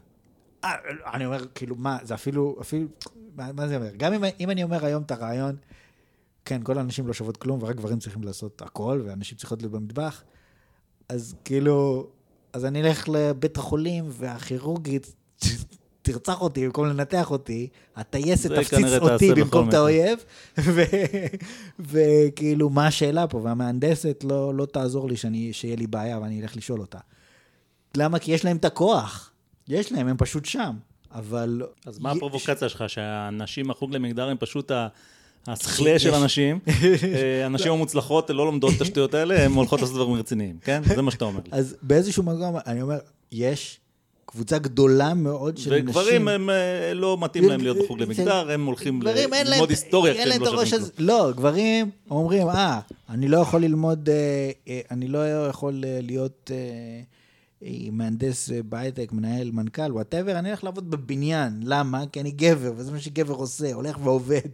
[0.63, 0.71] אה,
[1.13, 2.87] אני אומר, כאילו, מה, זה אפילו, אפילו,
[3.35, 3.89] מה, מה זה אומר?
[3.97, 5.55] גם אם, אם אני אומר היום את הרעיון,
[6.45, 10.23] כן, כל הנשים לא שוות כלום, ורק גברים צריכים לעשות הכל, ואנשים צריכות להיות במטבח,
[11.09, 12.07] אז כאילו,
[12.53, 15.15] אז אני אלך לבית החולים, והכירורגית
[16.05, 20.19] תרצח אותי במקום לנתח אותי, הטייסת תפציץ אותי במקום את האויב,
[20.57, 20.81] ו-
[21.79, 23.37] וכאילו, מה השאלה פה?
[23.37, 26.97] והמהנדסת לא, לא תעזור לי שאני, שיהיה לי בעיה ואני אלך לשאול אותה.
[27.97, 28.19] למה?
[28.19, 29.31] כי יש להם את הכוח.
[29.67, 30.75] יש להם, הם פשוט שם.
[31.11, 31.61] אבל...
[31.85, 32.83] אז מה הפרובוקציה שלך?
[32.87, 34.87] שהנשים מהחוג למגדר הם פשוט ה-
[35.47, 40.13] השכלה של אנשים, אה, הנשים המוצלחות לא לומדות את השטויות האלה, הן הולכות לעשות דברים
[40.15, 40.81] רציניים, כן?
[40.95, 41.39] זה מה שאתה אומר.
[41.51, 42.97] אז באיזשהו מקום, אני אומר,
[43.31, 43.79] יש
[44.35, 45.89] קבוצה גדולה מאוד של נשים...
[45.89, 50.65] וגברים הם אה, לא מתאים להם להיות בחוג למגדר, הם הולכים ללמוד היסטוריה כשהם לא
[50.65, 50.83] שווים.
[50.95, 51.07] כלום.
[51.07, 52.79] לא, גברים אומרים, אה,
[53.09, 56.51] אני לא יכול ללמוד, אה, אה, אני לא יכול להיות
[57.91, 61.59] מהנדס בהייטק, מנהל, מנכ"ל, whatever, אני הולך לעבוד בבניין.
[61.63, 62.03] למה?
[62.11, 64.49] כי אני גבר, וזה מה שגבר עושה, הולך ועובד.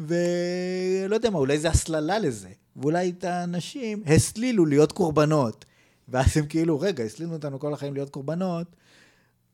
[0.00, 2.48] ולא יודע מה, אולי זה הסללה לזה.
[2.76, 5.64] ואולי את האנשים הסלילו להיות קורבנות.
[6.08, 8.66] ואז הם כאילו, רגע, הסלילו אותנו כל החיים להיות קורבנות,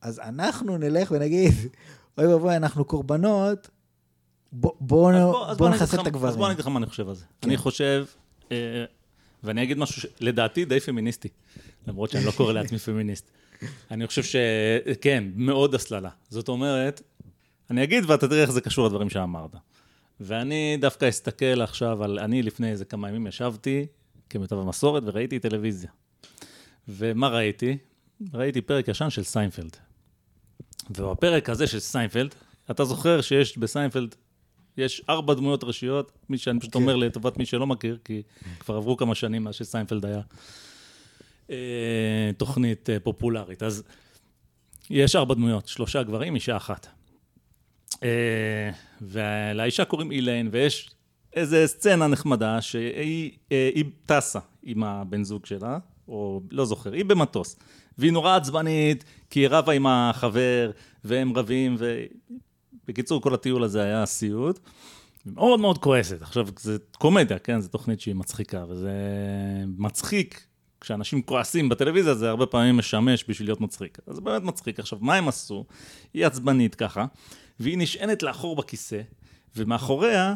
[0.04, 1.52] אז אנחנו נלך ונגיד,
[2.18, 3.70] אוי ואבוי, אנחנו קורבנות,
[4.52, 5.12] בוא, בוא,
[5.68, 6.28] נחסל את הגברים.
[6.28, 7.24] אז בוא אני אגיד לך מה אני חושב על זה.
[7.40, 7.48] כן.
[7.48, 8.04] אני חושב,
[8.52, 8.84] אה,
[9.44, 11.28] ואני אגיד משהו שלדעתי די פמיניסטי,
[11.86, 13.30] למרות שאני לא קורא לעצמי פמיניסט.
[13.90, 16.10] אני חושב שכן, מאוד הסללה.
[16.28, 17.02] זאת אומרת,
[17.70, 19.56] אני אגיד ואתה תראה איך זה קשור לדברים שאמרת.
[20.20, 23.86] ואני דווקא אסתכל עכשיו על, אני לפני איזה כמה ימים ישבתי
[24.30, 25.90] כמיטב המסורת וראיתי טלוויזיה.
[26.88, 27.78] ומה ראיתי?
[28.34, 29.76] ראיתי פרק ישן של סיינפלד.
[30.90, 32.34] ובפרק הזה של סיינפלד,
[32.70, 34.14] אתה זוכר שיש בסיינפלד,
[34.76, 36.78] יש ארבע דמויות ראשיות, מי שאני פשוט כן.
[36.78, 38.22] אומר לטובת מי שלא מכיר, כי
[38.60, 40.20] כבר עברו כמה שנים מאז שסיינפלד היה
[41.50, 43.62] אה, תוכנית אה, פופולרית.
[43.62, 43.82] אז
[44.90, 46.86] יש ארבע דמויות, שלושה גברים, אישה אחת.
[48.02, 48.70] אה,
[49.00, 50.90] ולאישה קוראים איליין, ויש
[51.32, 55.78] איזה סצנה נחמדה שהיא היא טסה עם הבן זוג שלה,
[56.08, 57.56] או לא זוכר, היא במטוס.
[57.98, 60.70] והיא נורא עצבנית, כי היא רבה עם החבר,
[61.04, 61.76] והם רבים,
[62.84, 64.58] ובקיצור, כל הטיול הזה היה סיוט.
[65.26, 66.22] מאוד מאוד כועסת.
[66.22, 67.60] עכשיו, זה קומדיה, כן?
[67.60, 68.92] זו תוכנית שהיא מצחיקה, וזה
[69.78, 70.46] מצחיק.
[70.80, 73.98] כשאנשים כועסים בטלוויזיה, זה הרבה פעמים משמש בשביל להיות מצחיק.
[74.06, 74.78] אז זה באמת מצחיק.
[74.78, 75.64] עכשיו, מה הם עשו?
[76.14, 77.06] היא עצבנית ככה,
[77.60, 79.00] והיא נשענת לאחור בכיסא,
[79.56, 80.34] ומאחוריה,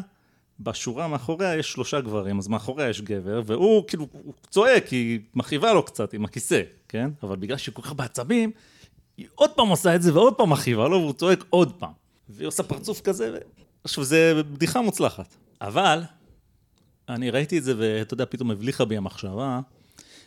[0.59, 5.73] בשורה מאחוריה יש שלושה גברים, אז מאחוריה יש גבר, והוא כאילו, הוא צועק, היא מכאיבה
[5.73, 7.09] לו קצת עם הכיסא, כן?
[7.23, 8.51] אבל בגלל שהיא כל כך בעצבים,
[9.17, 11.91] היא עוד פעם עושה את זה ועוד פעם מכאיבה לו, והוא צועק עוד פעם.
[12.29, 13.37] והיא עושה פרצוף כזה, ו...
[13.83, 15.35] עכשיו, זה בדיחה מוצלחת.
[15.61, 16.01] אבל,
[17.09, 19.59] אני ראיתי את זה, ואתה יודע, פתאום הבליחה בי המחשבה,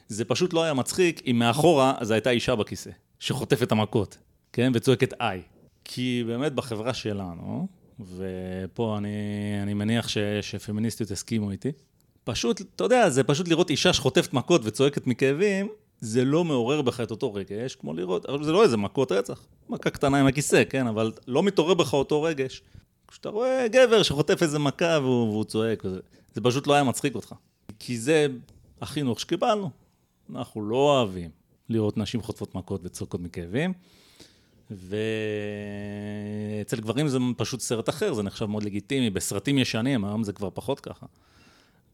[0.09, 4.19] זה פשוט לא היה מצחיק אם מאחורה זו הייתה אישה בכיסא, שחוטפת המכות,
[4.53, 4.73] כן?
[4.75, 5.43] וצועקת איי.
[5.85, 7.69] כי באמת בחברה שלנו,
[8.17, 9.09] ופה אני,
[9.63, 11.73] אני מניח ש, שפמיניסטיות יסכימו איתי,
[12.25, 15.69] פשוט, אתה יודע, זה פשוט לראות אישה שחוטפת מכות וצועקת מכאבים,
[16.01, 19.47] זה לא מעורר בך את אותו רגש, כמו לראות, אבל זה לא איזה מכות רצח,
[19.69, 20.87] מכה קטנה עם הכיסא, כן?
[20.87, 22.63] אבל לא מתעורר בך אותו רגש.
[23.09, 26.01] כשאתה רואה גבר שחוטף איזה מכה והוא, והוא צועק, וזה,
[26.35, 27.35] זה פשוט לא היה מצחיק אותך.
[27.79, 28.27] כי זה
[28.81, 29.71] החינוך שקיבלנו.
[30.31, 31.31] אנחנו לא אוהבים
[31.69, 33.73] לראות נשים חוטפות מכות וצועקות מכאבים.
[36.61, 39.11] ואצל גברים זה פשוט סרט אחר, זה נחשב מאוד לגיטימי.
[39.11, 41.07] בסרטים ישנים, היום זה כבר פחות ככה.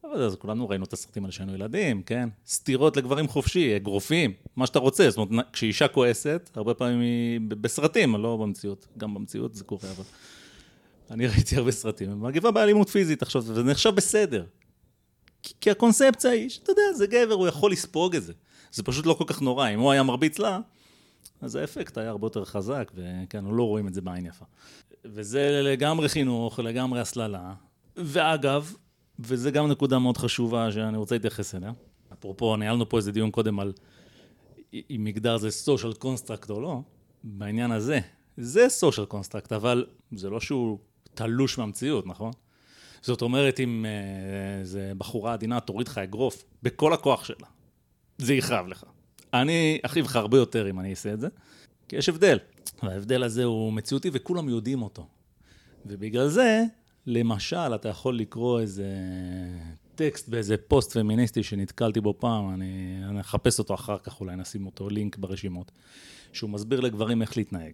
[0.03, 2.29] אבל אז כולנו ראינו את הסרטים האלה שהיינו ילדים, כן?
[2.47, 5.09] סטירות לגברים חופשי, אגרופים, מה שאתה רוצה.
[5.09, 8.87] זאת אומרת, כשאישה כועסת, הרבה פעמים היא בסרטים, לא במציאות.
[8.97, 10.03] גם במציאות זה קורה, אבל...
[11.11, 14.45] אני ראיתי הרבה סרטים, מגיבה באלימות פיזית עכשיו, וזה נחשב בסדר.
[15.43, 18.33] כי, כי הקונספציה היא שאתה יודע, זה גבר, הוא יכול לספוג את זה.
[18.71, 19.69] זה פשוט לא כל כך נורא.
[19.69, 20.59] אם הוא היה מרביץ לה,
[21.41, 24.45] אז האפקט היה הרבה יותר חזק, וכן, לא רואים את זה בעין יפה.
[25.05, 27.53] וזה לגמרי חינוך, לגמרי הסללה.
[27.97, 28.73] ואגב,
[29.19, 31.71] וזה גם נקודה מאוד חשובה שאני רוצה להתייחס אליה.
[32.13, 33.73] אפרופו, ניהלנו פה איזה דיון קודם על
[34.73, 36.81] אם מגדר זה social construct או לא,
[37.23, 37.99] בעניין הזה.
[38.37, 40.79] זה social construct, אבל זה לא שהוא
[41.13, 42.31] תלוש מהמציאות, נכון?
[43.01, 47.47] זאת אומרת, אם אה, איזה בחורה עדינה תוריד לך אגרוף בכל הכוח שלה,
[48.17, 48.83] זה יכאב לך.
[49.33, 51.27] אני אכאיב לך הרבה יותר אם אני אעשה את זה,
[51.87, 52.37] כי יש הבדל.
[52.83, 55.07] וההבדל הזה הוא מציאותי וכולם יודעים אותו.
[55.85, 56.63] ובגלל זה,
[57.05, 58.87] למשל, אתה יכול לקרוא איזה
[59.95, 64.65] טקסט באיזה פוסט פמיניסטי שנתקלתי בו פעם, אני, אני אחפש אותו אחר כך, אולי נשים
[64.65, 65.71] אותו לינק ברשימות,
[66.33, 67.73] שהוא מסביר לגברים איך להתנהג.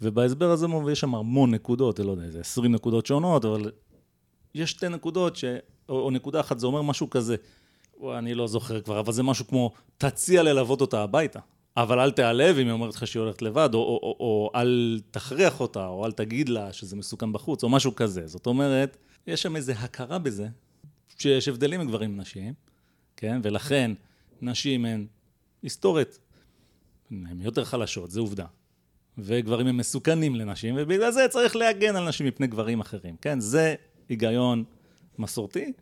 [0.00, 3.70] ובהסבר הזה יש שם המון נקודות, לא יודע, איזה 20 נקודות שונות, אבל
[4.54, 5.44] יש שתי נקודות, ש...
[5.88, 7.36] או, או נקודה אחת, זה אומר משהו כזה,
[8.18, 11.40] אני לא זוכר כבר, אבל זה משהו כמו, תציע ללוות אותה הביתה,
[11.76, 15.00] אבל אל תיעלב אם היא אומרת לך שהיא הולכת לבד, או, או, או, או אל
[15.10, 18.26] תכריח אותה, או אל תגיד לה שזה מסוכן בחוץ, או משהו כזה.
[18.26, 20.48] זאת אומרת, יש שם איזו הכרה בזה,
[21.18, 22.54] שיש הבדלים בין גברים ונשים,
[23.16, 23.40] כן?
[23.42, 23.90] ולכן
[24.42, 25.06] נשים הן
[25.62, 26.18] היסטורית,
[27.10, 28.46] הן יותר חלשות, זו עובדה.
[29.18, 33.40] וגברים הם מסוכנים לנשים, ובגלל זה צריך להגן על נשים מפני גברים אחרים, כן?
[33.40, 33.74] זה
[34.08, 34.64] היגיון
[35.18, 35.72] מסורתי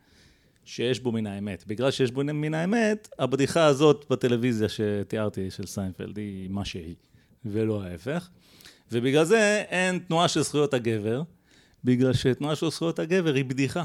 [0.64, 1.64] שיש בו מן האמת.
[1.66, 6.94] בגלל שיש בו מן האמת, הבדיחה הזאת בטלוויזיה שתיארתי, של סיינפלד, היא מה שהיא,
[7.44, 8.28] ולא ההפך.
[8.92, 11.22] ובגלל זה אין תנועה של זכויות הגבר,
[11.84, 13.84] בגלל שתנועה של זכויות הגבר היא בדיחה.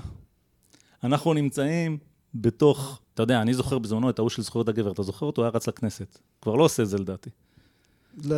[1.03, 1.97] אנחנו נמצאים
[2.35, 5.41] בתוך, אתה יודע, אני זוכר בזמנו את ההוא של זכויות הגבר, אתה זוכר אותו?
[5.41, 6.17] הוא היה רץ לכנסת.
[6.41, 7.29] כבר לא עושה את זה לדעתי.
[8.23, 8.35] לא,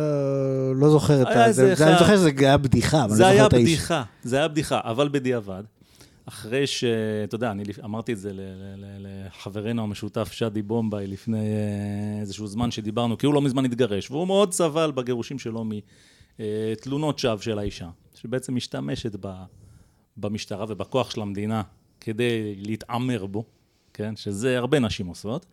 [0.76, 1.52] לא זוכר את היה.
[1.52, 1.74] זה.
[1.74, 3.64] זה- אני אחד- זוכר שזה היה בדיחה, אבל אני זה לא זוכר היה את האיש.
[3.68, 5.62] בדיחה, זה היה בדיחה, אבל בדיעבד,
[6.26, 6.84] אחרי ש...
[7.24, 8.30] אתה יודע, אני אמרתי את זה
[8.98, 14.26] לחברנו המשותף שדי בומביי לפני אה, איזשהו זמן שדיברנו, כי הוא לא מזמן התגרש, והוא
[14.26, 15.64] מאוד סבל בגירושים שלו
[16.38, 19.44] מתלונות שווא של האישה, שבעצם משתמשת ב-
[20.16, 21.62] במשטרה ובכוח של המדינה
[22.00, 23.44] כדי להתעמר בו,
[23.94, 24.16] כן?
[24.16, 25.46] שזה הרבה נשים עושות.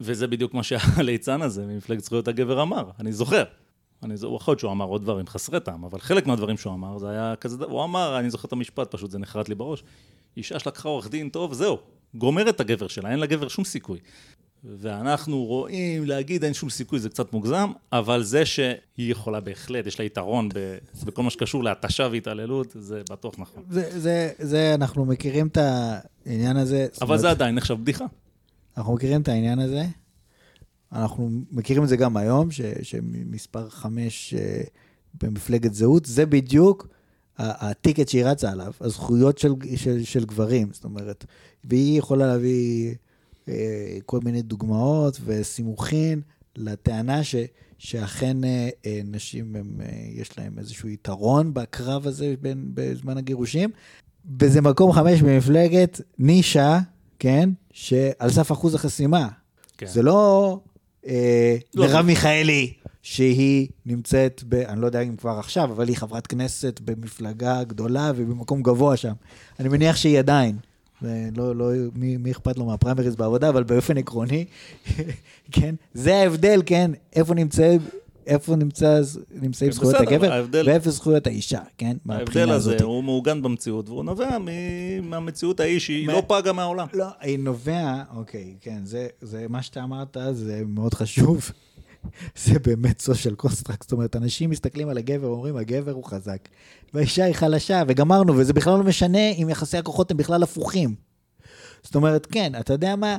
[0.00, 3.44] וזה בדיוק מה שהליצן הזה ממפלגת זכויות הגבר אמר, אני זוכר.
[4.04, 6.98] אני זוכר, יכול להיות שהוא אמר עוד דברים חסרי טעם, אבל חלק מהדברים שהוא אמר,
[6.98, 9.84] זה היה כזה, הוא אמר, אני זוכר את המשפט, פשוט זה נחרט לי בראש,
[10.36, 11.78] אישה שלקחה עורך דין, טוב, זהו,
[12.14, 13.98] גומרת את הגבר שלה, אין לגבר שום סיכוי.
[14.64, 19.98] ואנחנו רואים, להגיד אין שום סיכוי, זה קצת מוגזם, אבל זה שהיא יכולה בהחלט, יש
[19.98, 23.62] לה יתרון ב, בכל מה שקשור להתשה והתעללות, זה בטוח נכון.
[23.70, 25.58] זה, זה, זה, אנחנו מכירים את
[26.26, 26.86] העניין הזה.
[26.92, 28.04] זאת אבל אומרת, זה עדיין נחשב בדיחה.
[28.76, 29.84] אנחנו מכירים את העניין הזה.
[30.94, 34.62] אנחנו מכירים את זה גם היום, ש, שמספר חמש אה,
[35.22, 36.88] במפלגת זהות, זה בדיוק
[37.38, 41.24] הטיקט שהיא רצה עליו, הזכויות של, של, של גברים, זאת אומרת,
[41.64, 42.94] והיא יכולה להביא
[43.48, 46.20] אה, כל מיני דוגמאות וסימוכין
[46.56, 47.34] לטענה ש,
[47.78, 53.70] שאכן אה, אה, נשים, הם, אה, יש להם איזשהו יתרון בקרב הזה בין, בזמן הגירושים.
[54.40, 56.78] וזה מקום חמש במפלגת נישה,
[57.18, 59.28] כן, שעל סף אחוז החסימה.
[59.78, 59.86] כן.
[59.86, 60.60] זה לא.
[61.74, 62.72] מרב מיכאלי,
[63.02, 64.54] שהיא נמצאת ב...
[64.54, 69.12] אני לא יודע אם כבר עכשיו, אבל היא חברת כנסת במפלגה גדולה ובמקום גבוה שם.
[69.60, 70.56] אני מניח שהיא עדיין.
[71.02, 74.44] ולא, לא, מי, מי אכפת לו מהפריימריז בעבודה, אבל באופן עקרוני,
[75.52, 77.76] כן, זה ההבדל, כן, איפה נמצא,
[78.26, 82.80] איפה נמצא, נמצאים כן, זכויות בסדר, הגבר, ההבדל- ואיפה זכויות האישה, כן, ההבדל הזה הזאת.
[82.80, 84.38] הוא מעוגן במציאות, והוא נובע
[85.02, 86.86] מהמציאות ההיא שהיא מה- לא פגה מהעולם.
[86.94, 91.50] לא, היא נובע, אוקיי, כן, זה, זה מה שאתה אמרת, זה מאוד חשוב.
[92.44, 96.48] זה באמת social construct, זאת אומרת, אנשים מסתכלים על הגבר ואומרים, הגבר הוא חזק,
[96.94, 100.94] והאישה היא חלשה, וגמרנו, וזה בכלל לא משנה אם יחסי הכוחות הם בכלל הפוכים.
[101.82, 103.18] זאת אומרת, כן, אתה יודע מה?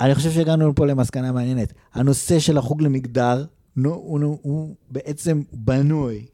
[0.00, 1.72] אני חושב שהגענו פה למסקנה מעניינת.
[1.94, 3.44] הנושא של החוג למגדר,
[3.76, 6.26] הוא, הוא, הוא בעצם בנוי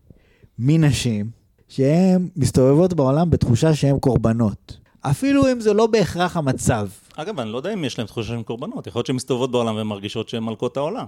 [0.58, 1.30] מנשים
[1.68, 4.76] שהן מסתובבות בעולם בתחושה שהן קורבנות.
[5.00, 6.88] אפילו אם זה לא בהכרח המצב.
[7.16, 9.76] אגב, אני לא יודע אם יש להם תחושה שהן קורבנות, יכול להיות שהן מסתובבות בעולם
[9.76, 11.06] והן מרגישות שהן מלכות העולם.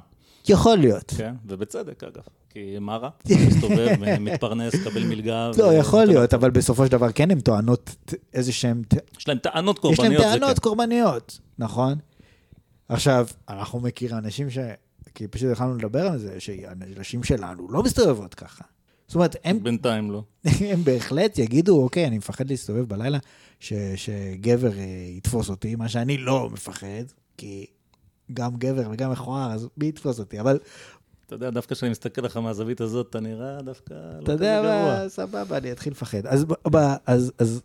[0.48, 1.12] יכול להיות.
[1.16, 2.22] כן, ובצדק אגב.
[2.50, 3.08] כי מה רע?
[3.46, 5.50] מסתובב, מתפרנס, קבל מלגה.
[5.58, 7.96] לא, יכול להיות, אבל בסופו של דבר כן הן טוענות
[8.34, 8.82] איזה שהן...
[9.18, 10.22] יש להם טענות יש קורבניות.
[10.22, 10.62] זה טענות כן.
[10.62, 11.94] קורבניות, נכון?
[12.88, 14.58] עכשיו, אנחנו מכירים אנשים ש...
[15.14, 18.64] כי פשוט התחלנו לדבר על זה, שאנשים שלנו לא מסתובבות ככה.
[19.06, 20.24] זאת אומרת, הם, בינתיים לא.
[20.70, 23.18] הם בהחלט יגידו, אוקיי, אני מפחד להסתובב בלילה,
[23.60, 24.84] ש, שגבר אה,
[25.16, 27.04] יתפוס אותי, מה שאני לא מפחד,
[27.36, 27.66] כי
[28.32, 30.40] גם גבר וגם מכוער, אז מי יתפוס אותי?
[30.40, 30.58] אבל
[31.26, 34.62] אתה יודע, דווקא כשאני מסתכל לך מהזווית הזאת, אתה נראה דווקא לא אתה כזה יודע.
[35.02, 36.26] מה, סבבה, אני אתחיל לפחד.
[36.26, 36.46] אז,
[37.06, 37.62] אז, אז,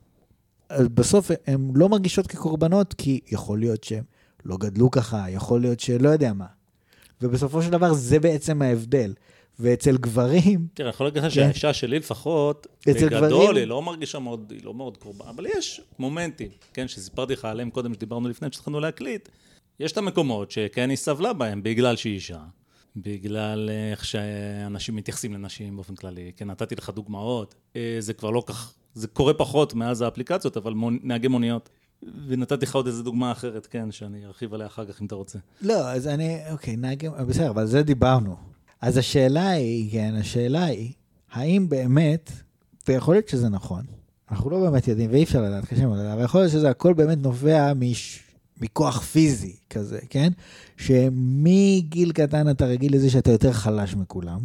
[0.69, 4.03] אז בסוף הן לא מרגישות כקורבנות, כי יכול להיות שהן
[4.45, 6.56] לא גדלו ככה, יכול להיות שלא יודע מה.
[7.22, 9.14] ובסופו של דבר זה בעצם ההבדל.
[9.60, 11.30] ואצל גברים, תראה, אני יכול להגיד לך כן.
[11.35, 15.45] שהאישה שלי לפחות, אצל בגדול, גברים- היא לא מרגישה מאוד, היא לא מאוד קרובה, אבל
[15.57, 19.30] יש מומנטים, כן, שסיפרתי לך עליהם קודם, שדיברנו לפני, שהתחלנו להקליט.
[19.80, 22.39] יש את המקומות שכן היא סבלה בהם, בגלל שהיא אישה,
[22.95, 26.31] בגלל אה, איך שאנשים מתייחסים לנשים באופן כללי.
[26.38, 30.73] כן, נתתי לך דוגמאות, אה, זה כבר לא כך, זה קורה פחות מאז האפליקציות, אבל
[30.73, 31.69] מונ- נהגי מוניות.
[32.27, 35.39] ונתתי לך עוד איזה דוגמה אחרת, כן, שאני ארחיב עליה אחר כך אם אתה רוצה.
[35.61, 38.35] לא, אז אני, אוקיי, נהגים, בסדר, אבל על זה דיברנו.
[38.81, 40.93] אז השאלה היא, כן, השאלה היא,
[41.31, 42.31] האם באמת,
[42.87, 43.85] ויכול להיות שזה נכון,
[44.31, 47.17] אנחנו לא באמת יודעים, ואי אפשר לדעת, קשה מאוד אבל יכול להיות שזה הכל באמת
[47.17, 48.23] נובע מש,
[48.61, 50.31] מכוח פיזי כזה, כן?
[50.77, 54.39] שמגיל קטן אתה רגיל לזה שאתה יותר חלש מכולם,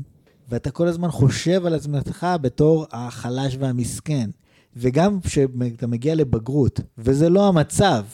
[0.48, 4.30] ואתה כל הזמן חושב על עצמך בתור החלש והמסכן.
[4.76, 8.04] וגם כשאתה מגיע לבגרות, וזה לא המצב,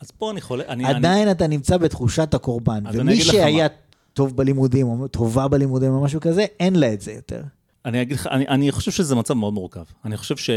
[0.00, 0.84] אז פה אני חולה, אני...
[0.84, 2.86] אני- עדיין אתה נמצא בתחושת הקורבן.
[2.86, 3.66] אני ומי שהיה.
[4.12, 7.42] טוב בלימודים, או טובה בלימודים, או משהו כזה, אין לה את זה יותר.
[7.84, 9.84] אני אגיד לך, אני, אני חושב שזה מצב מאוד מורכב.
[10.04, 10.50] אני חושב ש...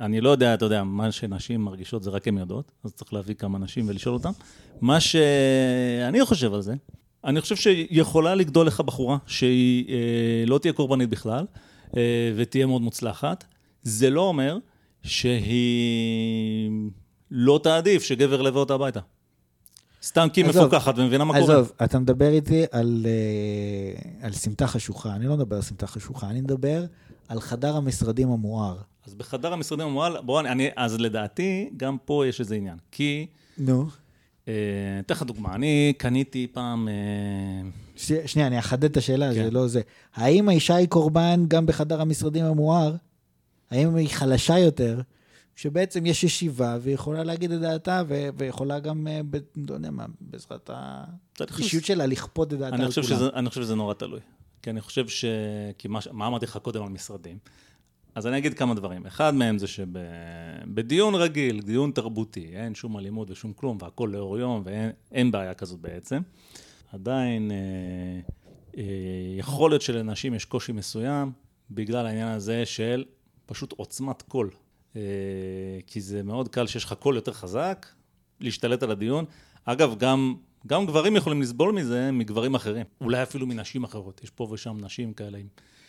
[0.00, 3.34] אני לא יודע, אתה יודע, מה שנשים מרגישות זה רק הן יודעות, אז צריך להביא
[3.34, 4.30] כמה נשים ולשאול אותן.
[4.80, 6.74] מה שאני חושב על זה,
[7.24, 11.46] אני חושב שיכולה לגדול לך בחורה שהיא אה, לא תהיה קורבנית בכלל,
[11.96, 13.44] אה, ותהיה מאוד מוצלחת.
[13.86, 14.58] זה לא אומר
[15.02, 16.70] שהיא
[17.30, 19.00] לא תעדיף שגבר ילווה אותה הביתה.
[20.02, 21.54] סתם כי היא מפוקחת ומבינה מה קורה.
[21.54, 26.30] עזוב, אתה מדבר איתי על, אה, על סמטה חשוכה, אני לא מדבר על סמטה חשוכה,
[26.30, 26.84] אני מדבר
[27.28, 28.76] על חדר המשרדים המואר.
[29.06, 32.76] אז בחדר המשרדים המועל, בואו, אני, אז לדעתי, גם פה יש איזה עניין.
[32.90, 33.26] כי,
[33.58, 33.86] נו.
[34.48, 34.54] אה,
[35.00, 38.24] אתן לך דוגמה, אני קניתי פעם, אה.
[38.26, 39.44] שנייה, אני אחדד את השאלה, כן.
[39.44, 39.80] זה לא זה.
[40.14, 42.94] האם האישה היא קורבן גם בחדר המשרדים המואר?
[43.70, 45.00] האם היא חלשה יותר?
[45.56, 49.36] שבעצם יש ישיבה והיא יכולה להגיד את דעתה, ו- ויכולה גם, אה, ב-
[49.68, 50.70] לא יודע מה, בעזרת
[51.40, 53.06] האישיות שלה לכפות את דעתה על כולם.
[53.06, 54.20] שזה, אני חושב שזה נורא תלוי.
[54.62, 55.24] כי אני חושב ש...
[55.78, 57.38] כי מה, מה אמרתי לך קודם על משרדים?
[58.14, 59.06] אז אני אגיד כמה דברים.
[59.06, 64.62] אחד מהם זה שבדיון רגיל, דיון תרבותי, אין שום אלימות ושום כלום, והכול לאור יום,
[64.64, 66.20] ואין בעיה כזאת בעצם.
[66.92, 67.56] עדיין אה,
[68.78, 68.84] אה,
[69.38, 71.32] יכול להיות שלנשים יש קושי מסוים,
[71.70, 73.04] בגלל העניין הזה של
[73.46, 74.50] פשוט עוצמת קול.
[74.96, 75.00] אה,
[75.86, 77.86] כי זה מאוד קל שיש לך קול יותר חזק,
[78.40, 79.24] להשתלט על הדיון.
[79.64, 80.34] אגב, גם,
[80.66, 84.20] גם גברים יכולים לסבול מזה מגברים אחרים, אולי אפילו מנשים אחרות.
[84.24, 85.38] יש פה ושם נשים כאלה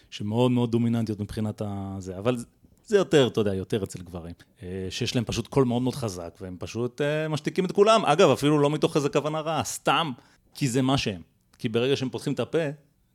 [0.10, 2.38] שמאוד מאוד דומיננטיות מבחינת הזה, אבל
[2.86, 6.38] זה יותר, אתה יודע, יותר אצל גברים, אה, שיש להם פשוט קול מאוד מאוד חזק,
[6.42, 8.06] והם פשוט אה, משתיקים את כולם.
[8.06, 10.12] אגב, אפילו לא מתוך איזה כוונה רעה, סתם,
[10.54, 11.22] כי זה מה שהם.
[11.58, 12.58] כי ברגע שהם פותחים את הפה,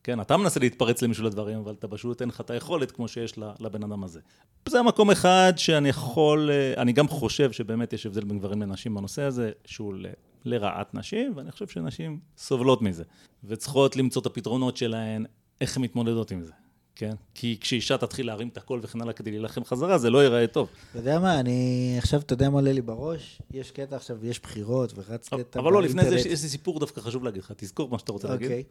[0.04, 3.38] כן, אתה מנסה להתפרץ למישהו לדברים, אבל אתה פשוט אין לך את היכולת כמו שיש
[3.38, 4.20] לבן אדם הזה.
[4.68, 8.94] זה מקום אחד שאני יכול, אה, אני גם חושב שבאמת יש הבדל בין גברים לנשים
[8.94, 10.06] בנושא הזה, שהוא ל,
[10.44, 13.04] לרעת נשים, ואני חושב שנשים סובלות מזה,
[13.44, 15.24] וצריכות למצוא את הפתרונות שלהן,
[15.60, 16.52] איך הן מתמודדות עם זה.
[16.96, 17.12] כן?
[17.34, 20.68] כי כשאישה תתחיל להרים את הקול וכן הלאה כדי להילחם חזרה, זה לא ייראה טוב.
[20.90, 23.42] אתה יודע מה, אני עכשיו, אתה יודע מה עולה לי בראש?
[23.50, 27.00] יש קטע עכשיו, יש בחירות ורץ קטע אבל לא, לפני זה יש לי סיפור דווקא
[27.00, 28.50] חשוב להגיד לך, תזכור מה שאתה רוצה להגיד.
[28.50, 28.62] אוקיי.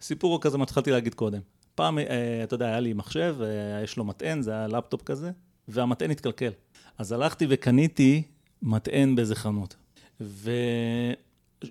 [0.00, 1.40] סיפור כזה, מה שהתחלתי להגיד קודם.
[1.74, 2.04] פעם, אה,
[2.44, 5.30] אתה יודע, היה לי מחשב, אה, יש לו מטען, זה היה לפטופ כזה,
[5.68, 6.50] והמטען התקלקל.
[6.98, 8.22] אז הלכתי וקניתי
[8.62, 9.76] מטען באיזה חנות.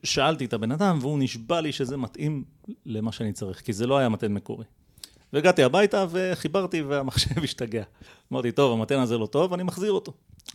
[0.04, 2.44] ושאלתי את הבן אדם, והוא נשבע לי שזה מתאים
[2.86, 4.66] למה שאני צריך, כי זה לא היה מטען מקורי.
[5.34, 7.84] והגעתי הביתה וחיברתי והמחשב השתגע.
[8.34, 10.14] אמרתי, טוב, המתן הזה לא טוב, אני מחזיר אותו.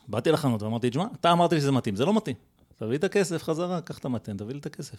[0.09, 2.37] באתי לחנות ואמרתי, תשמע, אתה אמרת לי שזה מתאים, זה לא מתאים.
[2.77, 4.97] תביא את הכסף חזרה, קח את המתן, תביא לי את הכסף.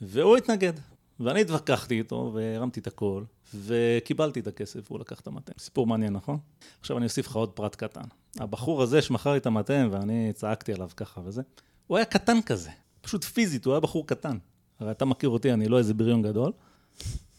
[0.00, 0.72] והוא התנגד.
[1.20, 3.22] ואני התווכחתי איתו, והרמתי את הכל,
[3.54, 5.52] וקיבלתי את הכסף, והוא לקח את המתן.
[5.58, 6.38] סיפור מעניין, נכון?
[6.80, 8.04] עכשיו אני אוסיף לך עוד פרט קטן.
[8.38, 11.42] הבחור הזה שמכר לי את המתן, ואני צעקתי עליו ככה וזה,
[11.86, 12.70] הוא היה קטן כזה,
[13.00, 14.38] פשוט פיזית, הוא היה בחור קטן.
[14.80, 16.52] הרי אתה מכיר אותי, אני לא איזה בריון גדול.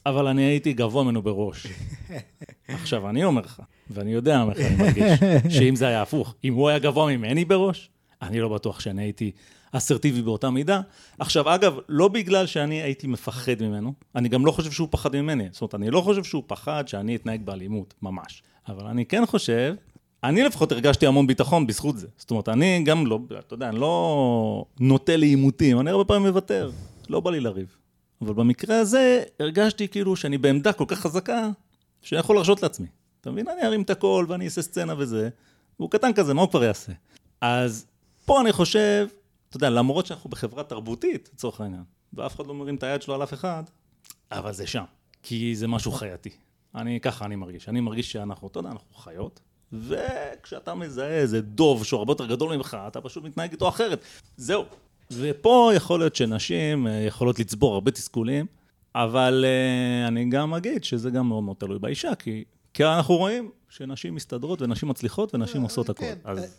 [0.10, 1.68] אבל אני הייתי גבוה ממנו בראש.
[2.68, 5.20] עכשיו, אני אומר לך, ואני יודע איך אני מרגיש,
[5.58, 7.90] שאם זה היה הפוך, אם הוא היה גבוה ממני בראש,
[8.22, 9.32] אני לא בטוח שאני הייתי
[9.72, 10.82] אסרטיבי באותה מידה.
[11.20, 15.48] עכשיו, אגב, לא בגלל שאני הייתי מפחד ממנו, אני גם לא חושב שהוא פחד ממני.
[15.52, 18.44] זאת אומרת, אני לא חושב שהוא פחד שאני אתנהג באלימות, ממש.
[18.68, 19.76] אבל אני כן חושב,
[20.24, 22.08] אני לפחות הרגשתי המון ביטחון בזכות זה.
[22.18, 26.72] זאת אומרת, אני גם לא, אתה יודע, אני לא נוטה לעימותים, אני הרבה פעמים מוותר,
[27.10, 27.78] לא בא לי לריב.
[28.22, 31.50] אבל במקרה הזה הרגשתי כאילו שאני בעמדה כל כך חזקה,
[32.02, 32.88] שאני יכול להרשות לעצמי.
[33.22, 33.48] אתה מבין?
[33.48, 35.30] אני ארים את הכל ואני אעשה סצנה וזה.
[35.80, 36.92] והוא קטן כזה, מה הוא כבר יעשה?
[37.42, 37.86] אז
[38.26, 39.08] פה אני חושב,
[39.50, 41.84] אתה יודע, למרות שאנחנו בחברה תרבותית, לצורך העניין,
[42.14, 43.64] ואף אחד לא מרים את היד שלו על אף אחד,
[44.32, 44.84] אבל זה שם,
[45.24, 46.30] כי זה משהו חייתי.
[46.76, 47.70] אני, ככה אני מרגיש.
[47.70, 49.40] אני מרגיש שאנחנו, אתה יודע, אנחנו חיות,
[49.74, 54.02] וכשאתה מזהה איזה דוב שהוא הרבה יותר גדול ממך, אתה פשוט מתנהג איתו אחרת.
[54.38, 54.64] זהו,
[55.12, 58.46] ופה יכול להיות שנשים אה, יכולות לצבור הרבה תסכולים,
[58.96, 62.44] אבל uh, אני גם אגיד שזה גם מאוד מאוד תלוי באישה, כי,
[62.74, 66.08] כי אנחנו רואים שנשים מסתדרות ונשים מצליחות ונשים עושות הכול.
[66.08, 66.50] כן, אז, אז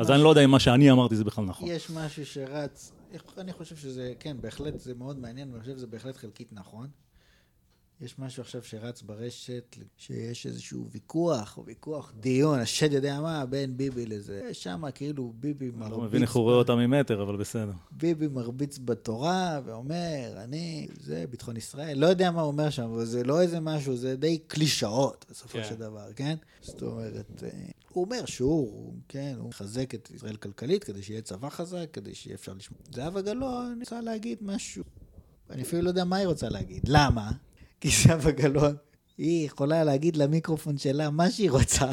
[0.00, 1.68] משהו, אני לא יודע אם מה שאני אמרתי זה בכלל נכון.
[1.68, 2.92] יש משהו שרץ,
[3.38, 6.88] אני חושב שזה, כן, בהחלט זה מאוד מעניין, ואני חושב שזה בהחלט חלקית נכון.
[8.02, 13.76] יש משהו עכשיו שרץ ברשת, שיש איזשהו ויכוח, או ויכוח, דיון, השד יודע מה, בין
[13.76, 14.48] ביבי לזה.
[14.52, 15.82] שם כאילו ביבי מרביץ...
[15.82, 17.72] אני לא מבין איך הוא רואה אותה ממטר, אבל בסדר.
[17.90, 21.98] ביבי מרביץ בתורה ואומר, אני, זה ביטחון ישראל.
[21.98, 25.58] לא יודע מה הוא אומר שם, אבל זה לא איזה משהו, זה די קלישאות בסופו
[25.58, 25.64] כן.
[25.68, 26.36] של דבר, כן?
[26.60, 27.48] זאת אומרת, אה,
[27.92, 32.34] הוא אומר שהוא, כן, הוא מחזק את ישראל כלכלית כדי שיהיה צבא חזק, כדי שיהיה
[32.34, 32.80] אפשר לשמוע.
[32.90, 34.84] זהבה גלאון, אני רוצה להגיד משהו.
[35.50, 36.82] אני אפילו לא יודע מה היא רוצה להגיד.
[36.88, 37.32] למה?
[37.82, 38.74] כי זהבה גלאון,
[39.18, 41.90] היא יכולה להגיד למיקרופון שלה מה שהיא רוצה,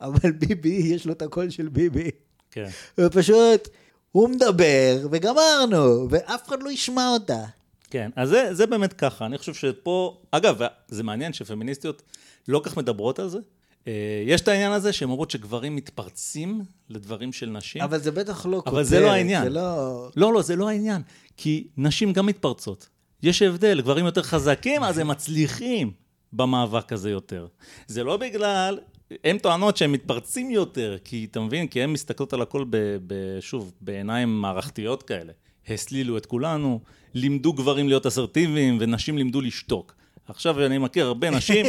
[0.00, 2.10] אבל ביבי, יש לו את הקול של ביבי.
[2.50, 2.68] כן.
[2.98, 3.68] ופשוט,
[4.12, 7.44] הוא מדבר, וגמרנו, ואף אחד לא ישמע אותה.
[7.90, 9.26] כן, אז זה, זה באמת ככה.
[9.26, 12.02] אני חושב שפה, אגב, זה מעניין שפמיניסטיות
[12.48, 13.38] לא כך מדברות על זה.
[13.86, 13.92] אה,
[14.26, 17.82] יש את העניין הזה שהן אומרות שגברים מתפרצים לדברים של נשים.
[17.82, 18.74] אבל זה בטח לא כותב.
[18.74, 19.44] אבל זה לא העניין.
[19.44, 20.08] זה לא...
[20.16, 21.02] לא, לא, זה לא העניין.
[21.36, 22.88] כי נשים גם מתפרצות.
[23.22, 25.92] יש הבדל, גברים יותר חזקים, אז הם מצליחים
[26.32, 27.46] במאבק הזה יותר.
[27.86, 28.78] זה לא בגלל,
[29.24, 33.40] הן טוענות שהם מתפרצים יותר, כי אתה מבין, כי הן מסתכלות על הכל, ב, ב,
[33.40, 35.32] שוב, בעיניים מערכתיות כאלה.
[35.68, 36.80] הסלילו את כולנו,
[37.14, 39.94] לימדו גברים להיות אסרטיביים, ונשים לימדו לשתוק.
[40.28, 41.66] עכשיו אני מכיר הרבה נשים,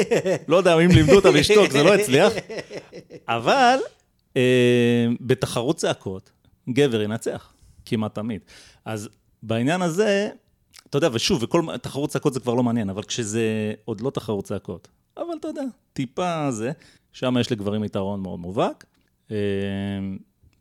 [0.48, 2.34] לא יודע אם לימדו אותם לשתוק, זה לא הצליח,
[3.28, 3.80] אבל
[4.38, 6.32] אה, בתחרות צעקות,
[6.70, 7.54] גבר ינצח,
[7.86, 8.42] כמעט תמיד.
[8.86, 9.10] אז
[9.44, 10.30] בעניין הזה,
[10.90, 14.46] אתה יודע, ושוב, וכל תחרות צעקות זה כבר לא מעניין, אבל כשזה עוד לא תחרות
[14.46, 14.88] צעקות,
[15.18, 15.64] אבל אתה יודע,
[15.94, 16.72] טיפה זה,
[17.12, 18.86] שם יש לגברים יתרון מאוד מובהק.
[19.32, 19.38] אה,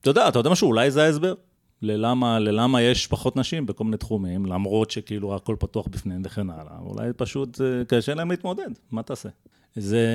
[0.00, 1.34] אתה יודע, אתה יודע משהו, אולי זה ההסבר
[1.82, 6.78] ללמה, ללמה יש פחות נשים בכל מיני תחומים, למרות שכאילו הכל פתוח בפניהם וכן הלאה.
[6.80, 9.28] אולי פשוט אה, קשה להם להתמודד, מה תעשה?
[9.76, 10.06] זה,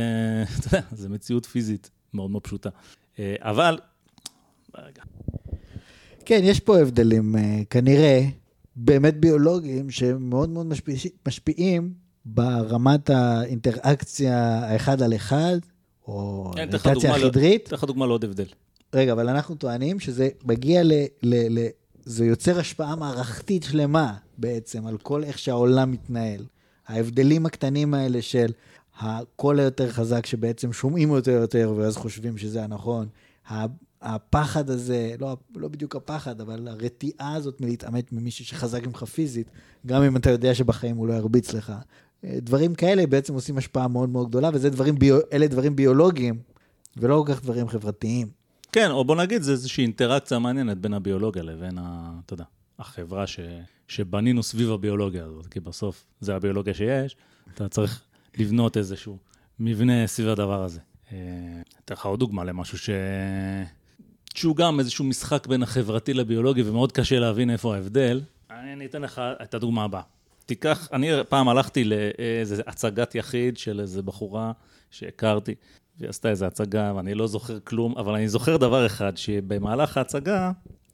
[0.59, 2.69] אתה יודע, זה מציאות פיזית מאוד מאוד פשוטה.
[3.19, 3.79] אה, אבל,
[4.77, 5.03] רגע,
[6.25, 8.23] כן, יש פה הבדלים, אה, כנראה,
[8.75, 10.95] באמת ביולוגיים, שמאוד מאוד משפיע,
[11.27, 11.93] משפיעים
[12.25, 15.57] ברמת האינטראקציה האחד על אחד,
[16.07, 17.67] או כן, האינטראקציה ל- החידרית.
[17.67, 18.45] אתן לך דוגמה לעוד הבדל.
[18.93, 20.91] רגע, אבל אנחנו טוענים שזה מגיע ל...
[21.23, 21.67] ל, ל
[22.05, 26.45] זה יוצר השפעה מערכתית שלמה בעצם על כל איך שהעולם מתנהל.
[26.87, 28.51] ההבדלים הקטנים האלה של
[28.99, 33.07] הקול היותר חזק שבעצם שומעים אותו יותר ואז חושבים שזה הנכון.
[34.03, 39.47] הפחד הזה, לא, לא בדיוק הפחד, אבל הרתיעה הזאת מלהתעמת ממישהו שחזק ממך פיזית,
[39.85, 41.73] גם אם אתה יודע שבחיים הוא לא ירביץ לך.
[42.23, 45.19] אה, דברים כאלה בעצם עושים השפעה מאוד מאוד גדולה, ואלה דברים, ביו,
[45.49, 46.39] דברים ביולוגיים,
[46.97, 48.27] ולא כל כך דברים חברתיים.
[48.71, 52.45] כן, או בוא נגיד, זה איזושהי אינטראקציה מעניינת בין הביולוגיה לבין, ה, אתה יודע,
[52.79, 53.39] החברה ש,
[53.87, 57.15] שבנינו סביב הביולוגיה הזאת, כי בסוף זה הביולוגיה שיש,
[57.53, 58.01] אתה צריך
[58.37, 59.17] לבנות איזשהו
[59.59, 60.79] מבנה סביב הדבר הזה.
[61.11, 61.17] אה,
[61.85, 62.89] אתן לך עוד דוגמה למשהו ש...
[64.33, 68.21] שהוא גם איזשהו משחק בין החברתי לביולוגי, ומאוד קשה להבין איפה ההבדל.
[68.51, 70.01] אני, אני אתן לך את הדוגמה הבאה.
[70.45, 74.51] תיקח, אני פעם הלכתי לאיזו הצגת יחיד של איזו בחורה
[74.91, 75.55] שהכרתי,
[75.97, 80.51] והיא עשתה איזו הצגה, ואני לא זוכר כלום, אבל אני זוכר דבר אחד, שבמהלך ההצגה,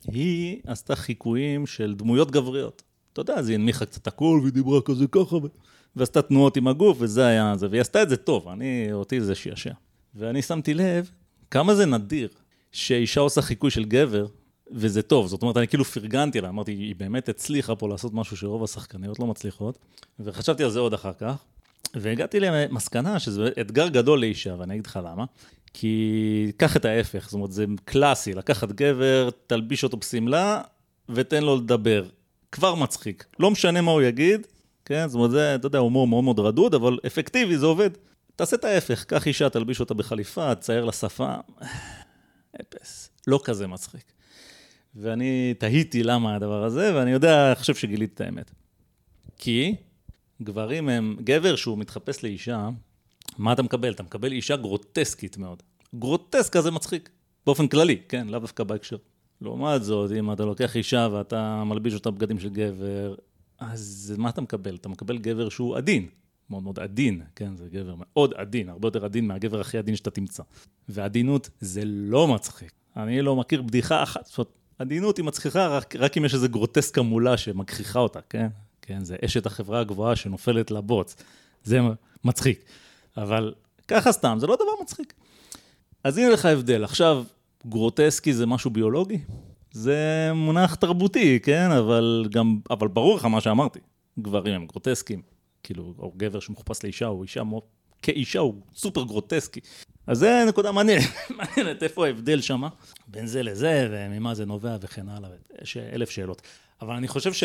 [0.08, 2.84] היא עשתה חיקויים של דמויות גבריות.
[3.14, 5.48] אתה יודע, אז היא הנמיכה קצת הכל, והיא דיברה כזה ככה, ו...
[5.96, 9.36] ועשתה תנועות עם הגוף, וזה היה זה, והיא עשתה את זה טוב, אני, אותי זה
[9.36, 9.74] שעשע.
[10.16, 11.10] ואני שמתי לב
[11.52, 12.30] כמה זה נדיר
[12.72, 14.26] שאישה עושה חיקוי של גבר,
[14.72, 15.28] וזה טוב.
[15.28, 19.20] זאת אומרת, אני כאילו פרגנתי לה, אמרתי, היא באמת הצליחה פה לעשות משהו שרוב השחקניות
[19.20, 19.78] לא מצליחות,
[20.20, 21.36] וחשבתי על זה עוד אחר כך,
[21.96, 25.26] והגעתי למסקנה שזה אתגר גדול לאישה, ואני אגיד לך למה.
[25.74, 30.62] כי קח את ההפך, זאת אומרת, זה קלאסי, לקחת גבר, תלביש אותו בשמלה,
[31.10, 32.06] ותן לו לדבר.
[32.52, 33.26] כבר מצחיק.
[33.40, 34.48] לא משנה מה הוא יגיד,
[34.86, 35.08] כן?
[35.08, 37.90] זאת אומרת, זה, אתה יודע, הומור מאוד מאוד רדוד, אבל אפקטיבי, זה עובד.
[38.36, 41.36] תעשה את ההפך, קח אישה, תלביש אותה בחליפה, תצייר לה שפה.
[42.56, 43.10] אפס.
[43.28, 44.04] לא כזה מצחיק.
[44.96, 48.52] ואני תהיתי למה הדבר הזה, ואני יודע, חושב שגיליתי את האמת.
[49.38, 49.76] כי
[50.42, 52.70] גברים הם, גבר שהוא מתחפש לאישה,
[53.38, 53.92] מה אתה מקבל?
[53.94, 55.64] אתה מקבל אישה גרוטסקית מאוד.
[55.96, 57.10] גרוטסק כזה מצחיק,
[57.46, 58.98] באופן כללי, כן, לאו דווקא בהקשר.
[59.42, 63.16] לעומת זאת, אם אתה לוקח אישה ואתה מלביש אותה בגדים של גבר,
[63.60, 64.76] אז מה אתה מקבל?
[64.76, 66.08] אתה מקבל גבר שהוא עדין,
[66.50, 70.12] מאוד מאוד עדין, כן, זה גבר מאוד עדין, הרבה יותר עדין מהגבר הכי עדין שאתה
[70.12, 70.44] תמצא.
[70.90, 72.72] ועדינות זה לא מצחיק.
[72.98, 76.48] אני לא מכיר בדיחה אחת, זאת אומרת, עדינות היא מצחיחה רק, רק אם יש איזה
[76.48, 78.48] גרוטסקה מולה שמגחיכה אותה, כן?
[78.82, 81.16] כן, זה אשת החברה הגבוהה שנופלת לבוץ.
[81.64, 81.80] זה
[82.24, 82.64] מצחיק.
[83.18, 83.54] אבל
[83.88, 85.14] ככה סתם, זה לא דבר מצחיק.
[86.04, 86.84] אז הנה לך הבדל.
[86.84, 87.24] עכשיו,
[87.68, 89.20] גרוטסקי זה משהו ביולוגי?
[89.72, 91.72] זה מונח תרבותי, כן?
[91.72, 93.80] אבל גם, אבל ברור לך מה שאמרתי.
[94.20, 95.22] גברים הם גרוטסקים.
[95.64, 97.62] כאילו, או גבר שמחופש לאישה, או אישה, מו...
[98.02, 99.60] כאישה הוא סופר גרוטסקי.
[100.08, 101.04] אז זה נקודה מעניינת,
[101.38, 102.62] מעניינת איפה ההבדל שם
[103.08, 105.30] בין זה לזה, וממה זה נובע וכן הלאה.
[105.62, 106.42] יש אלף שאלות.
[106.82, 107.44] אבל אני חושב ש...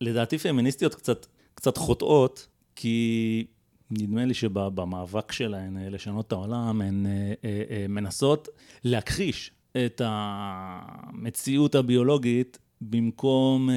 [0.00, 3.46] לדעתי פמיניסטיות קצת, קצת חוטאות, כי
[3.90, 8.48] נדמה לי שבמאבק שלהן אה, לשנות את העולם, הן אה, אה, מנסות
[8.84, 13.70] להכחיש את המציאות הביולוגית במקום,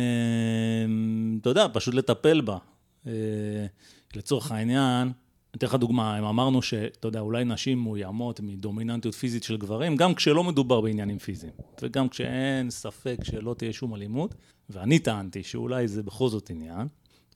[1.41, 2.57] אתה יודע, פשוט לטפל בה.
[4.15, 5.11] לצורך העניין,
[5.53, 9.95] אני אתן לך דוגמה, אם אמרנו שאתה יודע, אולי נשים מאוימות מדומיננטיות פיזית של גברים,
[9.95, 14.35] גם כשלא מדובר בעניינים פיזיים, וגם כשאין ספק שלא תהיה שום אלימות,
[14.69, 16.87] ואני טענתי שאולי זה בכל זאת עניין,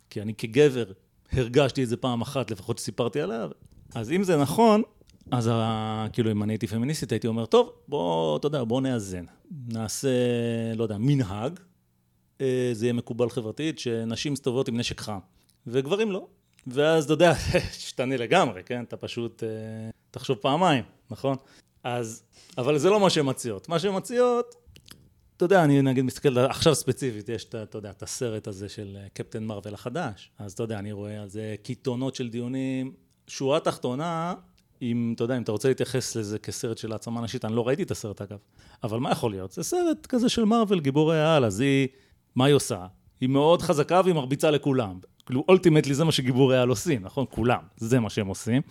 [0.09, 0.85] כי אני כגבר
[1.31, 3.47] הרגשתי את זה פעם אחת, לפחות שסיפרתי עליה,
[3.95, 4.81] אז אם זה נכון,
[5.31, 6.07] אז ה...
[6.13, 9.25] כאילו אם אני הייתי פמיניסטית, הייתי אומר, טוב, בוא, אתה יודע, בוא נאזן.
[9.67, 10.09] נעשה,
[10.75, 11.59] לא יודע, מנהג,
[12.41, 15.19] אה, זה יהיה מקובל חברתית, שנשים מסתובבות עם נשק חם,
[15.67, 16.27] וגברים לא.
[16.67, 17.33] ואז אתה יודע,
[17.77, 18.83] תשתנה לגמרי, כן?
[18.83, 19.49] אתה פשוט אה,
[20.11, 21.37] תחשוב פעמיים, נכון?
[21.83, 22.23] אז,
[22.57, 23.69] אבל זה לא מה שהן מציעות.
[23.69, 24.55] מה שהן מציעות,
[25.37, 29.09] אתה יודע, אני נגיד מסתכל, עכשיו ספציפית, יש, אתה יודע, את הסרט הזה של אה,
[29.13, 32.93] קפטן מרוויל החדש, אז אתה יודע, אני רואה על זה קיתונות של דיונים.
[33.27, 34.33] שורה תחתונה,
[34.81, 37.83] אם, אתה יודע, אם אתה רוצה להתייחס לזה כסרט של העצמה נשית, אני לא ראיתי
[37.83, 38.37] את הסרט אגב,
[38.83, 39.51] אבל מה יכול להיות?
[39.51, 41.87] זה סרט כזה של מרוויל, גיבורי העל, אז היא,
[42.35, 42.85] מה היא עושה?
[43.21, 44.99] היא מאוד חזקה והיא מרביצה לכולם.
[45.25, 47.25] כאילו, אולטימטלי זה מה שגיבורי העל עושים, נכון?
[47.29, 48.61] כולם, זה מה שהם עושים.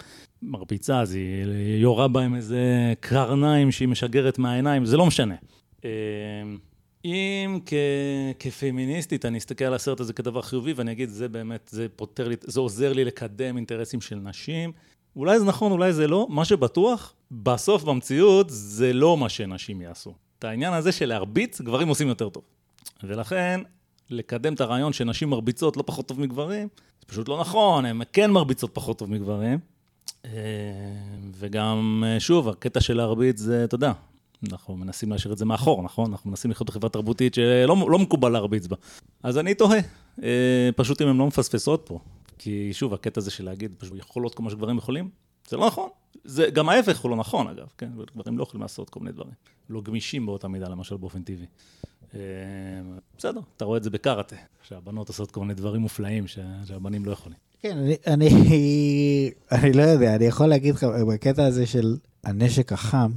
[0.42, 5.34] מרביצה, אז היא יורה בהם איזה קרניים שהיא משגרת מהעיניים, זה לא משנה.
[7.04, 7.74] אם כ...
[8.38, 12.36] כפמיניסטית אני אסתכל על הסרט הזה כדבר חיובי ואני אגיד זה באמת, זה פותר לי,
[12.40, 14.72] זה עוזר לי לקדם אינטרסים של נשים,
[15.16, 20.14] אולי זה נכון, אולי זה לא, מה שבטוח, בסוף במציאות זה לא מה שנשים יעשו.
[20.38, 22.42] את העניין הזה של להרביץ, גברים עושים יותר טוב.
[23.02, 23.60] ולכן,
[24.10, 26.68] לקדם את הרעיון שנשים מרביצות לא פחות טוב מגברים,
[27.00, 29.58] זה פשוט לא נכון, הן כן מרביצות פחות טוב מגברים.
[30.24, 30.30] אה,
[31.38, 33.92] וגם, אה, שוב, הקטע של להרביץ זה, אתה יודע,
[34.50, 36.10] אנחנו מנסים להשאיר את זה מאחור, נכון?
[36.10, 38.76] אנחנו מנסים לחיות בחברה תרבותית שלא לא מקובל להרביץ בה.
[39.22, 39.78] אז אני תוהה,
[40.22, 41.98] אה, פשוט אם הן לא מפספסות פה.
[42.38, 45.08] כי שוב, הקטע הזה של להגיד, פשוט יכולות כמו שגברים יכולים,
[45.48, 45.88] זה לא נכון.
[46.24, 47.90] זה, גם ההפך הוא לא נכון, אגב, כן?
[48.16, 49.32] גברים לא יכולים לעשות כל מיני דברים.
[49.70, 51.46] לא גמישים באותה מידה, למשל, באופן טבעי.
[52.14, 52.20] אה,
[53.18, 56.26] בסדר, אתה רואה את זה בקארטה, שהבנות עושות כל מיני דברים מופלאים
[56.64, 57.38] שהבנים לא יכולים.
[57.60, 58.28] כן, אני, אני,
[59.52, 63.10] אני לא יודע, אני יכול להגיד לך, בקטע הזה של הנשק החם,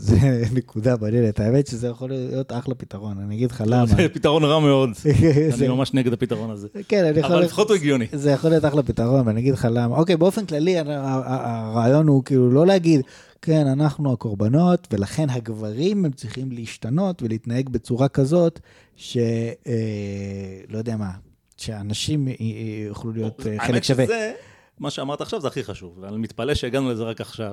[0.00, 0.16] זה
[0.58, 1.40] נקודה מעניינת.
[1.40, 3.86] האמת שזה יכול להיות אחלה פתרון, אני אגיד לך למה.
[3.86, 4.90] זה פתרון רע מאוד,
[5.58, 6.68] אני ממש נגד הפתרון הזה.
[6.88, 7.32] כן, אני יכול...
[7.32, 8.06] אבל לפחות הוא הגיוני.
[8.12, 9.96] זה יכול להיות אחלה פתרון, ואני אגיד לך למה.
[9.96, 13.00] אוקיי, באופן כללי, הרעיון הוא כאילו לא להגיד,
[13.42, 18.60] כן, אנחנו הקורבנות, ולכן הגברים הם צריכים להשתנות ולהתנהג בצורה כזאת,
[18.96, 19.16] ש...
[19.66, 19.72] אה,
[20.68, 21.10] לא יודע מה,
[21.56, 22.28] שאנשים
[22.88, 24.04] יוכלו להיות אה, חלק שווה.
[24.04, 24.32] האמת שזה...
[24.78, 27.52] מה שאמרת עכשיו זה הכי חשוב, ואני מתפלא שהגענו לזה רק עכשיו,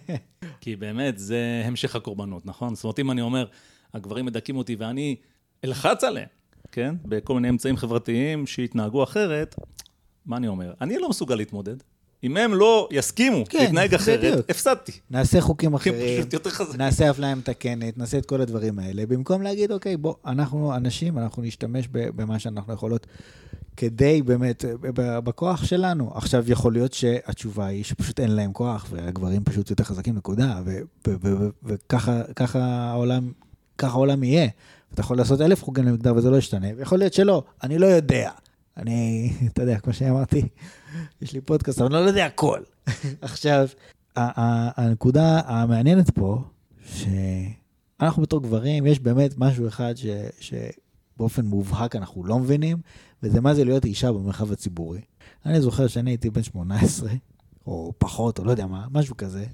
[0.60, 2.74] כי באמת זה המשך הקורבנות, נכון?
[2.74, 3.46] זאת אומרת, אם אני אומר,
[3.94, 5.16] הגברים מדכאים אותי ואני
[5.64, 6.28] אלחץ עליהם,
[6.72, 6.94] כן?
[7.04, 9.54] בכל מיני אמצעים חברתיים שיתנהגו אחרת,
[10.26, 10.72] מה אני אומר?
[10.80, 11.76] אני לא מסוגל להתמודד.
[12.24, 14.50] אם הם לא יסכימו כן, להתנהג אחרת, בדיוק.
[14.50, 14.92] הפסדתי.
[15.10, 16.26] נעשה חוקים אחרים,
[16.78, 21.42] נעשה אפליה מתקנת, נעשה את כל הדברים האלה, במקום להגיד, אוקיי, בוא, אנחנו אנשים, אנחנו
[21.42, 23.06] נשתמש במה שאנחנו יכולות
[23.76, 24.64] כדי באמת,
[25.24, 26.12] בכוח שלנו.
[26.14, 30.60] עכשיו, יכול להיות שהתשובה היא שפשוט אין להם כוח, והגברים פשוט יותר חזקים, נקודה,
[31.62, 33.32] וככה העולם,
[33.78, 34.48] ככה העולם יהיה.
[34.94, 38.30] אתה יכול לעשות אלף חוגים למגדר וזה לא ישתנה, ויכול להיות שלא, אני לא יודע.
[38.76, 40.48] אני, אתה יודע, כמו שאמרתי,
[41.22, 42.60] יש לי פודקאסט, אבל אני לא יודע הכל.
[43.20, 43.68] עכשיו,
[44.16, 46.42] הנקודה המעניינת פה,
[46.86, 49.94] שאנחנו בתור גברים, יש באמת משהו אחד
[50.40, 50.54] ש,
[51.14, 52.76] שבאופן מובהק אנחנו לא מבינים,
[53.22, 55.00] וזה מה זה להיות אישה במרחב הציבורי.
[55.46, 57.10] אני זוכר שאני הייתי בן 18,
[57.66, 59.44] או פחות, או לא יודע מה, משהו כזה.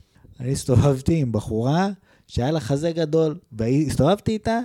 [0.40, 1.88] אני הסתובבתי עם בחורה
[2.26, 4.58] שהיה לה חזה גדול, והסתובבתי איתה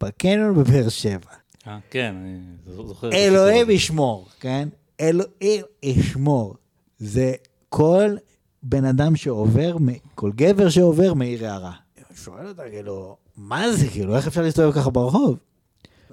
[0.00, 1.30] בקניון בבאר שבע.
[1.66, 2.38] אה, כן, אני
[2.86, 3.12] זוכר.
[3.12, 4.68] אלוהים ישמור, כן?
[5.00, 6.54] אלוהים ישמור.
[6.98, 7.32] זה
[7.68, 8.16] כל
[8.62, 9.76] בן אדם שעובר,
[10.14, 11.72] כל גבר שעובר, מעיר הערה.
[12.14, 15.38] שואל אותה, כאילו, מה זה, כאילו, איך אפשר להסתובב ככה ברחוב?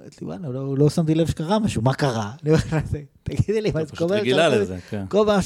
[0.06, 2.32] אומרת לי, וואלה, לא, לא שמתי לב שקרה משהו, מה קרה?
[3.24, 4.18] תגידי לי, מה זה קורה?
[4.18, 5.06] רגילה לזה, כן.
[5.10, 5.42] כל פעם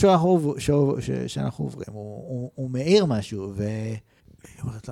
[1.27, 1.93] שאנחנו עוברים,
[2.55, 3.63] הוא מעיר משהו, ו...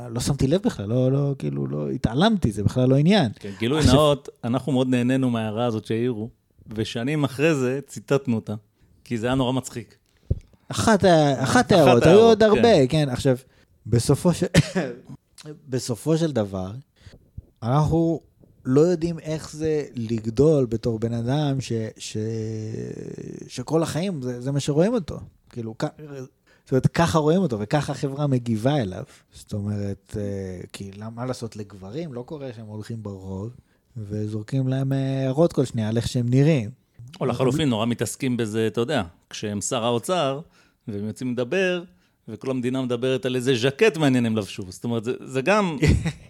[0.10, 3.32] לא שמתי לב בכלל, לא, לא, כאילו, לא, התעלמתי, זה בכלל לא עניין.
[3.40, 6.30] כן, גילוי נאות, אנחנו מאוד נהנינו מההערה הזאת שהעירו,
[6.76, 8.56] ושנים אחרי זה ציטטנו אותה,
[9.04, 9.96] כי זה היה נורא מצחיק.
[10.70, 11.04] אחת
[11.72, 12.86] ההערות, היו עוד הרבה, כן.
[12.90, 13.10] כן.
[13.10, 13.38] עכשיו,
[13.86, 14.46] בסופו של...
[15.70, 16.72] בסופו של דבר,
[17.64, 18.22] אנחנו
[18.68, 22.18] לא יודעים איך זה לגדול בתור בן אדם ש, ש,
[23.48, 25.20] שכל החיים זה, זה מה שרואים אותו.
[25.50, 25.76] כאילו,
[26.64, 29.04] זאת אומרת, ככה רואים אותו וככה החברה מגיבה אליו.
[29.34, 32.14] זאת אומרת, אה, כי מה לעשות לגברים?
[32.14, 33.50] לא קורה שהם הולכים ברחוב
[33.98, 36.70] וזורקים להם הערות כל שנייה על איך שהם נראים.
[37.22, 40.42] או לחלופין, נורא מתעסקים בזה, אתה יודע, כשהם שר האוצר
[40.88, 41.84] והם יוצאים לדבר,
[42.28, 44.64] וכל המדינה מדברת על איזה ז'קט מעניין הם לבשו.
[44.70, 45.78] זאת אומרת, זה, זה גם,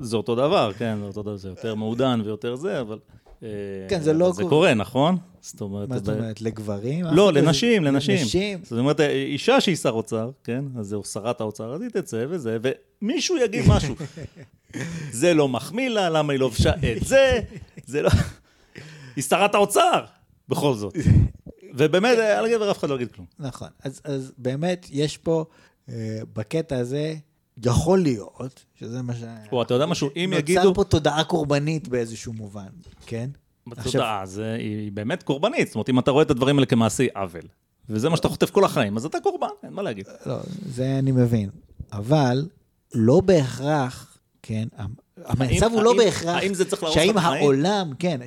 [0.00, 2.98] זה אותו דבר, כן, זה אותו דבר, זה יותר מעודן ויותר זה, אבל...
[3.42, 3.48] אה,
[3.88, 4.32] כן, זה לא...
[4.32, 5.16] זה קורה, נכון?
[5.40, 5.88] זאת אומרת...
[5.88, 7.04] מה זאת אומרת, לגברים?
[7.04, 8.16] לא, לנשים, לנשים.
[8.16, 8.60] לנשים.
[8.62, 10.64] זאת אומרת, אישה שהיא שר אוצר, כן?
[10.78, 12.58] אז זהו, שרת האוצר, אז היא תצא וזה,
[13.02, 13.94] ומישהו יגיד משהו.
[15.20, 17.40] זה לא מחמיא לה, למה היא לובשה את זה?
[17.86, 18.10] זה לא...
[19.16, 20.04] היא שרת האוצר,
[20.48, 20.96] בכל זאת.
[21.74, 23.26] ובאמת, על גבר אף אחד לא יגיד כלום.
[23.38, 23.68] נכון.
[23.84, 25.44] אז, אז באמת, יש פה,
[25.88, 27.14] אה, בקטע הזה,
[27.64, 29.22] יכול להיות, שזה מה ש...
[29.52, 30.60] או, אתה יודע משהו, אם יגידו...
[30.62, 32.68] נוצר פה תודעה קורבנית באיזשהו מובן,
[33.06, 33.30] כן?
[33.82, 35.66] תודעה, זה, היא באמת קורבנית.
[35.66, 37.42] זאת אומרת, אם אתה רואה את הדברים האלה כמעשי עוול,
[37.88, 40.06] וזה מה שאתה חוטף כל החיים, אז אתה קורבן, אין מה להגיד.
[40.26, 41.50] לא, זה אני מבין.
[41.92, 42.48] אבל
[42.94, 44.68] לא בהכרח, כן,
[45.24, 48.20] המצב הוא לא בהכרח, האם זה צריך להרוס שהאם העולם, כן,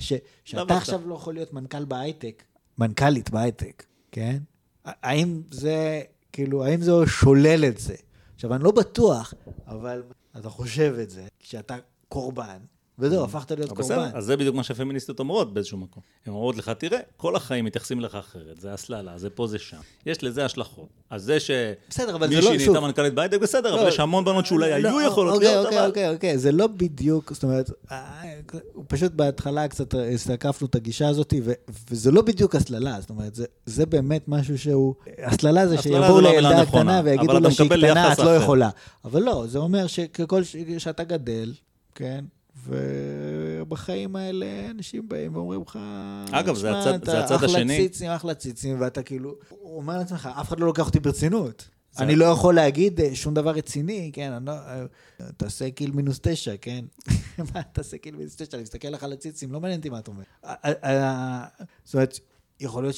[0.43, 2.43] שאתה עכשיו לא יכול להיות מנכ"ל בהייטק,
[2.77, 4.37] מנכ"לית בהייטק, כן?
[4.85, 6.01] האם זה,
[6.33, 7.95] כאילו, האם זה שולל את זה?
[8.41, 9.33] עכשיו, אני לא בטוח,
[9.67, 10.03] אבל
[10.39, 11.75] אתה חושב את זה, כשאתה
[12.09, 12.57] קורבן,
[13.01, 13.83] וזהו, הפכת להיות קורבן.
[13.83, 16.03] בסדר, אז זה בדיוק מה שהפמיניסטיות אומרות באיזשהו מקום.
[16.25, 19.77] הן אומרות לך, תראה, כל החיים מתייחסים אליך אחרת, זה הסללה, זה פה, זה שם.
[20.05, 20.87] יש לזה השלכות.
[21.09, 22.05] אז זה שמישהי
[22.41, 23.87] לא, נהייתה מנכ"לית בהייטק, בסדר, אבל לא.
[23.87, 25.87] יש המון בנות שאולי לא, היו יכולות אוקיי, להיות, אוקיי, אבל...
[25.87, 28.33] אוקיי, אוקיי, זה לא בדיוק, זאת אומרת, אה,
[28.87, 31.33] פשוט בהתחלה קצת הסתקפנו את הגישה הזאת,
[31.89, 34.95] וזה לא בדיוק הסללה, זאת אומרת, זה באמת משהו שהוא...
[35.23, 38.69] הסללה זה שיבואו לילדה הקטנה ויגידו לה שהיא קטנה, את לא יכולה.
[39.05, 40.41] אבל לא, זה אומר שככל
[40.77, 41.53] שאתה גדל,
[41.95, 42.25] כן?
[42.65, 45.79] ובחיים האלה אנשים באים ואומרים לך,
[46.31, 47.63] אגב, זה הצד, זה הצד אחלה השני.
[47.75, 51.69] אחלה ציצים, אחלה ציצים, ואתה כאילו, הוא אומר לעצמך, אף אחד לא לוקח אותי ברצינות.
[51.91, 54.51] זה- אני לא יכול להגיד אה, שום דבר רציני, כן, אני לא...
[54.51, 54.85] אה,
[55.37, 56.85] תעשה קיל מינוס תשע, כן?
[57.55, 60.11] מה, תעשה קיל מינוס תשע, אני מסתכל לך על הציצים, לא מעניין אותי מה אתה
[60.11, 60.23] אומר.
[61.83, 62.19] זאת אומרת,
[62.59, 62.95] יכול להיות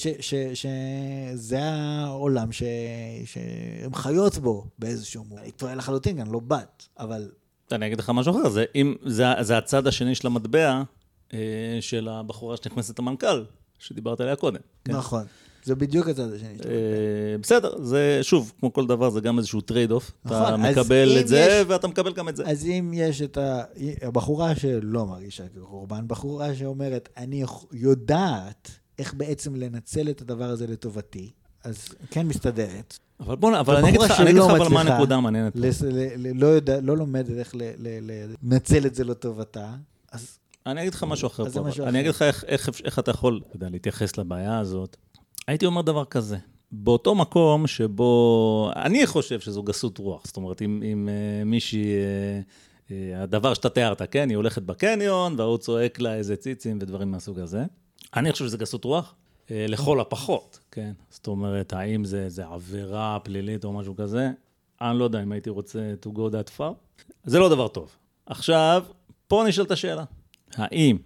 [0.54, 5.42] שזה העולם שהן חיות בו באיזשהו מובן.
[5.42, 7.32] אני טועה לחלוטין, אני לא בת, אבל...
[7.74, 10.82] אני אגיד לך משהו אחר, זה, אם, זה, זה הצד השני של המטבע
[11.34, 11.38] אה,
[11.82, 13.44] של הבחורה שנכנסת למנכ"ל,
[13.80, 14.60] שדיברת עליה קודם.
[14.86, 14.94] כן?
[14.94, 15.24] נכון.
[15.66, 16.58] זה בדיוק הצד השני.
[16.64, 16.72] שלו.
[16.72, 16.78] אה,
[17.42, 20.12] בסדר, זה שוב, כמו כל דבר, זה גם איזשהו trade off.
[20.26, 22.44] אתה נכון, אז מקבל את זה, יש- ואתה מקבל גם את זה.
[22.46, 23.64] אז אם יש את ה-
[24.02, 27.44] הבחורה שלא מרגישה כקורבן, בחורה שאומרת, אני
[27.74, 31.32] יודעת איך בעצם לנצל את הדבר הזה לטובתי,
[31.64, 33.00] אז כן מסתדרת.
[33.20, 35.54] אבל בוא, נ- אבל אני אגיד לך, אני אגיד לך אבל מה הנקודה המעניינת.
[36.36, 37.56] לא יודע- לא לומדת איך
[38.44, 39.74] לנצל את זה לטובתה,
[40.12, 42.00] אז אני אגיד לך משהו אחר פה, אני.
[42.00, 44.98] אגיד לך איך, אתה יכול, אתה יודע, להתייחס לבעיה הזאת.
[45.48, 46.38] הייתי אומר דבר כזה,
[46.72, 52.90] באותו מקום שבו, אני חושב שזו גסות רוח, זאת אומרת, אם, אם uh, מישהי, uh,
[52.90, 57.40] uh, הדבר שאתה תיארת, כן, היא הולכת בקניון, וההוא צועק לה איזה ציצים ודברים מהסוג
[57.40, 57.64] הזה,
[58.16, 59.16] אני חושב שזה גסות רוח,
[59.50, 60.92] לכל הפחות, כן?
[61.10, 64.32] זאת אומרת, האם זה, זה עבירה פלילית או משהו כזה?
[64.82, 67.04] אני לא יודע אם הייתי רוצה to go that far.
[67.24, 67.96] זה לא דבר טוב.
[68.26, 68.84] עכשיו,
[69.28, 70.04] פה נשאלת השאלה.
[70.56, 70.98] האם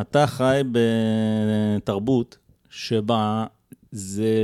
[0.00, 2.38] אתה חי בתרבות
[2.70, 3.46] שבה
[3.92, 4.34] זה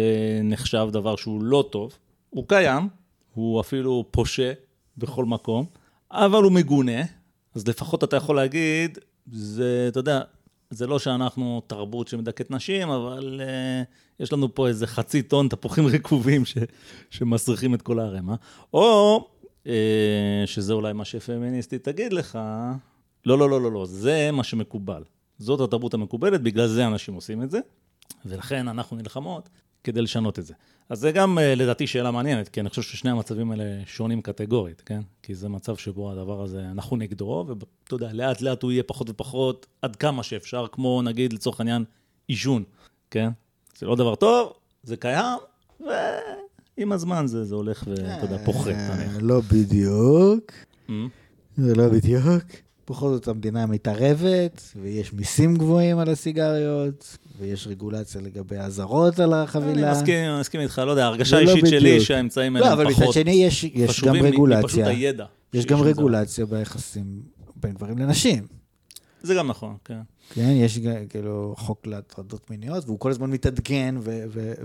[0.44, 1.98] נחשב דבר שהוא לא טוב,
[2.30, 2.88] הוא קיים,
[3.34, 4.52] הוא אפילו פושה
[4.98, 5.66] בכל מקום,
[6.10, 7.02] אבל הוא מגונה,
[7.54, 8.98] אז לפחות אתה יכול להגיד,
[9.32, 10.20] זה, אתה יודע,
[10.70, 15.86] זה לא שאנחנו תרבות שמדכאת נשים, אבל uh, יש לנו פה איזה חצי טון תפוחים
[15.94, 16.58] רקובים ש,
[17.10, 18.34] שמסריחים את כל הערימה.
[18.74, 19.28] או,
[19.64, 19.68] uh,
[20.46, 22.38] שזה אולי מה שפמיניסטית תגיד לך,
[23.26, 25.04] לא, לא, לא, לא, לא, זה מה שמקובל.
[25.38, 27.60] זאת התרבות המקובלת, בגלל זה אנשים עושים את זה,
[28.26, 29.48] ולכן אנחנו נלחמות
[29.84, 30.54] כדי לשנות את זה.
[30.88, 34.80] אז זה גם אה, לדעתי שאלה מעניינת, כי אני חושב ששני המצבים האלה שונים קטגורית,
[34.86, 35.00] כן?
[35.22, 37.64] כי זה מצב שבו הדבר הזה, אנחנו נגדו, ואתה
[37.94, 41.84] יודע, לאט לאט הוא יהיה פחות ופחות, עד כמה שאפשר, כמו נגיד לצורך העניין
[42.26, 42.64] עישון,
[43.10, 43.30] כן?
[43.78, 44.52] זה לא דבר טוב,
[44.82, 45.38] זה קיים,
[45.80, 48.66] ועם הזמן זה, זה הולך ואתה יודע, פוחת.
[48.70, 49.14] נניח.
[49.14, 50.52] אה, לא בדיוק,
[50.88, 50.92] Mm.
[51.56, 52.44] זה לא בדיוק.
[52.90, 59.42] בכל זאת המדינה מתערבת, ויש מיסים גבוהים על הסיגריות, ויש רגולציה לגבי אזהרות על אני
[59.42, 59.92] החבילה.
[59.92, 62.00] מסכים, אני מסכים איתך, לא יודע, הרגשה זה לא שלי.
[62.00, 64.86] שהאמצעים האלה לא, הם אבל מצד פחות שני יש, יש גם רגולציה.
[64.88, 65.24] הידע.
[65.54, 65.82] יש גם.
[65.82, 67.04] רגולציה ביחסים
[67.56, 68.57] בין גברים לנשים.
[69.22, 69.98] זה גם נכון, כן.
[70.34, 70.78] כן, יש
[71.08, 73.94] כאילו חוק להטרדות מיניות, והוא כל הזמן מתעדכן,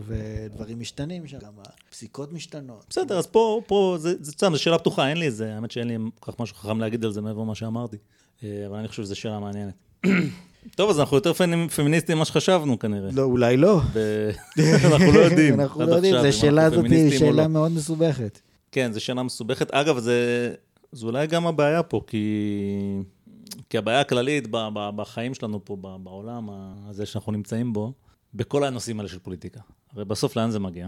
[0.07, 1.51] ודברים משתנים שם, גם
[1.89, 2.85] הפסיקות משתנות.
[2.89, 5.87] בסדר, אז פה, פה, זה, זה סתם, זו שאלה פתוחה, אין לי איזה, האמת שאין
[5.87, 7.97] לי כל כך משהו חכם להגיד על זה מעבר למה שאמרתי,
[8.43, 9.73] אה, אבל אני חושב שזו שאלה מעניינת.
[10.77, 13.09] טוב, אז אנחנו יותר פמיני- פמיניסטים ממה שחשבנו כנראה.
[13.13, 13.81] לא, אולי לא.
[14.91, 15.59] אנחנו לא יודעים.
[15.59, 17.47] אנחנו לא יודעים, זו שאלה הזאת שאלה לא.
[17.47, 18.39] מאוד מסובכת.
[18.71, 19.71] כן, זו שאלה מסובכת.
[19.71, 20.53] אגב, זה,
[21.03, 22.17] אולי גם הבעיה פה, כי,
[23.69, 26.49] כי הבעיה הכללית בחיים שלנו פה, בעולם
[26.87, 27.93] הזה שאנחנו נמצאים בו,
[28.33, 29.59] בכל הנושאים האלה של פוליטיקה.
[29.91, 30.87] הרי בסוף לאן זה מגיע?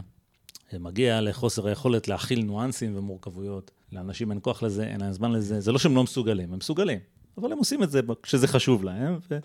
[0.72, 3.72] זה מגיע לחוסר היכולת להכיל ניואנסים ומורכבויות.
[3.92, 5.60] לאנשים אין כוח לזה, אין להם זמן לזה.
[5.62, 7.00] זה לא שהם לא מסוגלים, הם מסוגלים.
[7.38, 9.38] אבל הם עושים את זה כשזה חשוב להם, ו,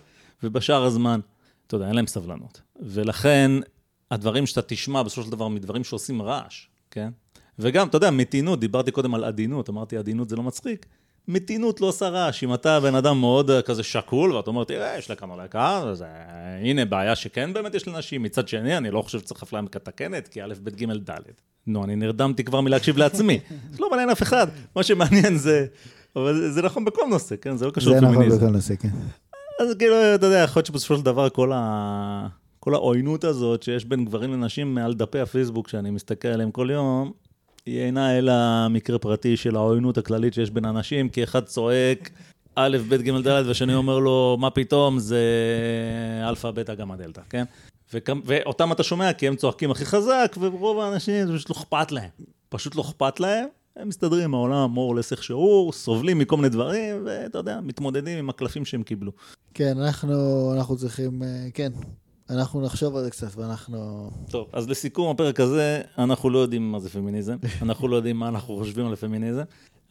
[0.43, 1.21] ובשאר הזמן,
[1.67, 2.61] אתה יודע, אין להם סבלנות.
[2.83, 3.51] ולכן,
[4.11, 7.11] הדברים שאתה תשמע בסופו של דבר מדברים שעושים רעש, כן?
[7.59, 10.87] וגם, אתה יודע, מתינות, דיברתי קודם על עדינות, אמרתי עדינות זה לא מצחיק.
[11.33, 12.45] מתינות לא עושה רעש.
[12.45, 15.89] אם אתה בן אדם מאוד אה, כזה שקול, ואתה אומר, תראה, יש לכאן אולי קהל,
[15.89, 16.09] אז אה,
[16.65, 18.23] הנה בעיה שכן באמת יש לנשים.
[18.23, 21.19] מצד שני, אני לא חושב שצריך אפליה מתקנת, כי א', ב', ג', ד'.
[21.67, 23.41] נו, אני נרדמתי כבר מלהקשיב לעצמי.
[23.71, 24.47] זה לא מעניין אף אחד.
[24.77, 25.67] מה שמעניין זה...
[26.17, 27.57] אבל זה- נכון בכל נושא, כן?
[27.57, 28.37] זה לא קשור זה נכון לפמיניזם.
[28.37, 28.89] בכל נושא, כן.
[29.61, 32.27] אז כאילו, אתה יודע, יכול להיות שבסופו של דבר כל, ה...
[32.61, 37.13] כל העוינות הזאת שיש בין גברים לנשים מעל דפי הפייסבוק שאני מסתכל עליהם כל יום,
[37.67, 38.33] היא אינה אלא
[38.71, 42.11] מקרה פרטי של העוינות הכללית שיש בין אנשים, כי אחד צועק
[42.55, 45.25] א', ב', ג', ד', והשני אומר לו, מה פתאום, זה
[46.29, 47.45] אלפא, בטא, גמא, דלתא, כן?
[47.95, 51.93] וכם, ואותם אתה שומע כי הם צועקים הכי חזק, ורוב האנשים זה פשוט לא אכפת
[51.93, 52.09] להם.
[52.49, 53.47] פשוט לא אכפת להם,
[53.77, 58.31] הם מסתדרים עם העולם, less איך שהוא, סובלים מכל מיני דברים, ואתה יודע, מתמודדים עם
[58.31, 59.13] הקלפים שהם קיבלו.
[59.55, 60.15] כן, אנחנו,
[60.57, 61.73] אנחנו צריכים, אה, כן,
[62.31, 64.11] אנחנו נחשוב על זה קצת, ואנחנו...
[64.31, 68.29] טוב, אז לסיכום הפרק הזה, אנחנו לא יודעים מה זה פמיניזם, אנחנו לא יודעים מה
[68.29, 69.43] אנחנו חושבים על הפמיניזם,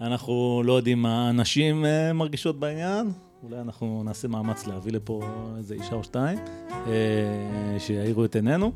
[0.01, 3.11] אנחנו לא יודעים מה הנשים אה, מרגישות בעניין,
[3.43, 5.21] אולי אנחנו נעשה מאמץ להביא לפה
[5.57, 6.39] איזה אישה או שתיים,
[6.71, 8.71] אה, שיאירו את עינינו.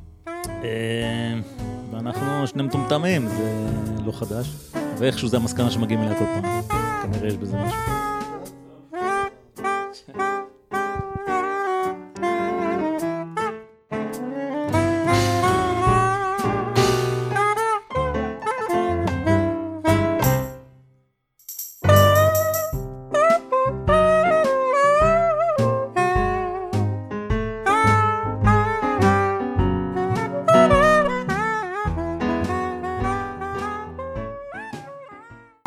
[0.48, 1.40] אה,
[1.92, 3.68] ואנחנו שני מטומטמים, זה
[4.06, 4.48] לא חדש,
[4.98, 6.62] ואיכשהו זה המסקנה שמגיעים אליה כל פעם,
[7.04, 7.80] כנראה יש בזה משהו.